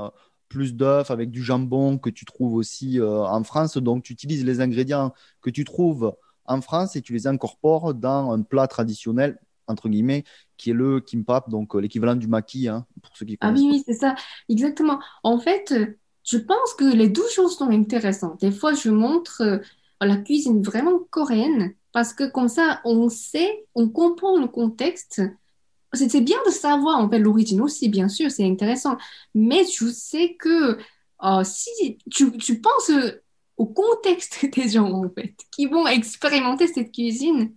plus 0.53 0.75
d'œuf 0.75 1.11
avec 1.11 1.31
du 1.31 1.43
jambon 1.43 1.99
que 1.99 2.11
tu 2.11 2.25
trouves 2.25 2.55
aussi 2.55 3.01
euh, 3.01 3.25
en 3.25 3.43
France. 3.45 3.77
Donc, 3.79 4.05
tu 4.05 4.13
utilises 4.13 4.45
les 4.45 4.61
ingrédients 4.61 5.13
que 5.41 5.51
tu 5.51 5.65
trouves 5.65 6.15
en 6.47 6.61
France 6.61 6.97
et 6.97 7.03
tu 7.03 7.13
les 7.13 7.27
incorpores 7.27 7.95
dans 7.95 8.33
un 8.33 8.43
plat 8.43 8.67
traditionnel, 8.69 9.39
entre 9.67 9.89
guillemets, 9.89 10.25
qui 10.57 10.71
est 10.71 10.75
le 10.75 11.01
kimbap, 11.01 11.49
donc 11.51 11.75
euh, 11.77 11.81
l'équivalent 11.81 12.17
du 12.17 12.29
maki, 12.29 12.69
hein, 12.69 12.87
pour 13.03 13.17
ceux 13.17 13.27
qui 13.27 13.39
Ah 13.41 13.51
connaissent 13.51 13.65
oui, 13.65 13.69
pas. 13.69 13.77
oui, 13.79 13.83
c'est 13.87 13.95
ça, 13.95 14.15
exactement. 14.49 15.01
En 15.25 15.39
fait, 15.39 15.73
euh, 15.73 15.99
je 16.25 16.39
pense 16.39 16.75
que 16.75 16.85
les 16.85 17.09
deux 17.09 17.29
choses 17.31 17.57
sont 17.57 17.71
intéressantes. 17.71 18.41
Des 18.41 18.53
fois, 18.53 18.75
je 18.75 18.91
montre 18.91 19.43
euh, 19.43 19.59
la 20.01 20.17
cuisine 20.17 20.63
vraiment 20.63 21.01
coréenne 21.11 21.75
parce 21.93 22.13
que 22.15 22.25
comme 22.31 22.49
ça, 22.49 22.81
on 22.85 23.09
sait, 23.09 23.67
on 23.75 23.89
comprend 23.89 24.39
le 24.41 24.47
contexte. 24.49 25.23
C'est 25.95 26.21
bien 26.23 26.39
de 26.47 26.51
savoir 26.51 26.99
en 27.01 27.09
fait 27.11 27.19
l'origine 27.19 27.61
aussi, 27.61 27.89
bien 27.89 28.09
sûr, 28.09 28.31
c'est 28.31 28.49
intéressant. 28.49 28.97
Mais 29.35 29.65
je 29.65 29.89
sais 29.89 30.37
que 30.39 30.79
euh, 31.23 31.45
si 31.45 31.99
tu, 32.11 32.37
tu 32.39 32.61
penses 32.61 32.91
au 33.57 33.67
contexte 33.67 34.47
des 34.57 34.69
gens 34.71 34.91
en 34.91 35.09
fait 35.11 35.35
qui 35.51 35.67
vont 35.67 35.87
expérimenter 35.87 36.67
cette 36.67 36.93
cuisine, 36.93 37.55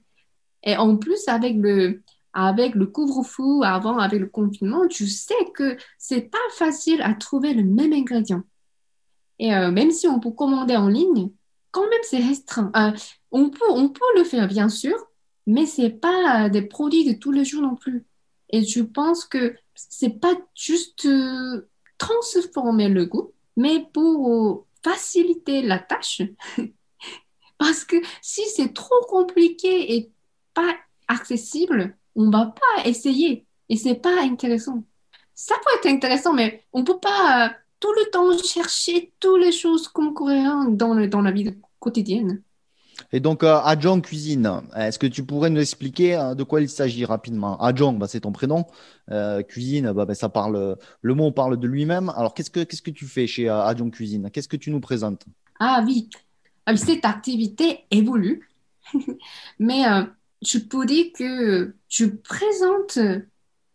et 0.66 0.76
en 0.78 0.98
plus, 0.98 1.28
avec 1.28 1.56
le, 1.58 2.04
avec 2.34 2.76
le 2.76 2.88
couvre-feu, 2.88 3.62
avant, 3.64 3.98
avec 4.00 4.20
le 4.20 4.28
confinement, 4.28 4.88
tu 4.88 5.08
sais 5.08 5.34
que 5.54 5.78
c'est 5.98 6.30
pas 6.30 6.38
facile 6.54 7.02
à 7.02 7.14
trouver 7.14 7.54
le 7.54 7.64
même 7.64 7.94
ingrédient. 7.94 8.44
Et 9.40 9.54
euh, 9.56 9.72
même 9.72 9.92
si 9.92 10.08
on 10.08 10.20
peut 10.20 10.32
commander 10.32 10.76
en 10.76 10.88
ligne, 10.88 11.30
quand 11.72 11.88
même 11.90 12.00
c'est 12.04 12.20
restreint. 12.20 12.72
Euh, 12.76 12.92
on 13.32 13.50
peut, 13.50 13.70
on 13.70 13.90
peut 13.90 14.02
le 14.18 14.24
faire, 14.24 14.48
bien 14.48 14.70
sûr, 14.70 14.96
mais 15.46 15.66
c'est 15.66 15.90
pas 15.90 16.50
des 16.50 16.64
produits 16.64 17.06
de 17.06 17.18
tous 17.18 17.32
les 17.32 17.46
jours 17.46 17.62
non 17.62 17.76
plus. 17.76 18.06
Et 18.50 18.64
je 18.66 18.82
pense 18.82 19.26
que 19.26 19.56
c'est 19.76 20.20
pas 20.20 20.36
juste 20.56 21.06
euh, 21.06 21.70
transformer 21.98 22.90
le 22.90 23.06
goût, 23.06 23.34
mais 23.58 23.86
pour 23.94 24.30
euh, 24.34 24.66
faciliter 24.84 25.62
la 25.62 25.80
tâche. 25.80 26.22
Parce 27.58 27.86
que 27.86 27.98
si 28.22 28.44
c'est 28.50 28.74
trop 28.74 29.02
compliqué 29.10 29.96
et 29.96 30.12
pas 30.54 30.76
accessible, 31.08 31.98
on 32.16 32.30
va 32.30 32.48
pas 32.48 32.86
essayer 32.88 33.48
et 33.70 33.78
c'est 33.78 33.96
pas 33.96 34.22
intéressant. 34.22 34.84
Ça 35.34 35.56
peut 35.56 35.72
être 35.90 35.94
intéressant, 35.94 36.34
mais 36.34 36.66
on 36.74 36.84
peut 36.84 37.00
pas 37.00 37.48
euh, 37.50 37.54
tout 37.80 37.92
le 37.94 38.10
temps 38.12 38.38
chercher 38.44 39.14
toutes 39.20 39.42
les 39.42 39.52
choses 39.52 39.88
coréen 39.90 40.66
dans 40.70 40.94
le- 40.94 41.08
dans 41.08 41.22
la 41.22 41.32
vie 41.32 41.52
quotidienne. 41.80 42.44
Et 43.12 43.20
donc, 43.20 43.44
euh, 43.44 44.02
Cuisine, 44.02 44.62
est-ce 44.76 45.00
que 45.00 45.08
tu 45.08 45.24
pourrais 45.24 45.50
nous 45.50 45.62
expliquer 45.62 46.16
euh, 46.16 46.36
de 46.36 46.44
quoi 46.44 46.62
il 46.62 46.70
s'agit 46.70 47.06
rapidement? 47.06 47.60
Adjong, 47.62 47.98
bah, 47.98 48.08
c'est 48.08 48.22
ton 48.22 48.32
prénom. 48.32 48.66
Euh, 49.12 49.44
cuisine, 49.44 49.92
bah, 49.92 50.06
bah, 50.06 50.16
ça 50.16 50.30
parle, 50.30 50.78
le 51.02 51.14
mot 51.14 51.32
parle 51.32 51.58
de 51.58 51.68
lui-même. 51.68 52.12
Alors, 52.16 52.34
qu'est-ce 52.34 52.52
que, 52.52 52.92
tu 52.92 53.06
fais 53.06 53.28
chez 53.28 53.50
euh, 53.50 53.64
Adjong 53.64 53.92
Cuisine? 53.92 54.30
Qu'est-ce 54.32 54.48
que 54.48 54.58
tu 54.58 54.72
nous 54.72 54.80
présentes? 54.80 55.26
Ah 55.60 55.84
oui, 55.86 56.10
cette 56.76 57.06
activité 57.06 57.86
évolue, 57.92 58.50
mais 59.60 59.84
je 60.42 60.58
dire 60.86 61.06
que 61.18 61.76
je 61.88 62.06
présente 62.06 63.00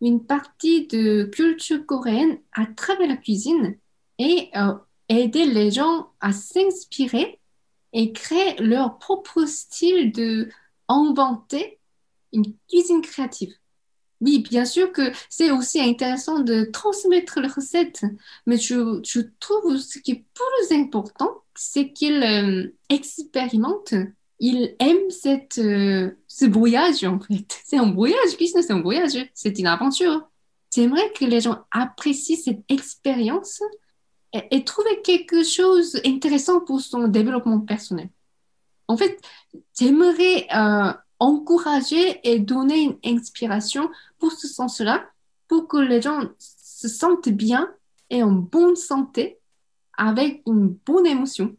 une 0.01 0.23
partie 0.23 0.87
de 0.87 1.23
culture 1.23 1.85
coréenne 1.85 2.37
à 2.53 2.65
travers 2.67 3.07
la 3.07 3.17
cuisine 3.17 3.77
et 4.19 4.51
aider 5.09 5.45
les 5.45 5.71
gens 5.71 6.09
à 6.19 6.31
s'inspirer 6.31 7.40
et 7.93 8.11
créer 8.13 8.55
leur 8.57 8.99
propre 8.99 9.45
style 9.45 10.11
de 10.11 10.49
inventer 10.87 11.79
une 12.33 12.53
cuisine 12.69 13.01
créative. 13.01 13.53
Oui, 14.21 14.39
bien 14.39 14.65
sûr 14.65 14.91
que 14.91 15.11
c'est 15.29 15.49
aussi 15.49 15.81
intéressant 15.81 16.39
de 16.39 16.65
transmettre 16.65 17.39
les 17.39 17.47
recettes, 17.47 18.03
mais 18.45 18.57
je, 18.57 19.01
je 19.03 19.21
trouve 19.39 19.77
ce 19.77 19.97
qui 19.97 20.11
est 20.11 20.25
plus 20.33 20.77
important, 20.77 21.41
c'est 21.55 21.91
qu'ils 21.91 22.21
euh, 22.23 22.67
expérimentent, 22.89 23.95
ils 24.39 24.75
aiment 24.79 25.09
cette, 25.09 25.57
euh, 25.57 26.11
ce 26.27 26.45
voyage 26.45 27.03
en 27.03 27.19
fait. 27.19 27.61
C'est 27.65 27.77
un 27.77 27.91
voyage, 27.91 28.35
cuisine, 28.37 28.61
c'est 28.61 28.73
un 28.73 28.81
voyage, 28.81 29.17
c'est 29.33 29.57
une 29.59 29.67
aventure. 29.67 30.27
J'aimerais 30.73 31.11
que 31.13 31.25
les 31.25 31.41
gens 31.41 31.63
apprécient 31.71 32.37
cette 32.37 32.63
expérience 32.69 33.61
et, 34.33 34.63
trouver 34.63 35.01
quelque 35.01 35.43
chose 35.43 35.93
d'intéressant 36.03 36.61
pour 36.61 36.81
son 36.81 37.07
développement 37.07 37.59
personnel. 37.59 38.09
En 38.87 38.97
fait, 38.97 39.19
j'aimerais 39.77 40.47
euh, 40.55 40.93
encourager 41.19 42.19
et 42.23 42.39
donner 42.39 42.81
une 42.81 42.97
inspiration 43.03 43.89
pour 44.19 44.31
ce 44.31 44.47
sens-là, 44.47 45.05
pour 45.47 45.67
que 45.67 45.77
les 45.77 46.01
gens 46.01 46.21
se 46.37 46.87
sentent 46.87 47.29
bien 47.29 47.69
et 48.09 48.23
en 48.23 48.31
bonne 48.31 48.75
santé 48.75 49.39
avec 49.97 50.41
une 50.47 50.69
bonne 50.69 51.05
émotion. 51.05 51.55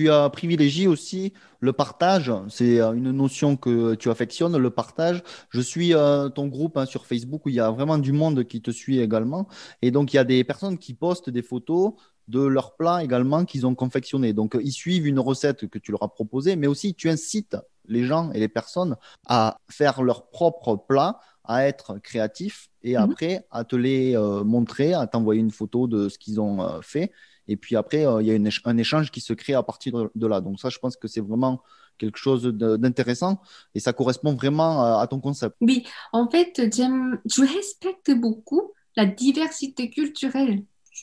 Tu 0.00 0.10
as 0.10 0.30
privilégié 0.30 0.86
aussi 0.86 1.34
le 1.60 1.74
partage. 1.74 2.32
C'est 2.48 2.80
euh, 2.80 2.92
une 2.94 3.10
notion 3.10 3.56
que 3.56 3.94
tu 3.96 4.08
affectionnes, 4.08 4.56
le 4.56 4.70
partage. 4.70 5.22
Je 5.50 5.60
suis 5.60 5.92
euh, 5.94 6.30
ton 6.30 6.46
groupe 6.46 6.78
hein, 6.78 6.86
sur 6.86 7.04
Facebook 7.04 7.44
où 7.44 7.50
il 7.50 7.56
y 7.56 7.60
a 7.60 7.70
vraiment 7.70 7.98
du 7.98 8.12
monde 8.12 8.44
qui 8.44 8.62
te 8.62 8.70
suit 8.70 8.98
également. 9.00 9.46
Et 9.82 9.90
donc, 9.90 10.14
il 10.14 10.16
y 10.16 10.18
a 10.18 10.24
des 10.24 10.42
personnes 10.42 10.78
qui 10.78 10.94
postent 10.94 11.28
des 11.28 11.42
photos 11.42 11.92
de 12.28 12.40
leurs 12.40 12.76
plats 12.76 13.04
également 13.04 13.44
qu'ils 13.44 13.66
ont 13.66 13.74
confectionnés. 13.74 14.32
Donc, 14.32 14.56
ils 14.62 14.72
suivent 14.72 15.06
une 15.06 15.18
recette 15.18 15.68
que 15.68 15.78
tu 15.78 15.90
leur 15.90 16.02
as 16.02 16.14
proposée, 16.14 16.56
mais 16.56 16.66
aussi 16.66 16.94
tu 16.94 17.10
incites 17.10 17.56
les 17.86 18.04
gens 18.04 18.30
et 18.32 18.38
les 18.40 18.48
personnes 18.48 18.96
à 19.26 19.58
faire 19.68 20.02
leur 20.02 20.30
propre 20.30 20.76
plat, 20.76 21.18
à 21.44 21.66
être 21.66 21.98
créatifs 21.98 22.70
et 22.82 22.96
Mhm. 22.96 23.02
après 23.02 23.46
à 23.50 23.64
te 23.64 23.76
les 23.76 24.16
euh, 24.16 24.44
montrer, 24.44 24.94
à 24.94 25.06
t'envoyer 25.06 25.40
une 25.40 25.50
photo 25.50 25.86
de 25.88 26.08
ce 26.08 26.18
qu'ils 26.18 26.40
ont 26.40 26.62
euh, 26.62 26.80
fait. 26.80 27.12
Et 27.50 27.56
puis 27.56 27.74
après, 27.74 28.06
euh, 28.06 28.22
il 28.22 28.28
y 28.28 28.30
a 28.30 28.38
un 28.64 28.78
échange 28.78 29.10
qui 29.10 29.20
se 29.20 29.32
crée 29.32 29.54
à 29.54 29.64
partir 29.64 30.08
de, 30.14 30.26
là. 30.28 30.40
Donc 30.40 30.60
ça, 30.60 30.68
je 30.68 30.78
pense 30.78 30.96
que 30.96 31.08
c'est 31.08 31.20
vraiment 31.20 31.62
quelque 31.98 32.16
chose 32.16 32.44
d'intéressant 32.44 33.42
et 33.74 33.80
ça 33.80 33.92
correspond 33.92 34.34
vraiment 34.34 35.00
à, 35.00 35.06
ton 35.08 35.18
concept. 35.18 35.56
Oui, 35.60 35.84
en 36.12 36.28
fait, 36.30 36.52
je 36.56 37.40
respecte 37.40 38.12
beaucoup 38.12 38.72
la 38.96 39.04
diversité 39.04 39.90
culturelle. 39.90 40.62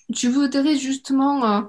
Je 0.10 0.30
voudrais 0.30 0.78
justement 0.78 1.44
euh, 1.46 1.62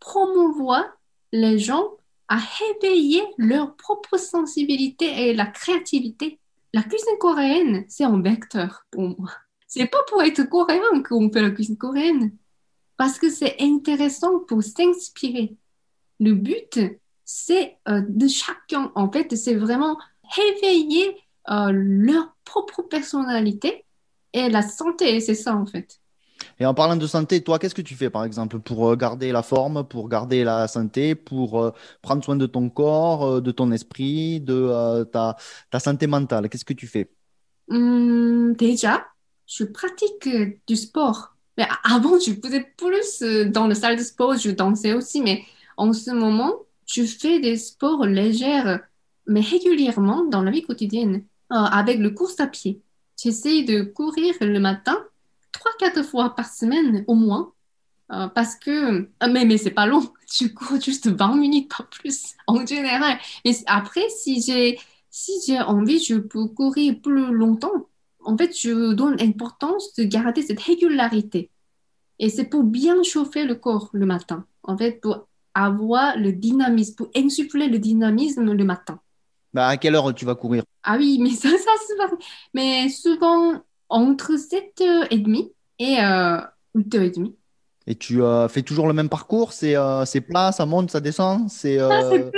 promouvoir 0.00 0.84
les 1.30 1.58
gens 1.58 1.84
à 2.28 2.38
réveiller 2.38 3.22
leur 3.36 3.76
propre 3.76 4.18
sensibilité 4.18 5.28
et 5.28 5.34
la 5.34 5.46
créativité. 5.46 6.38
La 6.72 6.82
cuisine 6.82 7.18
coréenne, 7.20 7.84
c'est 7.88 8.04
un 8.04 8.22
vecteur 8.22 8.86
pour 8.90 9.02
moi. 9.02 9.30
C'est 9.68 9.86
pas 9.86 10.02
pour 10.08 10.22
être 10.22 10.44
coréen 10.44 11.02
qu'on 11.06 11.30
fait 11.30 11.42
la 11.42 11.50
cuisine 11.50 11.76
coréenne, 11.76 12.32
parce 12.96 13.18
que 13.18 13.30
c'est 13.30 13.56
intéressant 13.60 14.40
pour 14.40 14.62
s'inspirer. 14.62 15.56
Le 16.20 16.34
but, 16.34 16.80
c'est 17.24 17.78
euh, 17.88 18.02
de 18.08 18.28
chacun, 18.28 18.92
en 18.94 19.10
fait, 19.10 19.34
c'est 19.36 19.54
vraiment 19.54 19.98
réveiller 20.36 21.16
euh, 21.50 21.70
leur 21.72 22.34
propre 22.44 22.82
personnalité 22.82 23.84
et 24.32 24.48
la 24.48 24.62
santé, 24.62 25.20
c'est 25.20 25.34
ça 25.34 25.54
en 25.54 25.66
fait. 25.66 26.00
Et 26.58 26.66
en 26.66 26.74
parlant 26.74 26.96
de 26.96 27.06
santé, 27.06 27.42
toi, 27.42 27.58
qu'est-ce 27.58 27.74
que 27.74 27.82
tu 27.82 27.94
fais 27.94 28.10
par 28.10 28.24
exemple 28.24 28.58
pour 28.60 28.90
euh, 28.90 28.96
garder 28.96 29.30
la 29.30 29.42
forme, 29.42 29.84
pour 29.84 30.08
garder 30.08 30.42
la 30.42 30.68
santé, 30.68 31.14
pour 31.14 31.62
euh, 31.62 31.70
prendre 32.02 32.24
soin 32.24 32.36
de 32.36 32.46
ton 32.46 32.70
corps, 32.70 33.42
de 33.42 33.50
ton 33.50 33.70
esprit, 33.72 34.40
de 34.40 35.04
ta, 35.12 35.36
ta 35.70 35.80
santé 35.80 36.06
mentale? 36.06 36.48
Qu'est-ce 36.48 36.64
que 36.64 36.72
tu 36.72 36.86
fais? 36.86 37.10
Hum, 37.68 38.54
déjà, 38.54 39.06
je 39.46 39.64
pratique 39.64 40.28
du 40.66 40.76
sport. 40.76 41.33
Mais 41.58 41.66
avant, 41.84 42.18
je 42.18 42.32
faisais 42.32 42.66
plus 42.76 43.22
euh, 43.22 43.44
dans 43.44 43.66
le 43.66 43.74
salle 43.74 43.96
de 43.96 44.02
sport, 44.02 44.36
je 44.36 44.50
dansais 44.50 44.92
aussi, 44.92 45.20
mais 45.22 45.44
en 45.76 45.92
ce 45.92 46.10
moment, 46.10 46.52
je 46.86 47.04
fais 47.04 47.40
des 47.40 47.56
sports 47.56 48.06
légers, 48.06 48.76
mais 49.26 49.40
régulièrement 49.40 50.24
dans 50.24 50.42
la 50.42 50.50
vie 50.50 50.62
quotidienne, 50.62 51.24
euh, 51.52 51.56
avec 51.56 51.98
le 51.98 52.10
course 52.10 52.40
à 52.40 52.46
pied. 52.46 52.80
J'essaie 53.22 53.62
de 53.62 53.82
courir 53.82 54.34
le 54.40 54.58
matin, 54.58 54.98
trois, 55.52 55.70
quatre 55.78 56.02
fois 56.02 56.34
par 56.34 56.52
semaine 56.52 57.04
au 57.06 57.14
moins, 57.14 57.52
euh, 58.12 58.28
parce 58.28 58.56
que, 58.56 59.08
mais, 59.26 59.44
mais 59.44 59.58
c'est 59.58 59.70
pas 59.70 59.86
long, 59.86 60.12
tu 60.30 60.52
cours 60.52 60.80
juste 60.80 61.08
20 61.08 61.36
minutes, 61.36 61.70
pas 61.76 61.84
plus, 61.84 62.34
en 62.46 62.64
général. 62.66 63.18
Mais 63.44 63.56
après, 63.66 64.08
si 64.10 64.42
j'ai, 64.42 64.78
si 65.10 65.32
j'ai 65.46 65.60
envie, 65.60 66.02
je 66.02 66.16
peux 66.16 66.46
courir 66.46 67.00
plus 67.00 67.32
longtemps. 67.32 67.88
En 68.24 68.36
fait, 68.36 68.56
je 68.56 68.92
donne 68.92 69.20
importance 69.20 69.94
de 69.94 70.04
garder 70.04 70.42
cette 70.42 70.60
régularité. 70.60 71.50
Et 72.18 72.28
c'est 72.28 72.44
pour 72.44 72.62
bien 72.62 73.02
chauffer 73.02 73.44
le 73.44 73.54
corps 73.54 73.90
le 73.92 74.06
matin. 74.06 74.46
En 74.62 74.76
fait, 74.76 75.00
pour 75.00 75.26
avoir 75.54 76.16
le 76.16 76.32
dynamisme, 76.32 76.94
pour 76.96 77.08
insuffler 77.16 77.68
le 77.68 77.78
dynamisme 77.78 78.52
le 78.52 78.64
matin. 78.64 79.00
Bah, 79.52 79.68
à 79.68 79.76
quelle 79.76 79.94
heure 79.94 80.14
tu 80.14 80.24
vas 80.24 80.34
courir? 80.34 80.64
Ah 80.82 80.96
oui, 80.98 81.18
mais 81.20 81.30
ça, 81.30 81.48
ça 81.50 81.96
pas... 81.98 82.16
Mais 82.54 82.88
souvent, 82.88 83.62
entre 83.88 84.32
7h30 84.32 85.52
et 85.78 86.00
euh, 86.00 86.40
8h30. 86.76 87.32
Et 87.86 87.94
tu 87.94 88.22
euh, 88.22 88.48
fais 88.48 88.62
toujours 88.62 88.86
le 88.86 88.94
même 88.94 89.08
parcours? 89.08 89.52
C'est 89.52 89.76
euh, 89.76 90.04
plat, 90.26 90.52
ça 90.52 90.64
monte, 90.66 90.90
ça 90.90 91.00
descend? 91.00 91.42
Euh, 91.64 92.30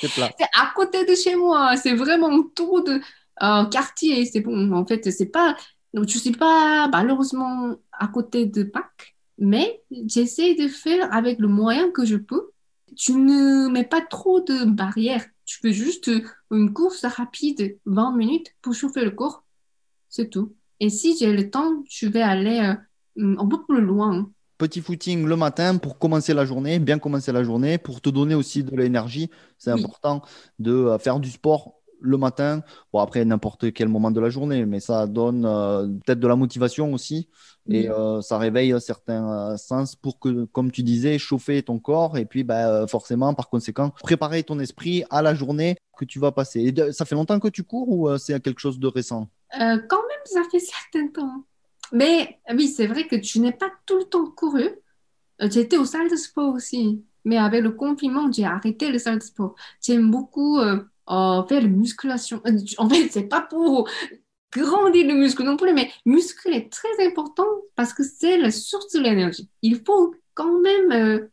c'est 0.00 0.12
plat. 0.14 0.30
c'est 0.38 0.48
à 0.58 0.72
côté 0.74 1.04
de 1.04 1.14
chez 1.14 1.36
moi. 1.36 1.76
C'est 1.76 1.94
vraiment 1.94 2.28
autour 2.28 2.82
de 2.82 3.00
euh, 3.42 3.64
quartier. 3.66 4.24
C'est 4.26 4.40
bon. 4.40 4.72
En 4.72 4.86
fait, 4.86 5.10
c'est 5.10 5.26
pas. 5.26 5.56
Donc, 5.94 6.08
je 6.08 6.18
suis 6.18 6.32
pas 6.32 6.88
malheureusement 6.88 7.74
à 7.92 8.08
côté 8.08 8.46
de 8.46 8.62
Pâques, 8.64 9.16
mais 9.38 9.82
j'essaie 10.06 10.54
de 10.54 10.68
faire 10.68 11.12
avec 11.14 11.38
le 11.38 11.48
moyen 11.48 11.90
que 11.90 12.04
je 12.04 12.16
peux. 12.16 12.50
Tu 12.96 13.12
ne 13.12 13.68
mets 13.68 13.84
pas 13.84 14.00
trop 14.00 14.40
de 14.40 14.64
barrières. 14.64 15.24
Tu 15.44 15.58
fais 15.60 15.72
juste 15.72 16.10
une 16.50 16.72
course 16.72 17.04
rapide, 17.04 17.78
20 17.86 18.16
minutes 18.16 18.54
pour 18.62 18.74
chauffer 18.74 19.04
le 19.04 19.10
corps. 19.12 19.44
C'est 20.08 20.28
tout. 20.30 20.54
Et 20.80 20.90
si 20.90 21.16
j'ai 21.16 21.32
le 21.32 21.50
temps, 21.50 21.82
je 21.88 22.06
vais 22.06 22.22
aller 22.22 22.58
euh, 23.18 23.36
un 23.38 23.46
peu 23.46 23.64
plus 23.64 23.80
loin. 23.80 24.30
Petit 24.58 24.80
footing 24.80 25.26
le 25.26 25.36
matin 25.36 25.76
pour 25.76 25.98
commencer 25.98 26.32
la 26.34 26.44
journée, 26.46 26.78
bien 26.78 26.98
commencer 26.98 27.30
la 27.32 27.44
journée, 27.44 27.78
pour 27.78 28.00
te 28.00 28.08
donner 28.10 28.34
aussi 28.34 28.64
de 28.64 28.74
l'énergie. 28.76 29.30
C'est 29.58 29.72
Oui. 29.72 29.80
important 29.84 30.22
de 30.58 30.72
euh, 30.72 30.98
faire 30.98 31.20
du 31.20 31.30
sport 31.30 31.74
le 32.00 32.16
matin. 32.18 32.62
Bon, 32.92 33.00
après, 33.00 33.24
n'importe 33.24 33.72
quel 33.72 33.88
moment 33.88 34.10
de 34.10 34.20
la 34.20 34.30
journée, 34.30 34.66
mais 34.66 34.80
ça 34.80 35.06
donne 35.06 35.44
euh, 35.46 35.86
peut-être 36.04 36.20
de 36.20 36.26
la 36.28 36.36
motivation 36.36 36.92
aussi. 36.92 37.28
Et 37.68 37.88
Oui. 37.88 37.90
euh, 37.90 38.20
ça 38.22 38.38
réveille 38.38 38.74
certains 38.80 39.52
euh, 39.52 39.56
sens 39.56 39.96
pour 39.96 40.18
que, 40.20 40.44
comme 40.46 40.70
tu 40.70 40.82
disais, 40.82 41.18
chauffer 41.18 41.62
ton 41.62 41.78
corps 41.78 42.16
et 42.18 42.24
puis 42.26 42.44
bah, 42.44 42.68
euh, 42.82 42.86
forcément, 42.86 43.34
par 43.34 43.48
conséquent, 43.48 43.90
préparer 43.90 44.42
ton 44.44 44.58
esprit 44.60 45.04
à 45.10 45.22
la 45.22 45.34
journée 45.34 45.76
que 45.98 46.04
tu 46.04 46.18
vas 46.20 46.32
passer. 46.32 46.60
Et 46.60 46.72
de- 46.72 46.90
ça 46.92 47.04
fait 47.04 47.14
longtemps 47.16 47.40
que 47.40 47.48
tu 47.48 47.64
cours 47.64 47.88
ou 47.88 48.16
c'est 48.18 48.40
quelque 48.42 48.60
chose 48.60 48.78
de 48.78 48.86
récent? 48.86 49.28
Quand 49.52 49.60
même, 50.08 50.20
ça 50.24 50.42
fait 50.50 50.58
certain 50.92 51.08
temps. 51.08 51.44
Mais 51.92 52.40
oui, 52.52 52.68
c'est 52.68 52.86
vrai 52.86 53.06
que 53.06 53.16
tu 53.16 53.40
n'es 53.40 53.52
pas 53.52 53.70
tout 53.86 53.98
le 53.98 54.04
temps 54.04 54.30
couru. 54.30 54.68
J'étais 55.40 55.76
aux 55.78 55.84
salles 55.84 56.10
de 56.10 56.16
sport 56.16 56.54
aussi. 56.54 57.04
Mais 57.24 57.38
avec 57.38 57.62
le 57.62 57.72
confinement, 57.72 58.30
j'ai 58.32 58.44
arrêté 58.44 58.90
les 58.92 58.98
salles 59.00 59.18
de 59.18 59.24
sport. 59.24 59.54
J'aime 59.82 60.10
beaucoup 60.10 60.58
euh, 61.10 61.42
faire 61.44 61.62
la 61.62 61.68
musculation. 61.68 62.40
Euh, 62.46 62.58
En 62.78 62.88
fait, 62.88 63.08
c'est 63.10 63.28
pas 63.28 63.42
pour 63.42 63.88
grandir 64.52 65.06
le 65.06 65.14
muscle 65.14 65.42
non 65.42 65.56
plus, 65.56 65.72
mais 65.74 65.90
muscle 66.06 66.52
est 66.52 66.70
très 66.72 67.06
important 67.06 67.46
parce 67.74 67.92
que 67.92 68.02
c'est 68.02 68.38
la 68.38 68.50
source 68.50 68.92
de 68.92 69.00
l'énergie. 69.00 69.48
Il 69.62 69.82
faut 69.84 70.14
quand 70.34 70.60
même 70.60 70.92
euh, 70.92 71.28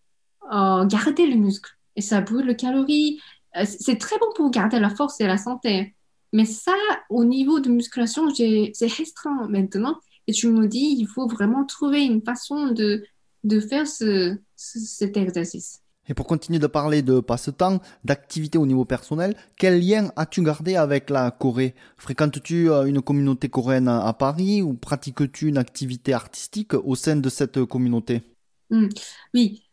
euh, 0.54 0.86
garder 0.86 1.28
le 1.28 1.36
muscle. 1.36 1.72
Et 1.96 2.02
ça 2.02 2.22
brûle 2.22 2.48
les 2.48 2.56
calories. 2.56 3.22
Euh, 3.56 3.66
c'est 3.66 3.98
très 3.98 4.18
bon 4.18 4.26
pour 4.36 4.50
garder 4.50 4.80
la 4.80 4.90
force 4.90 5.22
et 5.22 5.28
la 5.28 5.38
santé. 5.38 5.96
Mais 6.34 6.46
ça, 6.46 6.74
au 7.10 7.24
niveau 7.24 7.60
de 7.60 7.70
musculation, 7.70 8.34
c'est 8.34 8.74
restreint 8.88 9.48
maintenant. 9.48 10.00
Et 10.26 10.34
tu 10.34 10.48
me 10.48 10.68
dis, 10.68 10.96
il 10.98 11.06
faut 11.08 11.28
vraiment 11.28 11.64
trouver 11.66 12.04
une 12.04 12.24
façon 12.24 12.68
de, 12.68 13.04
de 13.44 13.60
faire 13.60 13.88
ce- 13.88 14.36
cet 14.56 15.16
exercice. 15.18 15.83
Et 16.08 16.14
pour 16.14 16.28
continuer 16.28 16.60
de 16.60 16.68
parler 16.68 17.02
de 17.02 17.20
passe-temps, 17.20 17.80
d'activité 18.04 18.58
au 18.58 18.66
niveau 18.66 18.86
personnel, 18.86 19.36
quel 19.58 19.80
lien 19.86 20.12
as-tu 20.16 20.42
gardé 20.44 20.76
avec 20.76 21.10
la 21.10 21.32
Corée? 21.32 21.76
Fréquentes-tu 21.98 22.70
euh, 22.70 22.86
une 22.86 23.02
communauté 23.02 23.50
coréenne 23.50 23.88
à 23.88 24.14
Paris 24.14 24.62
ou 24.62 24.74
pratiques-tu 24.74 25.48
une 25.48 25.58
activité 25.58 26.14
artistique 26.14 26.74
au 26.74 26.96
sein 26.96 27.16
de 27.16 27.30
cette 27.30 27.64
communauté? 27.66 28.24
Hmm. 28.70 28.90
Oui, 29.34 29.64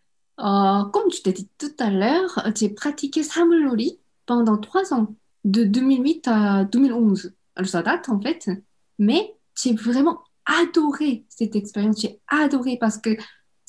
Euh, 0.41 0.85
comme 0.93 1.11
je 1.13 1.23
t'ai 1.23 1.33
dit 1.33 1.51
tout 1.59 1.73
à 1.79 1.91
l'heure, 1.91 2.51
j'ai 2.57 2.71
pratiqué 2.71 3.23
Samulori 3.23 4.01
pendant 4.27 4.59
trois 4.59 4.95
ans, 4.95 5.15
de 5.45 5.65
2008 5.65 6.29
à 6.29 6.65
2011. 6.65 7.35
Alors 7.57 7.69
ça 7.71 7.83
date 7.83 8.09
en 8.09 8.21
fait, 8.21 8.51
mais 8.99 9.37
j'ai 9.55 9.75
vraiment 9.75 10.23
adoré 10.47 11.27
cette 11.29 11.57
expérience. 11.57 12.01
J'ai 12.01 12.21
adoré 12.29 12.79
parce 12.81 12.99
que 12.99 13.11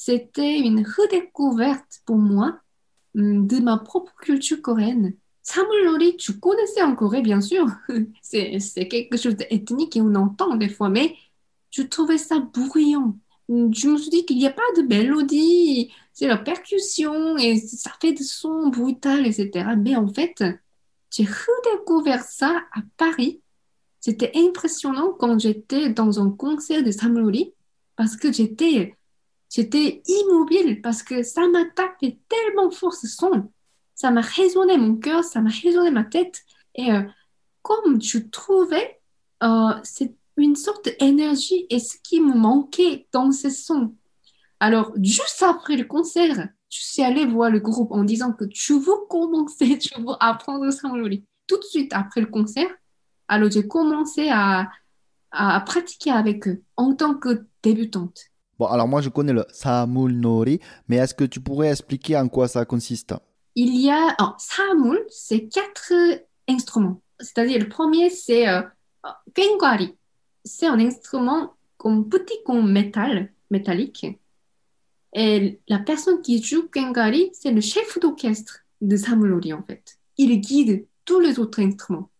c'était 0.03 0.57
une 0.57 0.83
redécouverte 0.83 2.01
pour 2.07 2.17
moi 2.17 2.59
hum, 3.15 3.45
de 3.45 3.59
ma 3.59 3.77
propre 3.77 4.11
culture 4.19 4.59
coréenne. 4.59 5.13
Samulori, 5.43 6.17
tu 6.17 6.39
connaissais 6.39 6.81
en 6.81 6.95
Corée, 6.95 7.21
bien 7.21 7.39
sûr. 7.39 7.67
C'est, 8.23 8.87
quelque 8.87 9.15
chose 9.15 9.35
d'ethnique 9.35 9.95
et 9.95 10.01
on 10.01 10.15
entend 10.15 10.55
des 10.55 10.69
fois, 10.69 10.89
mais 10.89 11.15
je 11.69 11.83
trouvais 11.83 12.17
ça 12.17 12.39
bruyant. 12.39 13.15
Je 13.47 13.89
me 13.89 13.97
suis 13.97 14.09
dit 14.09 14.25
qu'il 14.25 14.37
n'y 14.37 14.47
a 14.47 14.51
pas 14.51 14.61
de 14.75 14.81
mélodie, 14.81 15.91
c'est 16.13 16.27
la 16.27 16.37
percussion 16.37 17.37
et 17.37 17.57
ça 17.57 17.91
fait 18.01 18.13
des 18.13 18.23
sons 18.23 18.69
brutaux, 18.69 19.23
etc. 19.23 19.75
Mais 19.77 19.95
en 19.95 20.07
fait, 20.07 20.43
j'ai 21.11 21.25
redécouvert 21.25 22.23
ça 22.23 22.63
à 22.73 22.79
Paris. 22.97 23.41
C'était 23.99 24.31
impressionnant 24.35 25.13
quand 25.19 25.37
j'étais 25.37 25.89
dans 25.89 26.19
un 26.19 26.31
concert 26.31 26.83
de 26.83 26.89
Samulori 26.91 27.53
parce 27.95 28.15
que 28.15 28.31
j'étais, 28.31 28.95
j'étais 29.51 30.01
immobile 30.07 30.81
parce 30.81 31.03
que 31.03 31.21
ça 31.21 31.47
m'a 31.47 31.65
tapé 31.65 32.19
tellement 32.27 32.71
fort 32.71 32.93
ce 32.93 33.07
son. 33.07 33.51
Ça 33.93 34.09
m'a 34.09 34.21
résonné 34.21 34.77
mon 34.77 34.95
cœur, 34.95 35.23
ça 35.23 35.41
m'a 35.41 35.51
résonné 35.51 35.91
ma 35.91 36.03
tête. 36.03 36.41
Et 36.73 36.91
euh, 36.91 37.03
comme 37.61 38.01
je 38.01 38.17
trouvais, 38.17 38.99
euh, 39.43 39.73
c'est 39.83 40.15
une 40.37 40.55
sorte 40.55 40.89
d'énergie 40.99 41.67
et 41.69 41.79
ce 41.79 41.97
qui 42.01 42.19
me 42.21 42.33
manquait 42.33 43.07
dans 43.11 43.31
ces 43.31 43.51
sons. 43.51 43.95
Alors, 44.59 44.91
juste 45.01 45.43
après 45.43 45.75
le 45.75 45.83
concert, 45.83 46.49
je 46.69 46.79
suis 46.79 47.03
allée 47.03 47.25
voir 47.25 47.51
le 47.51 47.59
groupe 47.59 47.91
en 47.91 48.03
disant 48.03 48.31
que 48.31 48.45
tu 48.45 48.79
veux 48.79 49.05
commencer, 49.09 49.77
tu 49.79 49.99
veux 49.99 50.15
apprendre 50.19 50.71
Samulori. 50.71 51.25
Tout 51.45 51.57
de 51.57 51.63
suite 51.63 51.91
après 51.93 52.21
le 52.21 52.27
concert, 52.27 52.69
alors 53.27 53.51
j'ai 53.51 53.67
commencé 53.67 54.29
à, 54.29 54.69
à 55.31 55.59
pratiquer 55.61 56.11
avec 56.11 56.47
eux 56.47 56.63
en 56.77 56.95
tant 56.95 57.15
que 57.15 57.45
débutante. 57.61 58.30
Alors 58.69 58.87
moi 58.87 59.01
je 59.01 59.09
connais 59.09 59.33
le 59.33 59.45
Samulnori, 59.51 60.59
mais 60.87 60.97
est-ce 60.97 61.13
que 61.13 61.23
tu 61.23 61.39
pourrais 61.39 61.69
expliquer 61.69 62.17
en 62.17 62.27
quoi 62.27 62.47
ça 62.47 62.65
consiste? 62.65 63.13
Il 63.55 63.75
y 63.75 63.89
a, 63.89 64.15
oh, 64.21 64.33
Samul, 64.37 65.03
c'est 65.09 65.47
quatre 65.47 65.93
instruments. 66.47 67.01
C'est-à-dire, 67.19 67.59
le 67.59 67.69
premier, 67.69 68.09
c'est 68.09 68.47
euh, 68.47 68.61
Kengwari. 69.33 69.95
C'est 70.43 70.67
un 70.67 70.79
instrument 70.79 71.53
comme 71.77 72.07
petit 72.07 72.37
comme 72.45 72.71
métal, 72.71 73.33
métallique. 73.49 74.05
Et 75.13 75.59
la 75.67 75.79
personne 75.79 76.21
qui 76.21 76.41
joue 76.41 76.67
Kengari, 76.69 77.31
c'est 77.33 77.51
le 77.51 77.61
chef 77.61 77.99
d'orchestre 77.99 78.59
de 78.81 78.95
Samulori, 78.95 79.51
en 79.53 79.63
fait. 79.63 79.97
Il 80.17 80.39
guide 80.39 80.85
tous 81.05 81.19
les 81.19 81.39
autres 81.39 81.61
instruments. 81.61 82.10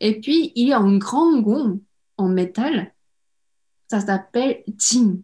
Et 0.00 0.20
puis, 0.20 0.52
il 0.54 0.68
y 0.68 0.72
a 0.72 0.78
un 0.78 0.98
grand 0.98 1.40
gong 1.40 1.80
en 2.16 2.28
métal. 2.28 2.92
Ça 3.88 4.00
s'appelle 4.00 4.62
jin. 4.78 5.18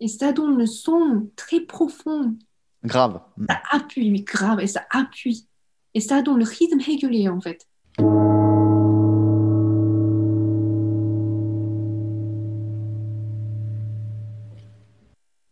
Et 0.00 0.08
ça 0.08 0.32
donne 0.32 0.58
le 0.58 0.66
son 0.66 1.30
très 1.36 1.60
profond. 1.60 2.36
Grave. 2.84 3.20
Ça 3.48 3.62
appuie, 3.70 4.22
grave, 4.22 4.60
et 4.60 4.66
ça 4.66 4.84
appuie. 4.90 5.46
Et 5.94 6.00
ça 6.00 6.22
donne 6.22 6.38
le 6.38 6.44
rythme 6.44 6.80
régulier, 6.80 7.28
en 7.28 7.40
fait. 7.40 7.68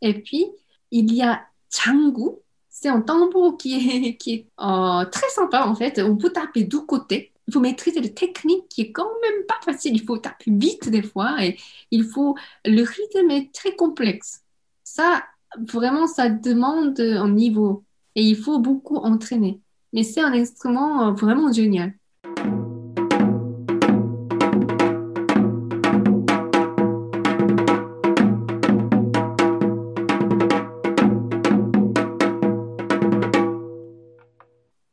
Et 0.03 0.15
puis, 0.23 0.47
il 0.91 1.13
y 1.13 1.23
a 1.23 1.43
Changu. 1.71 2.31
C'est 2.69 2.89
un 2.89 3.03
tambour 3.03 3.59
qui 3.59 3.75
est, 3.75 4.17
qui 4.17 4.33
est 4.33 4.47
euh, 4.61 5.05
très 5.05 5.29
sympa, 5.29 5.67
en 5.67 5.75
fait. 5.75 6.01
On 6.01 6.17
peut 6.17 6.33
taper 6.33 6.65
deux 6.65 6.81
côtés. 6.81 7.33
Il 7.51 7.53
faut 7.53 7.59
maîtriser 7.59 8.01
la 8.01 8.09
technique 8.09 8.69
qui 8.69 8.83
est 8.83 8.93
quand 8.93 9.11
même 9.23 9.45
pas 9.49 9.59
facile. 9.65 9.97
Il 9.97 10.05
faut 10.05 10.19
taper 10.19 10.53
vite 10.53 10.89
des 10.89 11.03
fois 11.03 11.45
et 11.45 11.59
il 11.91 12.05
faut... 12.05 12.37
Le 12.65 12.83
rythme 12.83 13.29
est 13.33 13.53
très 13.53 13.75
complexe. 13.75 14.45
Ça, 14.85 15.25
vraiment, 15.59 16.07
ça 16.07 16.29
demande 16.29 17.01
un 17.01 17.29
niveau 17.29 17.83
et 18.15 18.23
il 18.23 18.37
faut 18.37 18.61
beaucoup 18.61 18.99
entraîner. 18.99 19.61
mais 19.93 20.05
c'est 20.05 20.21
un 20.21 20.33
instrument 20.33 21.09
euh, 21.09 21.11
vraiment 21.11 21.53
génial. 21.53 21.93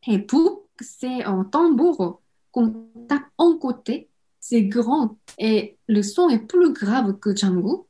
Et 0.07 0.17
bouk, 0.17 0.63
c'est 0.79 1.23
un 1.23 1.43
tambour 1.43 2.21
qu'on 2.51 2.87
tape 3.07 3.23
en 3.37 3.57
côté. 3.57 4.09
C'est 4.39 4.63
grand 4.63 5.17
et 5.37 5.77
le 5.87 6.01
son 6.01 6.29
est 6.29 6.39
plus 6.39 6.71
grave 6.73 7.19
que 7.19 7.35
Django. 7.35 7.87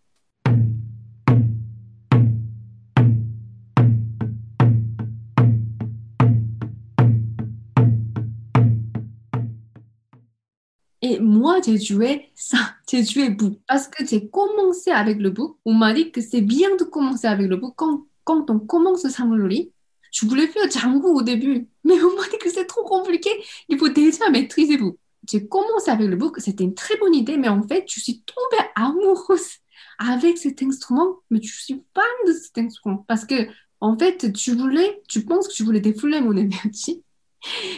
Et 11.01 11.19
moi, 11.19 11.59
j'ai 11.63 11.79
joué 11.79 12.31
ça, 12.35 12.57
j'ai 12.89 13.03
joué 13.03 13.29
bouk. 13.29 13.59
Parce 13.67 13.87
que 13.87 14.05
j'ai 14.05 14.27
commencé 14.29 14.91
avec 14.91 15.19
le 15.19 15.29
bouk. 15.29 15.57
On 15.63 15.73
m'a 15.73 15.93
dit 15.93 16.11
que 16.11 16.21
c'est 16.21 16.41
bien 16.41 16.75
de 16.75 16.83
commencer 16.83 17.27
avec 17.27 17.47
le 17.47 17.55
bouk. 17.55 17.75
Quand, 17.75 18.05
quand 18.23 18.49
on 18.49 18.59
commence 18.59 19.07
Samulori, 19.07 19.71
je 20.11 20.25
voulais 20.25 20.47
faire 20.47 20.69
Django 20.69 21.13
au 21.13 21.21
début, 21.21 21.67
mais 21.83 21.95
on 22.01 22.15
m'a 22.15 22.27
dit 22.29 22.37
que 22.39 22.49
c'est 22.49 22.65
trop 22.65 22.83
compliqué. 22.83 23.29
Il 23.69 23.77
faut 23.77 23.89
déjà 23.89 24.29
maîtriser 24.29 24.77
bouk. 24.77 24.97
J'ai 25.29 25.47
commencé 25.47 25.91
avec 25.91 26.07
le 26.07 26.15
bouk, 26.15 26.39
c'était 26.39 26.63
une 26.63 26.73
très 26.73 26.97
bonne 26.97 27.13
idée, 27.13 27.37
mais 27.37 27.49
en 27.49 27.61
fait, 27.61 27.85
je 27.87 27.99
suis 27.99 28.23
tombée 28.23 28.63
amoureuse 28.75 29.57
avec 29.99 30.37
cet 30.37 30.61
instrument, 30.63 31.17
mais 31.29 31.41
je 31.41 31.53
suis 31.53 31.83
fan 31.93 32.27
de 32.27 32.33
cet 32.33 32.57
instrument 32.59 33.03
parce 33.07 33.25
que, 33.25 33.47
en 33.81 33.97
fait, 33.97 34.31
tu 34.33 34.53
voulais, 34.53 35.01
tu 35.07 35.25
penses 35.25 35.47
que 35.47 35.53
tu 35.53 35.63
voulais 35.63 35.81
défouler 35.81 36.21
mon 36.21 36.35
énergie. 36.37 37.03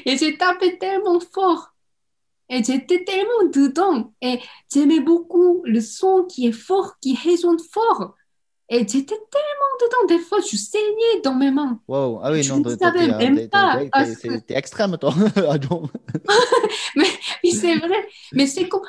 Et 0.05 0.17
j'ai 0.17 0.37
tapé 0.37 0.77
tellement 0.77 1.19
fort. 1.19 1.73
Et 2.49 2.63
j'étais 2.63 3.03
tellement 3.03 3.49
dedans. 3.53 4.13
Et 4.21 4.39
j'aimais 4.73 4.99
beaucoup 4.99 5.61
le 5.65 5.81
son 5.81 6.25
qui 6.25 6.47
est 6.47 6.51
fort, 6.51 6.99
qui 6.99 7.15
résonne 7.15 7.59
fort. 7.59 8.15
Et 8.71 8.79
j'étais 8.79 9.03
tellement 9.15 9.73
dedans. 9.81 10.07
Des 10.07 10.19
fois, 10.19 10.39
je 10.41 10.55
saignais 10.55 11.21
dans 11.23 11.33
mes 11.33 11.49
mains. 11.51 11.79
Wow. 11.87 12.19
Ah 12.23 12.31
oui, 12.31 12.43
Je 12.43 12.53
non, 12.53 12.59
ne 12.59 12.75
savais 12.77 13.07
t'es- 13.07 13.17
même 13.29 13.49
pas, 13.49 13.79
t'es- 13.81 14.55
extrême, 14.55 14.97
toi. 14.97 15.13
Mais, 16.95 17.05
mais 17.43 17.51
c'est 17.51 17.75
vrai. 17.77 18.07
Mais 18.33 18.47
c'est 18.47 18.67
comme, 18.67 18.81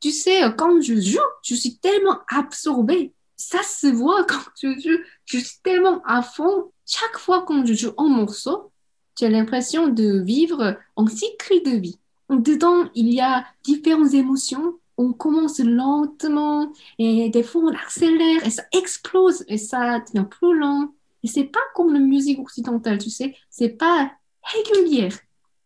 tu 0.00 0.10
sais, 0.10 0.40
quand 0.56 0.80
je 0.80 1.00
joue, 1.00 1.18
je 1.42 1.54
suis 1.54 1.76
tellement 1.76 2.18
absorbée. 2.28 3.12
Ça 3.36 3.62
se 3.62 3.86
voit 3.86 4.24
quand 4.24 4.40
je 4.60 4.68
joue. 4.80 4.98
Je 5.26 5.38
suis 5.38 5.58
tellement 5.62 6.02
à 6.06 6.22
fond. 6.22 6.72
Chaque 6.86 7.18
fois 7.18 7.44
quand 7.46 7.64
je 7.64 7.74
joue 7.74 7.92
un 7.98 8.08
morceau, 8.08 8.72
j'ai 9.18 9.28
l'impression 9.28 9.88
de 9.88 10.20
vivre 10.22 10.76
un 10.96 11.06
cycle 11.06 11.62
de 11.64 11.76
vie. 11.76 11.98
Dedans, 12.30 12.88
il 12.94 13.12
y 13.12 13.20
a 13.20 13.44
différentes 13.64 14.14
émotions. 14.14 14.78
On 15.02 15.14
commence 15.14 15.60
lentement 15.60 16.70
et 16.98 17.30
des 17.30 17.42
fois 17.42 17.62
on 17.62 17.74
accélère 17.74 18.46
et 18.46 18.50
ça 18.50 18.64
explose 18.70 19.46
et 19.48 19.56
ça 19.56 20.00
devient 20.00 20.26
plus 20.28 20.58
lent. 20.58 20.92
Et 21.22 21.26
c'est 21.26 21.44
pas 21.44 21.60
comme 21.74 21.94
la 21.94 22.00
musique 22.00 22.38
occidentale, 22.38 22.98
tu 22.98 23.08
sais. 23.08 23.34
C'est 23.48 23.70
pas 23.70 24.12
régulière, 24.42 25.16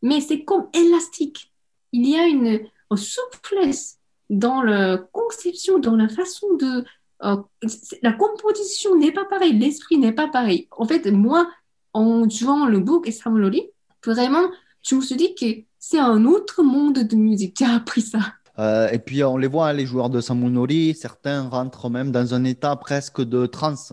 mais 0.03 0.21
c'est 0.21 0.45
comme 0.45 0.69
élastique. 0.73 1.53
Il 1.91 2.09
y 2.09 2.17
a 2.17 2.29
une, 2.29 2.61
souplesse 2.95 3.99
dans 4.31 4.63
la 4.63 4.99
conception, 4.99 5.81
dans 5.81 5.97
la 5.97 6.09
façon 6.09 6.55
de... 6.55 6.85
euh, 7.25 7.37
la 8.03 8.13
composition 8.13 8.95
n'est 8.95 9.11
pas 9.11 9.25
pareille, 9.25 9.59
l'esprit 9.59 9.99
n'est 9.99 10.13
pas 10.13 10.29
pareil. 10.29 10.69
En 10.71 10.87
fait, 10.87 11.11
moi, 11.11 11.51
en 11.93 12.29
jouant 12.29 12.67
le 12.67 12.79
book 12.79 13.09
et 13.09 13.11
Samulori, 13.11 13.69
vraiment, 14.07 14.49
je 14.83 14.95
me 14.95 15.01
suis 15.01 15.17
dit 15.17 15.35
que 15.35 15.65
c'est 15.81 15.99
un 15.99 16.25
autre 16.25 16.63
monde 16.63 17.01
de 17.01 17.17
musique. 17.17 17.57
J'ai 17.59 17.65
appris 17.65 18.03
ça. 18.03 18.21
Euh, 18.59 18.89
et 18.91 18.99
puis 18.99 19.25
on 19.25 19.37
les 19.37 19.49
voit, 19.49 19.69
hein, 19.69 19.73
les 19.73 19.87
joueurs 19.87 20.11
de 20.11 20.21
Samunori, 20.21 20.95
certains 20.95 21.49
rentrent 21.49 21.91
même 21.91 22.11
dans 22.13 22.35
un 22.35 22.45
état 22.45 22.77
presque 22.77 23.21
de 23.23 23.47
transe. 23.47 23.93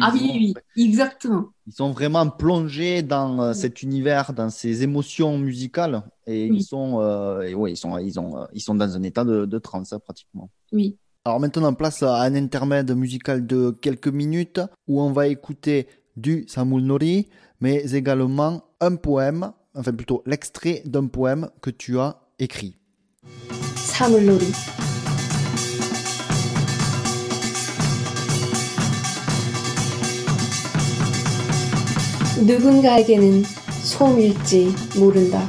Ah 0.00 0.10
oui, 0.12 0.18
sont- 0.20 0.24
oui, 0.34 0.54
oui, 0.76 0.84
exactement. 0.84 1.44
Ils 1.66 1.72
sont 1.72 1.90
vraiment 1.90 2.28
plongés 2.28 3.02
dans 3.02 3.40
euh, 3.42 3.52
cet 3.52 3.82
univers, 3.82 4.32
dans 4.32 4.48
ces 4.50 4.82
émotions 4.84 5.38
musicales, 5.38 6.02
et 6.26 6.50
Oui. 6.50 6.58
ils 6.58 6.62
sont, 6.62 7.00
euh, 7.00 7.40
et 7.42 7.54
ouais, 7.54 7.72
ils 7.72 7.76
sont, 7.76 7.98
ils 7.98 8.20
ont, 8.20 8.38
euh, 8.38 8.44
ils 8.52 8.60
sont 8.60 8.74
dans 8.76 8.94
un 8.96 9.02
état 9.02 9.24
de, 9.24 9.44
de 9.44 9.58
transe 9.58 9.92
hein, 9.92 9.98
pratiquement. 9.98 10.50
Oui. 10.72 10.96
Alors 11.24 11.40
maintenant, 11.40 11.72
place 11.74 12.02
à 12.02 12.20
un 12.22 12.34
intermède 12.34 12.94
musical 12.96 13.46
de 13.46 13.70
quelques 13.70 14.08
minutes 14.08 14.60
où 14.88 15.00
on 15.00 15.10
va 15.12 15.26
écouter 15.28 15.86
du 16.16 16.44
Samulnori, 16.48 17.28
mais 17.60 17.82
également 17.94 18.62
un 18.80 18.94
poème, 18.96 19.52
enfin 19.74 19.92
plutôt 19.92 20.22
l'extrait 20.26 20.82
d'un 20.84 21.06
poème 21.06 21.48
que 21.60 21.70
tu 21.70 21.98
as 21.98 22.20
écrit. 22.38 22.76
사물놀이. 23.92 24.50
누군가에게는 32.46 33.44
솜일지 33.82 34.74
모른다. 34.98 35.46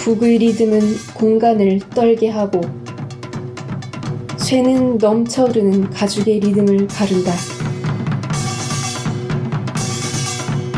북의 0.00 0.36
리듬은 0.36 0.96
공간을 1.14 1.80
떨게 1.94 2.28
하고 2.28 2.60
쇠는 4.36 4.98
넘쳐흐르는 4.98 5.88
가죽의 5.90 6.40
리듬을 6.40 6.88
가른다. 6.88 7.32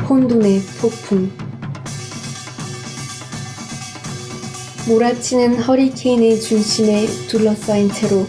혼돈의 0.09 0.63
폭풍 0.81 1.46
몰아치는 4.89 5.63
허리케인의 5.63 6.41
중심에 6.41 7.07
둘러싸인 7.27 7.91
채로 7.91 8.25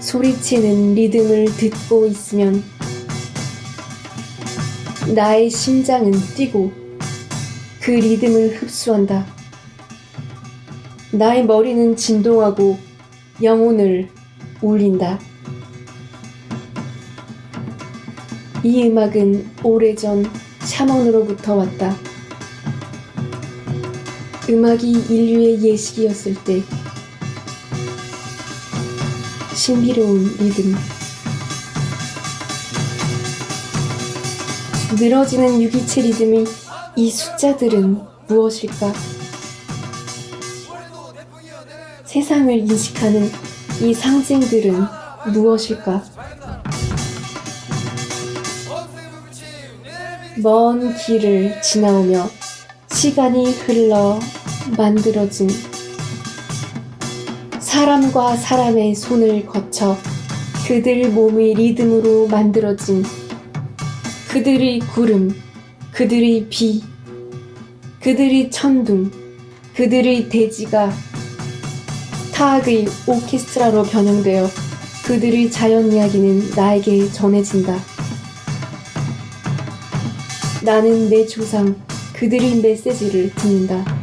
소리치는 0.00 0.94
리듬을 0.94 1.44
듣고 1.56 2.06
있으면 2.06 2.64
나의 5.14 5.50
심장은 5.50 6.12
뛰고 6.36 6.72
그 7.82 7.90
리듬을 7.90 8.62
흡수한다. 8.62 9.26
나의 11.12 11.44
머리는 11.44 11.94
진동하고 11.94 12.78
영혼을 13.42 14.08
울린다. 14.62 15.20
이 18.64 18.84
음악은 18.84 19.50
오래전 19.62 20.24
샤먼으로부터 20.60 21.56
왔다. 21.56 22.11
음악이 24.52 25.06
인류의 25.08 25.62
예식이었을 25.62 26.34
때 26.44 26.62
신비로운 29.54 30.36
리듬 30.38 30.74
늘어지는 35.00 35.62
유기체 35.62 36.02
리듬이 36.02 36.44
이 36.96 37.10
숫자들은 37.10 37.98
무엇일까? 38.28 38.92
세상을 42.04 42.52
인식하는 42.52 43.30
이 43.80 43.94
상징들은 43.94 44.84
무엇일까? 45.32 46.04
먼 50.42 50.94
길을 50.94 51.62
지나오며 51.62 52.28
시간이 52.90 53.50
흘러 53.52 54.20
만들어진 54.76 55.48
사람과 57.58 58.36
사람의 58.36 58.94
손을 58.94 59.46
거쳐 59.46 59.96
그들 60.66 61.10
몸의 61.10 61.54
리듬으로 61.54 62.28
만들어진 62.28 63.04
그들의 64.28 64.78
구름, 64.94 65.34
그들의 65.90 66.46
비, 66.48 66.82
그들의 68.00 68.50
천둥, 68.50 69.10
그들의 69.74 70.28
대지가 70.28 70.92
타악의 72.32 72.86
오케스트라로 73.06 73.82
변형되어 73.84 74.48
그들의 75.04 75.50
자연 75.50 75.92
이야기는 75.92 76.50
나에게 76.56 77.10
전해진다. 77.10 77.78
나는 80.64 81.10
내 81.10 81.26
조상, 81.26 81.74
그들의 82.14 82.56
메시지를 82.62 83.34
듣는다. 83.34 84.01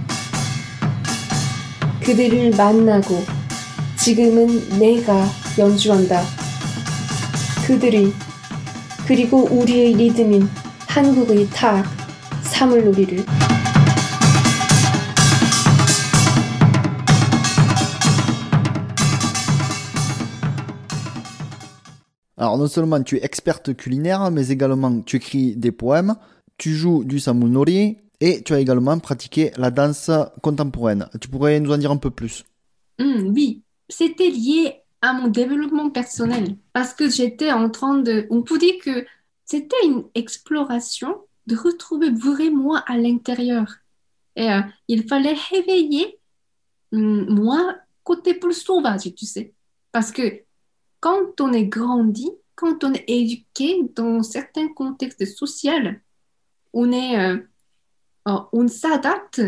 그들을 2.10 2.50
만나고 2.58 3.22
지금은 3.96 4.80
내가 4.80 5.28
연주한다. 5.60 6.24
그들의 7.68 8.12
그리고 9.06 9.44
우리의 9.52 9.94
리듬인 9.94 10.50
한국의 10.88 11.48
타악, 11.52 11.86
사물놀이를 12.42 13.24
Alors 22.40 22.58
non 22.58 22.68
seulement 22.68 23.04
tu 23.04 23.18
es 23.18 23.24
experte 23.24 23.76
culinaire, 23.76 24.32
mais 24.32 24.50
également 24.50 25.04
tu 25.06 25.18
écris 25.18 25.56
des 25.56 25.72
poèmes. 25.72 26.16
tu 26.60 26.76
joues 26.76 27.04
du 27.04 27.20
samunori 27.20 27.98
et 28.22 28.44
tu 28.44 28.54
as 28.54 28.60
également 28.60 29.00
pratiqué 29.00 29.52
la 29.58 29.72
danse 29.72 30.12
contemporaine. 30.42 31.08
Tu 31.22 31.28
pourrais 31.30 31.60
nous 31.60 31.72
en 31.72 31.78
dire 31.78 31.92
un 31.92 31.98
peu 31.98 32.12
plus? 32.12 32.46
Hmm, 33.00 33.32
oui, 33.34 33.64
c'était 33.88 34.30
lié 34.30 34.82
à 35.02 35.14
mon 35.14 35.28
développement 35.28 35.90
personnel 35.90 36.58
parce 36.74 36.94
que 36.94 37.10
j'étais 37.10 37.52
en 37.52 37.70
train 37.70 38.00
de... 38.00 38.28
On 38.30 38.42
peut 38.42 38.58
dire 38.58 38.76
que 38.84 39.06
c'était 39.46 39.86
une 39.86 40.04
exploration 40.16 41.16
de 41.48 41.56
retrouver 41.56 42.12
vraiment 42.12 42.64
moi 42.64 42.84
à 42.88 42.98
l'intérieur. 42.98 43.76
Et 44.36 44.52
euh, 44.52 44.62
il 44.88 45.08
fallait 45.08 45.38
réveiller 45.52 46.20
hum, 46.92 47.26
moi 47.30 47.76
côté 48.04 48.34
plus 48.34 48.54
sauvage, 48.54 49.14
tu 49.16 49.26
sais. 49.26 49.54
Parce 49.92 50.12
que 50.12 50.42
quand 51.00 51.40
on 51.40 51.54
est 51.54 51.66
grandi, 51.66 52.30
quand 52.56 52.84
on 52.84 52.94
est 52.94 53.06
éduqué 53.08 53.82
dans 53.96 54.22
certains 54.24 54.68
contextes 54.68 55.26
sociaux, 55.26 55.72
on 56.74 56.92
est, 56.92 57.20
euh, 57.20 57.38
on 58.54 58.68
s'adapte, 58.68 59.42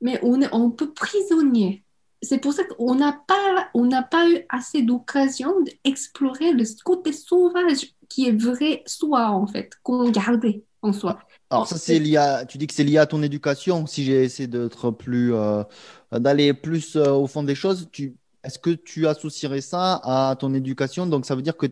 mais 0.00 0.18
on 0.22 0.40
est 0.40 0.52
un 0.52 0.70
peu 0.70 0.92
prisonnier. 0.92 1.84
C'est 2.22 2.38
pour 2.38 2.52
ça 2.52 2.64
qu'on 2.64 2.96
n'a 2.96 3.12
pas, 3.26 3.68
on 3.74 3.84
n'a 3.84 4.02
pas 4.02 4.28
eu 4.28 4.44
assez 4.48 4.82
d'occasion 4.82 5.54
d'explorer 5.62 6.52
le 6.52 6.64
côté 6.84 7.12
sauvage 7.12 7.94
qui 8.08 8.26
est 8.28 8.32
vrai 8.32 8.82
soi, 8.86 9.30
en 9.30 9.46
fait, 9.46 9.72
qu'on 9.82 10.10
gardait 10.10 10.64
en 10.82 10.92
soi. 10.92 11.18
Alors 11.50 11.66
ça, 11.66 11.78
c'est 11.78 11.98
lié 11.98 12.16
à, 12.16 12.44
tu 12.44 12.58
dis 12.58 12.66
que 12.66 12.74
c'est 12.74 12.84
lié 12.84 12.98
à 12.98 13.06
ton 13.06 13.22
éducation. 13.22 13.86
Si 13.86 14.04
j'ai 14.04 14.24
essayé 14.24 14.48
d'être 14.48 14.90
plus, 14.90 15.34
euh, 15.34 15.62
d'aller 16.12 16.52
plus 16.54 16.96
euh, 16.96 17.12
au 17.12 17.26
fond 17.26 17.42
des 17.42 17.54
choses, 17.54 17.88
est-ce 18.44 18.58
que 18.58 18.70
tu 18.70 19.06
associerais 19.06 19.60
ça 19.60 20.00
à 20.02 20.36
ton 20.36 20.54
éducation? 20.54 21.06
Donc 21.06 21.24
ça 21.24 21.34
veut 21.34 21.42
dire 21.42 21.56
que 21.56 21.66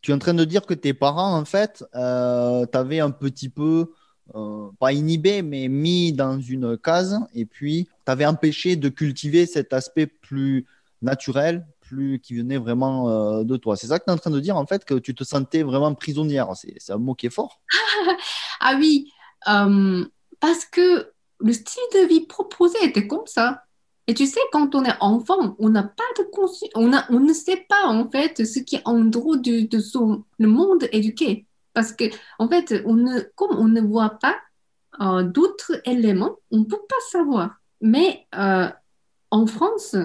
tu 0.00 0.10
es 0.10 0.14
en 0.14 0.18
train 0.18 0.34
de 0.34 0.44
dire 0.44 0.64
que 0.64 0.74
tes 0.74 0.94
parents, 0.94 1.36
en 1.36 1.44
fait, 1.44 1.84
euh, 1.94 2.64
un 2.72 3.10
petit 3.10 3.48
peu, 3.48 3.92
euh, 4.34 4.68
pas 4.78 4.92
inhibé, 4.92 5.42
mais 5.42 5.68
mis 5.68 6.12
dans 6.12 6.40
une 6.40 6.76
case, 6.78 7.18
et 7.34 7.44
puis 7.44 7.88
t'avais 8.04 8.26
empêché 8.26 8.76
de 8.76 8.88
cultiver 8.88 9.46
cet 9.46 9.72
aspect 9.72 10.06
plus 10.06 10.66
naturel, 11.02 11.66
plus 11.80 12.20
qui 12.20 12.34
venait 12.34 12.58
vraiment 12.58 13.08
euh, 13.08 13.44
de 13.44 13.56
toi. 13.56 13.76
C'est 13.76 13.88
ça 13.88 13.98
que 13.98 14.04
tu 14.04 14.10
es 14.10 14.12
en 14.12 14.18
train 14.18 14.30
de 14.30 14.40
dire, 14.40 14.56
en 14.56 14.66
fait, 14.66 14.84
que 14.84 14.94
tu 14.94 15.14
te 15.14 15.24
sentais 15.24 15.62
vraiment 15.62 15.94
prisonnière. 15.94 16.48
C'est, 16.54 16.92
un 16.92 16.98
mot 16.98 17.14
qui 17.14 17.26
est 17.26 17.30
fort. 17.30 17.60
Ah 18.62 18.76
oui, 18.78 19.10
euh, 19.48 20.04
parce 20.38 20.66
que 20.66 21.10
le 21.38 21.52
style 21.54 21.82
de 21.94 22.06
vie 22.06 22.26
proposé 22.26 22.76
était 22.82 23.06
comme 23.06 23.26
ça. 23.26 23.64
Et 24.06 24.12
tu 24.14 24.26
sais, 24.26 24.40
quand 24.52 24.74
on 24.74 24.84
est 24.84 24.96
enfant, 25.00 25.56
on 25.58 25.68
n'a 25.68 25.82
pas 25.82 26.02
de 26.18 26.26
on 26.74 26.90
on 27.10 27.20
ne 27.20 27.32
sait 27.32 27.64
pas 27.68 27.86
en 27.86 28.10
fait 28.10 28.44
ce 28.44 28.58
qui 28.58 28.76
est 28.76 28.82
en 28.84 28.98
dehors 28.98 29.38
de, 29.38 29.78
son, 29.78 30.24
monde 30.38 30.88
éduqué. 30.92 31.46
Parce 31.80 31.92
que, 31.92 32.04
en 32.38 32.46
fait, 32.46 32.82
on 32.84 32.92
ne, 32.92 33.20
comme 33.36 33.56
on 33.56 33.66
ne 33.66 33.80
voit 33.80 34.18
pas 34.20 34.36
euh, 35.00 35.22
d'autres 35.22 35.80
éléments, 35.86 36.36
on 36.50 36.58
ne 36.58 36.64
peut 36.64 36.82
pas 36.86 37.00
savoir. 37.10 37.58
Mais 37.80 38.26
euh, 38.34 38.68
en 39.30 39.46
France, 39.46 39.96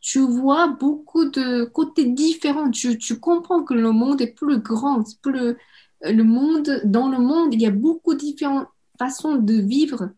tu 0.00 0.20
vois 0.20 0.68
beaucoup 0.68 1.28
de 1.28 1.64
côtés 1.64 2.04
différents. 2.04 2.70
Tu, 2.70 3.18
comprends 3.18 3.64
que 3.64 3.74
le 3.74 3.90
monde 3.90 4.20
est 4.20 4.32
plus 4.32 4.58
grand, 4.60 5.02
plus, 5.20 5.56
le 6.02 6.22
monde, 6.22 6.82
dans 6.84 7.08
le 7.08 7.18
monde, 7.18 7.52
il 7.52 7.62
y 7.62 7.66
a 7.66 7.72
beaucoup 7.72 8.14
de 8.14 8.20
différentes 8.20 8.68
façons 8.96 9.34
de 9.34 9.54
vivre. 9.54 10.10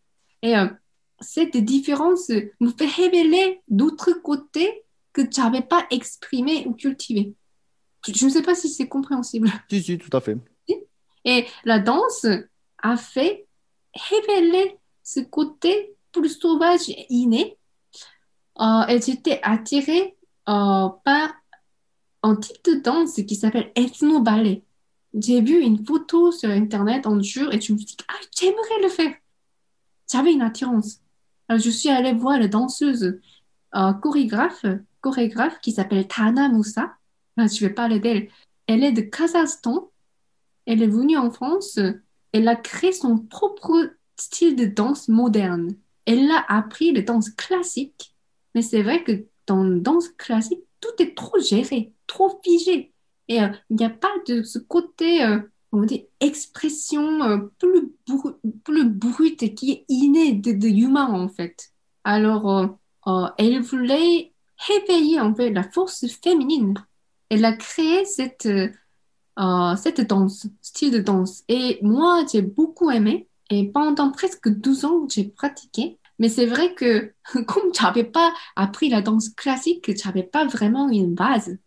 Et 0.42 0.54
euh, 0.54 0.66
cette 1.20 1.56
différence 1.56 2.28
me 2.60 2.68
fait 2.76 2.84
révéler 2.84 3.62
d'autres 3.68 4.12
côtés 4.12 4.84
que 5.14 5.22
tu 5.22 5.40
n'avais 5.40 5.62
pas 5.62 5.86
exprimé 5.90 6.66
ou 6.66 6.74
cultivé. 6.74 7.32
Je 8.06 8.12
je 8.12 8.26
ne 8.26 8.30
sais 8.30 8.42
pas 8.42 8.54
si 8.54 8.68
c'est 8.68 8.86
compréhensible. 8.86 9.50
Si, 9.70 9.82
si, 9.82 9.96
tout 9.96 10.14
à 10.14 10.20
fait. 10.20 10.36
Et 11.24 11.46
la 11.64 11.78
danse 11.78 12.26
a 12.82 12.96
fait 12.96 13.46
révéler 14.10 14.78
ce 15.02 15.20
côté 15.20 15.94
plus 16.12 16.38
sauvage 16.38 16.88
et 16.88 17.06
inné. 17.10 17.56
Euh, 18.60 18.86
et 18.88 19.00
j'étais 19.00 19.40
attirée 19.42 20.16
euh, 20.48 20.88
par 21.04 21.32
un 22.22 22.36
type 22.36 22.64
de 22.64 22.80
danse 22.80 23.14
qui 23.14 23.34
s'appelle 23.34 23.72
ethno-ballet. 23.74 24.64
J'ai 25.14 25.40
vu 25.40 25.60
une 25.60 25.84
photo 25.84 26.30
sur 26.30 26.50
Internet 26.50 27.06
un 27.06 27.20
jour 27.22 27.52
et 27.52 27.60
je 27.60 27.72
me 27.72 27.78
suis 27.78 27.86
dit, 27.86 27.96
ah, 28.08 28.14
j'aimerais 28.38 28.82
le 28.82 28.88
faire. 28.88 29.14
J'avais 30.10 30.32
une 30.32 30.42
attirance. 30.42 31.00
Alors, 31.48 31.60
je 31.60 31.70
suis 31.70 31.88
allée 31.88 32.12
voir 32.12 32.38
la 32.38 32.48
danseuse 32.48 33.18
euh, 33.74 33.92
chorégraphe, 33.94 34.64
qui 35.62 35.72
s'appelle 35.72 36.06
Tana 36.06 36.48
Moussa. 36.48 36.94
Ah, 37.36 37.46
je 37.46 37.60
vais 37.60 37.70
parler 37.70 38.00
d'elle. 38.00 38.28
Elle 38.66 38.84
est 38.84 38.92
de 38.92 39.02
Kazakhstan. 39.02 39.90
Elle 40.70 40.84
est 40.84 40.86
venue 40.86 41.16
en 41.16 41.32
France. 41.32 41.80
Elle 42.32 42.46
a 42.46 42.54
créé 42.54 42.92
son 42.92 43.18
propre 43.18 43.90
style 44.16 44.54
de 44.54 44.66
danse 44.66 45.08
moderne. 45.08 45.74
Elle 46.06 46.30
a 46.30 46.44
appris 46.46 46.92
la 46.92 47.02
danse 47.02 47.28
classique. 47.30 48.14
Mais 48.54 48.62
c'est 48.62 48.84
vrai 48.84 49.02
que 49.02 49.26
dans 49.48 49.64
la 49.64 49.80
danse 49.80 50.10
classique, 50.10 50.60
tout 50.80 51.02
est 51.02 51.16
trop 51.16 51.40
géré, 51.40 51.92
trop 52.06 52.40
figé. 52.44 52.92
Et 53.26 53.42
euh, 53.42 53.48
il 53.68 53.78
n'y 53.78 53.84
a 53.84 53.90
pas 53.90 54.12
de 54.28 54.44
ce 54.44 54.60
côté, 54.60 55.24
euh, 55.24 55.40
on 55.72 55.82
dit, 55.82 56.06
expression 56.20 57.20
euh, 57.24 57.38
plus, 57.58 57.92
plus 58.62 58.84
brute 58.88 59.56
qui 59.56 59.72
est 59.72 59.84
innée 59.88 60.34
de, 60.34 60.52
de 60.52 60.96
en 60.96 61.28
fait. 61.28 61.72
Alors, 62.04 62.48
euh, 63.08 63.26
elle 63.38 63.60
voulait 63.60 64.32
réveiller, 64.68 65.18
en 65.18 65.34
fait, 65.34 65.50
la 65.50 65.64
force 65.64 66.06
féminine. 66.22 66.74
Elle 67.28 67.44
a 67.44 67.54
créé 67.54 68.04
cette, 68.04 68.48
euh, 69.38 69.76
cette 69.76 70.00
danse, 70.00 70.46
style 70.60 70.90
de 70.90 70.98
danse. 70.98 71.44
Et 71.48 71.78
moi, 71.82 72.24
j'ai 72.30 72.42
beaucoup 72.42 72.90
aimé. 72.90 73.28
Et 73.50 73.68
pendant 73.68 74.10
presque 74.10 74.48
12 74.48 74.84
ans, 74.84 75.06
j'ai 75.08 75.24
pratiqué. 75.24 75.98
Mais 76.18 76.28
c'est 76.28 76.46
vrai 76.46 76.74
que 76.74 77.12
comme 77.46 77.74
je 77.74 77.82
n'avais 77.82 78.04
pas 78.04 78.32
appris 78.56 78.88
la 78.88 79.02
danse 79.02 79.30
classique, 79.30 79.90
je 79.96 80.06
n'avais 80.06 80.22
pas 80.22 80.46
vraiment 80.46 80.88
une 80.88 81.14
base. 81.14 81.58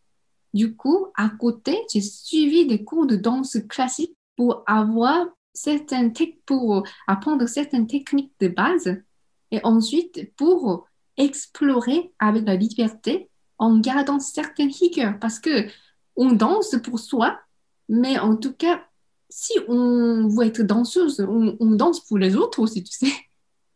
Du 0.53 0.75
coup, 0.75 1.07
à 1.15 1.29
côté, 1.29 1.77
j'ai 1.91 2.01
suivi 2.01 2.67
des 2.67 2.83
cours 2.83 3.07
de 3.07 3.15
danse 3.15 3.57
classique 3.67 4.15
pour 4.35 4.63
avoir 4.67 5.25
certaines 5.53 6.13
pour 6.45 6.83
apprendre 7.07 7.47
certaines 7.47 7.87
techniques 7.87 8.33
de 8.39 8.47
base 8.47 9.01
et 9.51 9.59
ensuite 9.63 10.35
pour 10.35 10.87
explorer 11.17 12.11
avec 12.19 12.45
la 12.45 12.55
liberté 12.55 13.29
en 13.59 13.79
gardant 13.79 14.19
certaines 14.19 14.71
rigueurs 14.71 15.17
parce 15.19 15.39
que 15.39 15.67
on 16.15 16.31
danse 16.31 16.75
pour 16.83 16.99
soi, 16.99 17.39
mais 17.89 18.19
en 18.19 18.35
tout 18.35 18.53
cas, 18.53 18.81
si 19.29 19.53
on 19.67 20.27
veut 20.27 20.45
être 20.45 20.61
danseuse, 20.61 21.19
on, 21.27 21.57
on 21.59 21.71
danse 21.71 21.99
pour 22.01 22.17
les 22.17 22.35
autres 22.35 22.59
aussi, 22.59 22.83
tu 22.83 22.93
sais. 22.93 23.11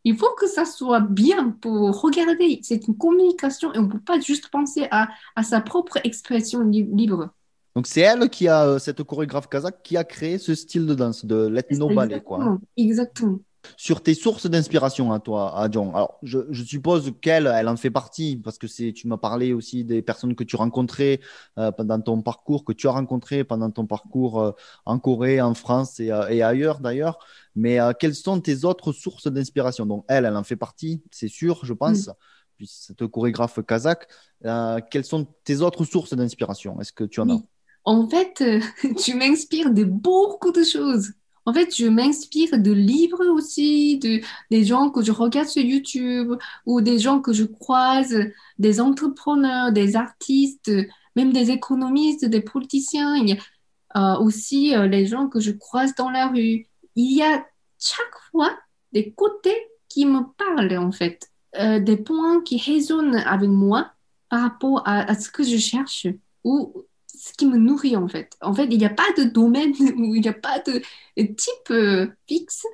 Il 0.03 0.16
faut 0.16 0.34
que 0.39 0.47
ça 0.47 0.64
soit 0.64 1.01
bien 1.01 1.49
pour 1.49 1.99
regarder. 2.01 2.60
C'est 2.64 2.88
une 2.88 2.95
communication 2.97 3.74
et 3.74 3.80
on 3.80 3.84
ne 3.84 3.91
peut 3.91 3.99
pas 3.99 4.20
juste 4.20 4.49
penser 4.49 4.88
à, 4.91 5.10
à 5.36 5.43
sa 5.43 5.60
propre 5.60 5.97
expression 6.05 6.62
li- 6.62 6.88
libre. 6.93 7.30
Donc 7.76 7.88
c'est 7.88 8.01
elle 8.01 8.30
qui 8.30 8.47
a, 8.47 8.66
euh, 8.66 8.80
cette 8.80 9.03
chorégraphe 9.03 9.49
kazakh, 9.49 9.84
qui 9.84 9.97
a 9.97 10.03
créé 10.03 10.38
ce 10.38 10.55
style 10.55 10.86
de 10.86 10.95
danse, 10.95 11.26
de 11.26 11.47
l'ethno-ballet, 11.47 12.22
quoi. 12.22 12.41
hein. 12.41 12.62
Exactement. 12.78 13.39
Sur 13.76 14.01
tes 14.01 14.13
sources 14.13 14.47
d'inspiration 14.47 15.11
à 15.11 15.20
toi, 15.20 15.59
à 15.59 15.70
John. 15.70 15.89
Alors, 15.89 16.18
je, 16.24 16.39
je 16.49 16.63
suppose 16.63 17.13
qu'elle, 17.22 17.47
elle 17.47 17.68
en 17.68 17.76
fait 17.76 17.89
partie, 17.89 18.38
parce 18.38 18.57
que 18.57 18.68
c'est, 18.68 18.93
tu 18.93 19.07
m'as 19.07 19.18
parlé 19.18 19.53
aussi 19.53 19.84
des 19.84 20.01
personnes 20.01 20.36
que 20.36 20.43
tu 20.43 20.55
rencontrais 20.55 21.20
euh, 21.57 21.72
pendant 21.72 21.99
ton 21.99 22.22
parcours, 22.22 22.63
que 22.63 22.74
tu 22.74 22.88
as 22.88 22.91
rencontré 22.91 23.43
pendant 23.43 23.70
ton 23.70 23.86
parcours 23.86 24.41
euh, 24.41 24.51
en 24.86 24.99
Corée, 24.99 25.41
en 25.41 25.53
France 25.53 25.99
et, 25.99 26.11
euh, 26.11 26.28
et 26.30 26.41
ailleurs 26.41 26.80
d'ailleurs. 26.80 27.20
Mais 27.55 27.80
quelles 27.99 28.13
sont 28.13 28.39
tes 28.39 28.65
autres 28.65 28.91
sources 28.91 29.28
d'inspiration? 29.28 29.88
Donc, 29.88 30.05
elle, 30.07 30.26
elle 30.26 30.36
en 30.36 30.43
fait 30.43 30.55
partie, 30.55 31.01
c'est 31.09 31.28
sûr, 31.28 31.65
je 31.65 31.74
pense. 31.74 32.11
Puis 32.55 32.68
cette 32.68 33.07
chorégraphe 33.07 33.59
kazakh, 33.65 34.07
quelles 34.91 35.05
sont 35.05 35.26
tes 35.43 35.61
autres 35.61 35.84
sources 35.84 36.13
d'inspiration? 36.13 36.80
Est-ce 36.80 36.93
que 36.93 37.03
tu 37.03 37.20
en 37.20 37.30
as? 37.32 37.41
En 37.84 38.07
fait, 38.07 38.43
tu 39.03 39.15
m'inspires 39.15 39.74
de 39.74 39.86
beaucoup 39.86 40.51
de 40.51 40.63
choses. 40.63 41.13
En 41.48 41.54
fait, 41.54 41.76
je 41.76 41.88
m'inspire 41.88 42.60
de 42.60 42.72
livres 42.72 43.26
aussi, 43.38 43.98
de, 44.00 44.22
des 44.52 44.64
gens 44.66 44.91
que 44.91 45.02
je 45.02 45.12
regarde 45.14 45.48
sur 45.48 45.64
YouTube 45.64 46.34
ou 46.66 46.82
des 46.82 47.00
gens 47.00 47.20
que 47.22 47.34
je 47.34 47.45
croise, 47.45 48.16
des 48.60 48.80
entrepreneurs, 48.82 49.72
des 49.72 49.95
artistes, 49.95 50.72
même 51.16 51.34
des 51.34 51.50
économistes, 51.52 52.26
des 52.26 52.41
politiciens. 52.41 53.16
Il 53.16 53.30
y 53.30 53.38
a 53.95 54.18
euh, 54.18 54.20
aussi 54.26 54.76
euh, 54.76 54.88
les 54.88 55.06
gens 55.08 55.28
que 55.30 55.39
je 55.39 55.52
croise 55.52 55.95
dans 55.95 56.12
la 56.12 56.28
rue. 56.28 56.68
Il 56.95 57.12
y 57.18 57.24
a 57.24 57.45
chaque 57.80 58.18
fois 58.32 58.52
des 58.93 59.14
côtés 59.14 59.58
qui 59.89 60.06
me 60.06 60.22
parlent, 60.38 60.78
en 60.78 60.91
fait, 60.91 61.20
Euh, 61.58 61.80
des 61.80 61.98
points 61.98 62.43
qui 62.48 62.58
résonnent 62.60 63.16
avec 63.36 63.50
moi 63.50 63.82
par 64.30 64.41
rapport 64.41 64.80
à, 64.86 64.95
à 65.12 65.14
ce 65.16 65.30
que 65.36 65.43
je 65.43 65.58
cherche 65.58 66.06
ou 66.43 66.84
ce 67.28 67.34
qui 67.34 67.45
me 67.45 67.57
nourrit 67.57 67.95
en 67.95 68.07
fait. 68.07 68.38
En 68.41 68.53
fait, 68.53 68.65
il 68.65 68.78
n'y 68.78 68.86
a 68.86 68.89
pas 68.89 69.11
de 69.17 69.23
domaine 69.23 69.73
où 69.97 70.15
il 70.15 70.21
n'y 70.21 70.30
a 70.30 70.34
pas 70.34 70.59
de 70.59 70.82
type 71.15 71.71
euh, 71.71 72.07
fixe, 72.28 72.65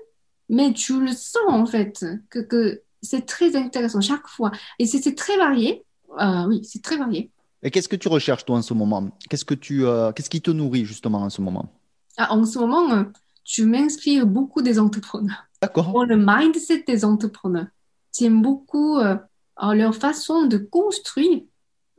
mais 0.50 0.74
tu 0.74 1.00
le 1.00 1.12
sens 1.12 1.42
en 1.48 1.66
fait 1.66 2.06
que, 2.30 2.40
que 2.40 2.82
c'est 3.04 3.26
très 3.26 3.56
intéressant 3.56 4.02
chaque 4.02 4.28
fois. 4.28 4.52
Et 4.80 4.86
c'est 4.86 5.16
très 5.16 5.38
varié. 5.38 5.84
Euh, 6.20 6.46
oui, 6.48 6.62
c'est 6.64 6.82
très 6.82 6.98
varié. 6.98 7.30
Et 7.62 7.72
qu'est-ce 7.72 7.90
que 7.90 7.96
tu 7.96 8.08
recherches 8.08 8.46
toi 8.46 8.58
en 8.58 8.62
ce 8.62 8.74
moment? 8.74 9.10
Qu'est-ce 9.30 9.46
que 9.46 9.54
tu, 9.54 9.86
euh, 9.86 10.12
qu'est-ce 10.12 10.30
qui 10.30 10.42
te 10.42 10.52
nourrit 10.52 10.86
justement 10.86 11.22
en 11.22 11.30
ce 11.30 11.42
moment? 11.42 11.72
Ah, 12.18 12.34
en 12.34 12.46
ce 12.46 12.60
moment, 12.60 12.92
euh, 12.92 13.04
je 13.44 13.64
m'inspire 13.64 14.26
beaucoup 14.26 14.62
des 14.62 14.80
entrepreneurs. 14.80 15.46
D'accord. 15.62 15.92
Pour 15.92 16.06
le 16.06 16.18
mindset 16.18 16.84
des 16.88 17.06
entrepreneurs. 17.06 17.68
J'aime 18.18 18.42
beaucoup 18.42 19.00
leur 19.60 19.96
façon 19.96 20.46
de 20.46 20.58
construire 20.58 21.42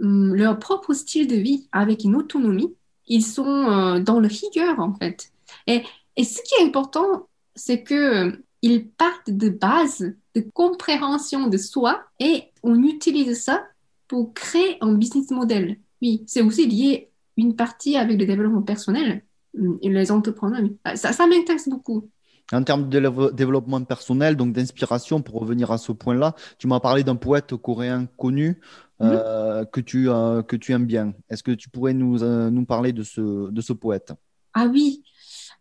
leur 0.04 0.58
propre 0.58 0.92
style 0.92 1.26
de 1.26 1.36
vie 1.36 1.68
avec 1.72 2.04
une 2.04 2.16
autonomie. 2.16 2.74
Ils 3.06 3.24
sont 3.24 3.46
euh, 3.46 4.00
dans 4.00 4.20
le 4.20 4.28
rigueur, 4.28 4.80
en 4.80 4.94
fait. 4.94 5.32
Et, 5.66 5.82
et 6.16 6.24
ce 6.24 6.40
qui 6.42 6.54
est 6.60 6.66
important, 6.66 7.28
c'est 7.54 7.82
que 7.82 7.94
euh, 7.94 8.32
ils 8.62 8.88
partent 8.88 9.30
de 9.30 9.50
base 9.50 10.14
de 10.34 10.40
compréhension 10.52 11.48
de 11.48 11.56
soi 11.56 12.02
et 12.18 12.44
on 12.62 12.82
utilise 12.82 13.42
ça 13.42 13.62
pour 14.08 14.32
créer 14.32 14.78
un 14.80 14.94
business 14.94 15.30
model. 15.30 15.78
Oui, 16.02 16.22
c'est 16.26 16.42
aussi 16.42 16.66
lié 16.66 17.10
une 17.36 17.56
partie 17.56 17.96
avec 17.96 18.18
le 18.18 18.26
développement 18.26 18.62
personnel 18.62 19.22
hum, 19.58 19.78
les 19.82 20.10
entrepreneurs. 20.10 20.62
oui. 20.62 20.76
Ça, 20.96 21.26
m'intéresse 21.26 21.68
beaucoup. 21.68 22.08
En 22.52 22.62
termes 22.62 22.88
de 22.88 23.30
développement 23.32 23.82
personnel, 23.84 24.36
donc 24.36 24.52
d'inspiration, 24.52 25.22
pour 25.22 25.40
revenir 25.40 25.70
à 25.70 25.78
ce 25.78 25.92
point-là, 25.92 26.34
tu 26.58 26.66
m'as 26.66 26.80
parlé 26.80 27.02
d'un 27.02 27.16
poète 27.16 27.56
coréen 27.56 28.06
connu 28.18 28.60
euh, 29.00 29.64
que, 29.64 29.80
tu, 29.80 30.08
euh, 30.08 30.42
que 30.42 30.56
tu 30.56 30.72
aimes 30.72 30.86
bien. 30.86 31.14
Est-ce 31.28 31.42
que 31.42 31.52
tu 31.52 31.68
pourrais 31.68 31.94
nous, 31.94 32.22
euh, 32.22 32.50
nous 32.50 32.64
parler 32.64 32.92
de 32.92 33.02
ce, 33.02 33.50
de 33.50 33.60
ce 33.60 33.72
poète? 33.72 34.12
Ah 34.54 34.66
oui, 34.66 35.02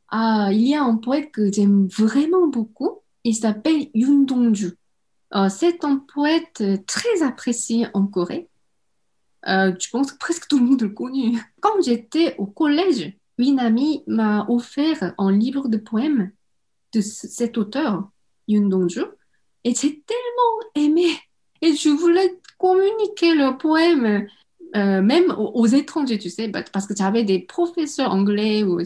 ah, 0.09 0.49
il 0.51 0.67
y 0.67 0.75
a 0.75 0.84
un 0.84 0.97
poète 0.97 1.31
que 1.31 1.51
j'aime 1.51 1.88
vraiment 1.88 2.47
beaucoup. 2.47 2.99
Il 3.23 3.36
s'appelle 3.36 3.88
Yoon 3.93 4.23
Dong-ju. 4.23 4.73
C'est 5.49 5.84
un 5.84 5.97
poète 6.13 6.63
très 6.86 7.23
apprécié 7.23 7.88
en 7.95 8.05
Corée. 8.05 8.49
Euh, 9.47 9.73
je 9.79 9.89
pense 9.89 10.11
que 10.11 10.17
presque 10.19 10.47
tout 10.47 10.59
le 10.59 10.65
monde 10.65 10.81
le 10.81 10.89
connaît. 10.89 11.31
Quand 11.59 11.81
j'étais 11.84 12.36
au 12.38 12.45
collège, 12.45 13.13
une 13.39 13.59
amie 13.59 14.03
m'a 14.05 14.45
offert 14.47 15.13
un 15.17 15.31
livre 15.31 15.67
de 15.67 15.77
poèmes 15.77 16.31
de 16.93 17.01
ce- 17.01 17.27
cet 17.27 17.57
auteur, 17.57 18.09
Yoon 18.47 18.67
Dong-ju, 18.67 19.01
et 19.63 19.73
j'ai 19.73 20.01
tellement 20.05 20.59
aimé. 20.75 21.07
Et 21.61 21.73
je 21.75 21.89
voulais 21.89 22.39
communiquer 22.64 23.36
le 23.36 23.57
poème, 23.57 24.26
euh, 24.78 25.01
même 25.01 25.36
aux, 25.38 25.66
étrangers, 25.68 26.18
tu 26.18 26.30
sais, 26.30 26.49
parce 26.49 26.88
que 26.88 26.95
j'avais 26.95 27.26
des 27.26 27.39
professeurs 27.39 28.14
anglais 28.14 28.64
ou. 28.64 28.80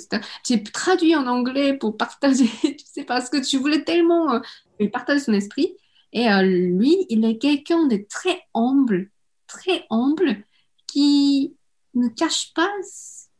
J'ai 0.43 0.63
traduit 0.63 1.15
en 1.15 1.27
anglais 1.27 1.77
pour 1.77 1.95
partager, 1.95 2.49
tu 2.63 2.85
sais, 2.85 3.03
parce 3.03 3.29
que 3.29 3.43
je 3.43 3.55
voulais 3.57 3.83
tellement 3.83 4.33
euh, 4.33 4.89
partager 4.91 5.19
son 5.19 5.33
esprit. 5.33 5.75
Et 6.11 6.27
euh, 6.27 6.41
lui, 6.41 7.05
il 7.09 7.23
est 7.23 7.37
quelqu'un 7.37 7.85
de 7.85 8.03
très 8.09 8.41
humble, 8.55 9.11
très 9.45 9.85
humble, 9.91 10.43
qui 10.87 11.55
ne 11.93 12.07
cache 12.07 12.53
pas 12.55 12.73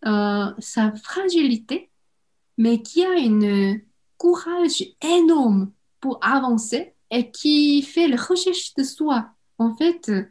euh, 0.06 0.54
sa 0.60 0.94
fragilité, 0.98 1.90
mais 2.60 2.84
qui 2.84 3.04
a 3.04 3.10
un 3.10 3.78
courage 4.18 4.84
énorme 5.02 5.72
pour 6.00 6.20
avancer 6.22 6.94
et 7.10 7.32
qui 7.32 7.82
fait 7.82 8.08
la 8.08 8.18
recherche 8.18 8.76
de 8.76 8.84
soi. 8.84 9.32
En 9.58 9.76
fait, 9.76 10.10
euh, 10.10 10.24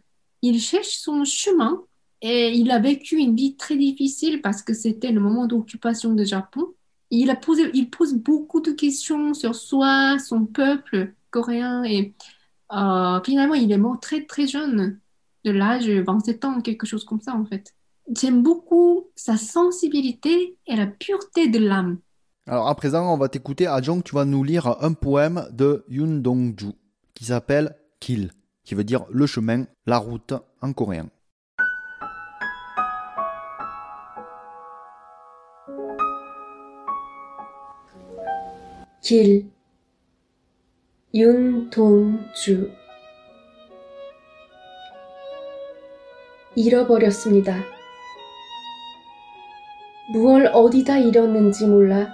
il 0.42 0.60
cherche 0.60 0.96
son 0.98 1.24
chemin 1.24 1.82
et 2.22 2.52
il 2.52 2.70
a 2.70 2.78
vécu 2.78 3.16
une 3.16 3.36
vie 3.36 3.56
très 3.56 3.76
difficile 3.76 4.40
parce 4.42 4.62
que 4.62 4.74
c'était 4.74 5.12
le 5.12 5.20
moment 5.20 5.46
d'occupation 5.46 6.14
du 6.14 6.24
Japon. 6.24 6.66
Il 7.10 7.30
a 7.30 7.36
posé, 7.36 7.70
il 7.74 7.90
pose 7.90 8.14
beaucoup 8.14 8.60
de 8.60 8.72
questions 8.72 9.34
sur 9.34 9.54
soi, 9.54 10.18
son 10.18 10.46
peuple 10.46 11.14
coréen 11.30 11.84
et 11.84 12.14
euh, 12.72 13.20
finalement, 13.24 13.54
il 13.54 13.70
est 13.70 13.78
mort 13.78 14.00
très 14.00 14.24
très 14.24 14.46
jeune, 14.46 14.98
de 15.44 15.50
l'âge 15.50 15.86
de 15.86 16.02
27 16.02 16.44
ans, 16.44 16.60
quelque 16.60 16.86
chose 16.86 17.04
comme 17.04 17.20
ça 17.20 17.34
en 17.34 17.44
fait. 17.44 17.72
J'aime 18.14 18.42
beaucoup 18.42 19.06
sa 19.16 19.36
sensibilité 19.36 20.56
et 20.66 20.76
la 20.76 20.86
pureté 20.86 21.48
de 21.48 21.58
l'âme. 21.58 21.98
Alors 22.46 22.68
à 22.68 22.74
présent, 22.74 23.12
on 23.12 23.16
va 23.16 23.28
t'écouter. 23.28 23.66
Adjong, 23.66 24.02
tu 24.02 24.14
vas 24.14 24.24
nous 24.24 24.44
lire 24.44 24.76
un 24.80 24.92
poème 24.92 25.48
de 25.52 25.84
Yoon 25.88 26.18
Dong-ju 26.18 26.72
qui 27.14 27.24
s'appelle 27.24 27.74
Kill, 27.98 28.30
qui 28.66 28.74
veut 28.74 28.84
dire 28.84 29.04
le 29.10 29.26
chemin, 29.26 29.64
la 29.86 29.98
route 29.98 30.34
en 30.60 30.72
coréen. 30.72 31.08
길 39.00 39.48
윤동주 41.14 42.72
잃어버렸습니다. 46.56 47.62
무얼 50.12 50.46
어디다 50.46 50.98
잃었는지 50.98 51.68
몰라 51.68 52.08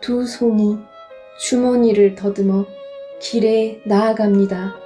두 0.00 0.24
손이 0.24 0.78
주머니를 1.38 2.14
더듬어 2.14 2.64
길에 3.20 3.82
나아갑니다. 3.84 4.81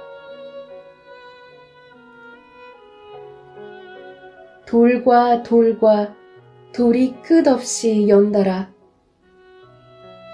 돌과 4.67 5.43
돌과 5.43 6.13
돌이 6.73 7.15
끝없이 7.23 8.09
연달아 8.09 8.69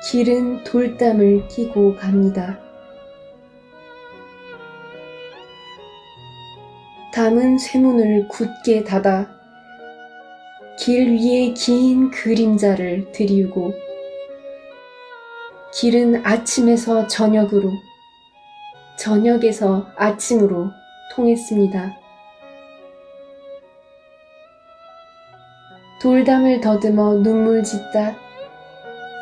길은 0.10 0.64
돌담을 0.64 1.48
끼고 1.48 1.96
갑니다. 1.96 2.60
담은 7.14 7.60
쇠문을 7.60 8.28
굳게 8.28 8.84
닫아 8.84 9.30
길 10.80 11.12
위에 11.12 11.54
긴 11.54 12.10
그림자를 12.10 13.12
들이우고 13.12 13.72
길은 15.76 16.26
아침에서 16.26 17.06
저녁으로 17.06 17.70
저녁에서 18.98 19.88
아침으로 19.96 20.72
통했습니다. 21.14 22.03
돌담을 26.04 26.60
더듬어 26.60 27.24
눈물 27.24 27.64
짓다 27.64 28.18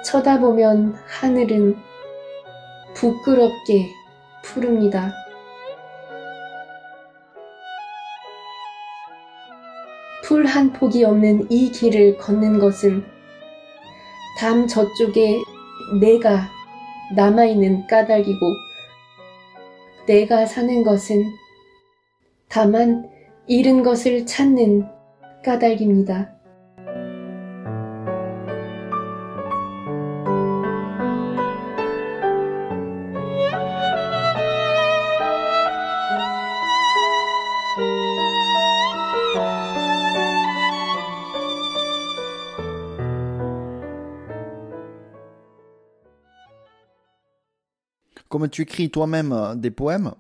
쳐다보면 0.04 0.96
하늘은 1.06 1.78
부끄럽게 2.96 3.88
푸릅니다. 4.44 5.14
풀 10.24 10.48
한 10.48 10.74
폭이 10.74 11.04
없는 11.04 11.52
이 11.52 11.70
길을 11.70 12.18
걷는 12.18 12.58
것은 12.58 13.06
담 14.40 14.66
저쪽에 14.66 15.38
내가 16.00 16.50
남아있는 17.16 17.86
까닭이고 17.86 18.40
내가 20.08 20.48
사는 20.48 20.84
것은 20.84 21.26
다만 22.50 23.08
잃은 23.46 23.84
것을 23.84 24.26
찾는 24.26 24.88
까닭입니다. 25.46 26.41
Tu 48.52 48.64
écris 48.64 48.90
toi-même 48.92 49.32
euh, 49.34 49.56
des 49.56 49.72
poèmes, 49.72 50.14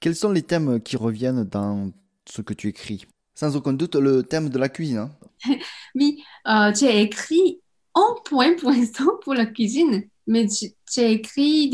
quels 0.00 0.16
sont 0.16 0.32
les 0.32 0.42
thèmes 0.42 0.80
qui 0.82 0.96
reviennent 0.96 1.44
dans 1.44 1.90
ce 2.28 2.42
que 2.42 2.54
tu 2.54 2.68
écris? 2.68 3.06
Sans 3.34 3.56
aucun 3.56 3.72
doute, 3.74 3.96
le 3.96 4.22
thème 4.22 4.48
de 4.50 4.58
la 4.58 4.68
cuisine. 4.68 4.98
hein. 4.98 5.10
Oui, 5.94 6.22
euh, 6.48 6.72
j'ai 6.74 7.02
écrit 7.02 7.60
un 7.94 8.14
poème 8.24 8.56
pour 8.56 8.70
l'instant 8.70 9.10
pour 9.22 9.34
la 9.34 9.46
cuisine, 9.46 10.08
mais 10.26 10.46
j'ai 10.92 11.12
écrit 11.12 11.70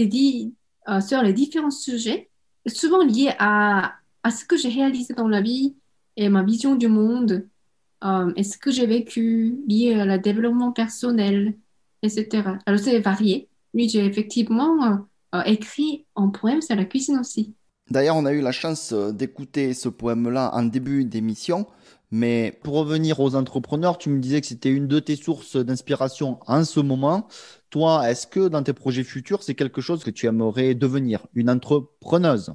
euh, 0.89 1.01
sur 1.01 1.23
les 1.23 1.33
différents 1.33 1.71
sujets, 1.71 2.31
souvent 2.67 3.05
liés 3.05 3.33
à, 3.39 3.95
à 4.23 4.31
ce 4.31 4.45
que 4.45 4.57
j'ai 4.57 4.69
réalisé 4.69 5.15
dans 5.15 5.29
la 5.29 5.41
vie 5.41 5.77
et 6.17 6.29
ma 6.29 6.43
vision 6.43 6.75
du 6.77 6.89
monde, 6.89 7.49
euh, 8.05 8.33
et 8.37 8.45
ce 8.45 8.59
que 8.59 8.71
j'ai 8.71 8.87
vécu, 8.87 9.59
lié 9.69 9.95
à 9.95 10.05
le 10.07 10.19
développement 10.19 10.73
personnel, 10.73 11.57
etc. 12.03 12.59
Alors 12.67 12.81
c'est 12.81 13.01
varié. 13.01 13.49
Oui, 13.75 13.89
j'ai 13.89 14.05
effectivement 14.07 14.85
euh, 14.85 14.97
euh, 14.97 14.99
écrit 15.45 16.07
un 16.17 16.29
poème 16.29 16.63
sur 16.63 16.77
la 16.77 16.85
cuisine 16.85 17.19
aussi. 17.19 17.55
D'ailleurs, 17.91 18.17
on 18.17 18.27
a 18.27 18.33
eu 18.33 18.41
la 18.41 18.53
chance 18.53 18.93
euh, 18.93 19.13
d'écouter 19.13 19.73
ce 19.73 19.89
poème-là 19.89 20.51
en 20.55 20.65
début 20.65 21.05
d'émission. 21.05 21.67
Mais 22.11 22.59
pour 22.63 22.75
revenir 22.75 23.21
aux 23.21 23.35
entrepreneurs, 23.35 23.99
tu 23.99 24.11
me 24.11 24.21
disais 24.21 24.41
que 24.41 24.47
c'était 24.47 24.71
une 24.71 24.87
de 24.87 25.01
tes 25.01 25.17
sources 25.17 25.57
d'inspiration 25.57 26.39
en 26.47 26.65
ce 26.65 26.81
moment. 26.81 27.27
Toi, 27.71 28.09
est-ce 28.09 28.27
que 28.27 28.49
dans 28.49 28.63
tes 28.63 28.73
projets 28.73 29.05
futurs, 29.05 29.43
c'est 29.43 29.55
quelque 29.55 29.81
chose 29.81 30.05
que 30.05 30.11
tu 30.11 30.27
aimerais 30.27 30.75
devenir, 30.75 31.27
une 31.35 31.51
entrepreneuse? 31.51 32.55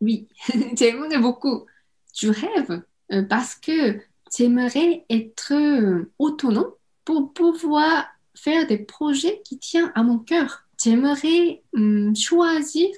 Oui, 0.00 0.28
j'aimerais 0.76 1.18
beaucoup. 1.18 1.66
Je 2.14 2.28
rêve 2.28 2.82
euh, 3.12 3.22
parce 3.22 3.54
que 3.54 4.00
j'aimerais 4.34 5.04
être 5.10 5.52
euh, 5.52 6.10
autonome 6.18 6.72
pour 7.04 7.32
pouvoir 7.32 8.06
faire 8.34 8.66
des 8.66 8.78
projets 8.78 9.40
qui 9.44 9.58
tiennent 9.58 9.92
à 9.94 10.02
mon 10.02 10.18
cœur. 10.18 10.65
J'aimerais 10.82 11.62
hum, 11.74 12.14
choisir 12.14 12.88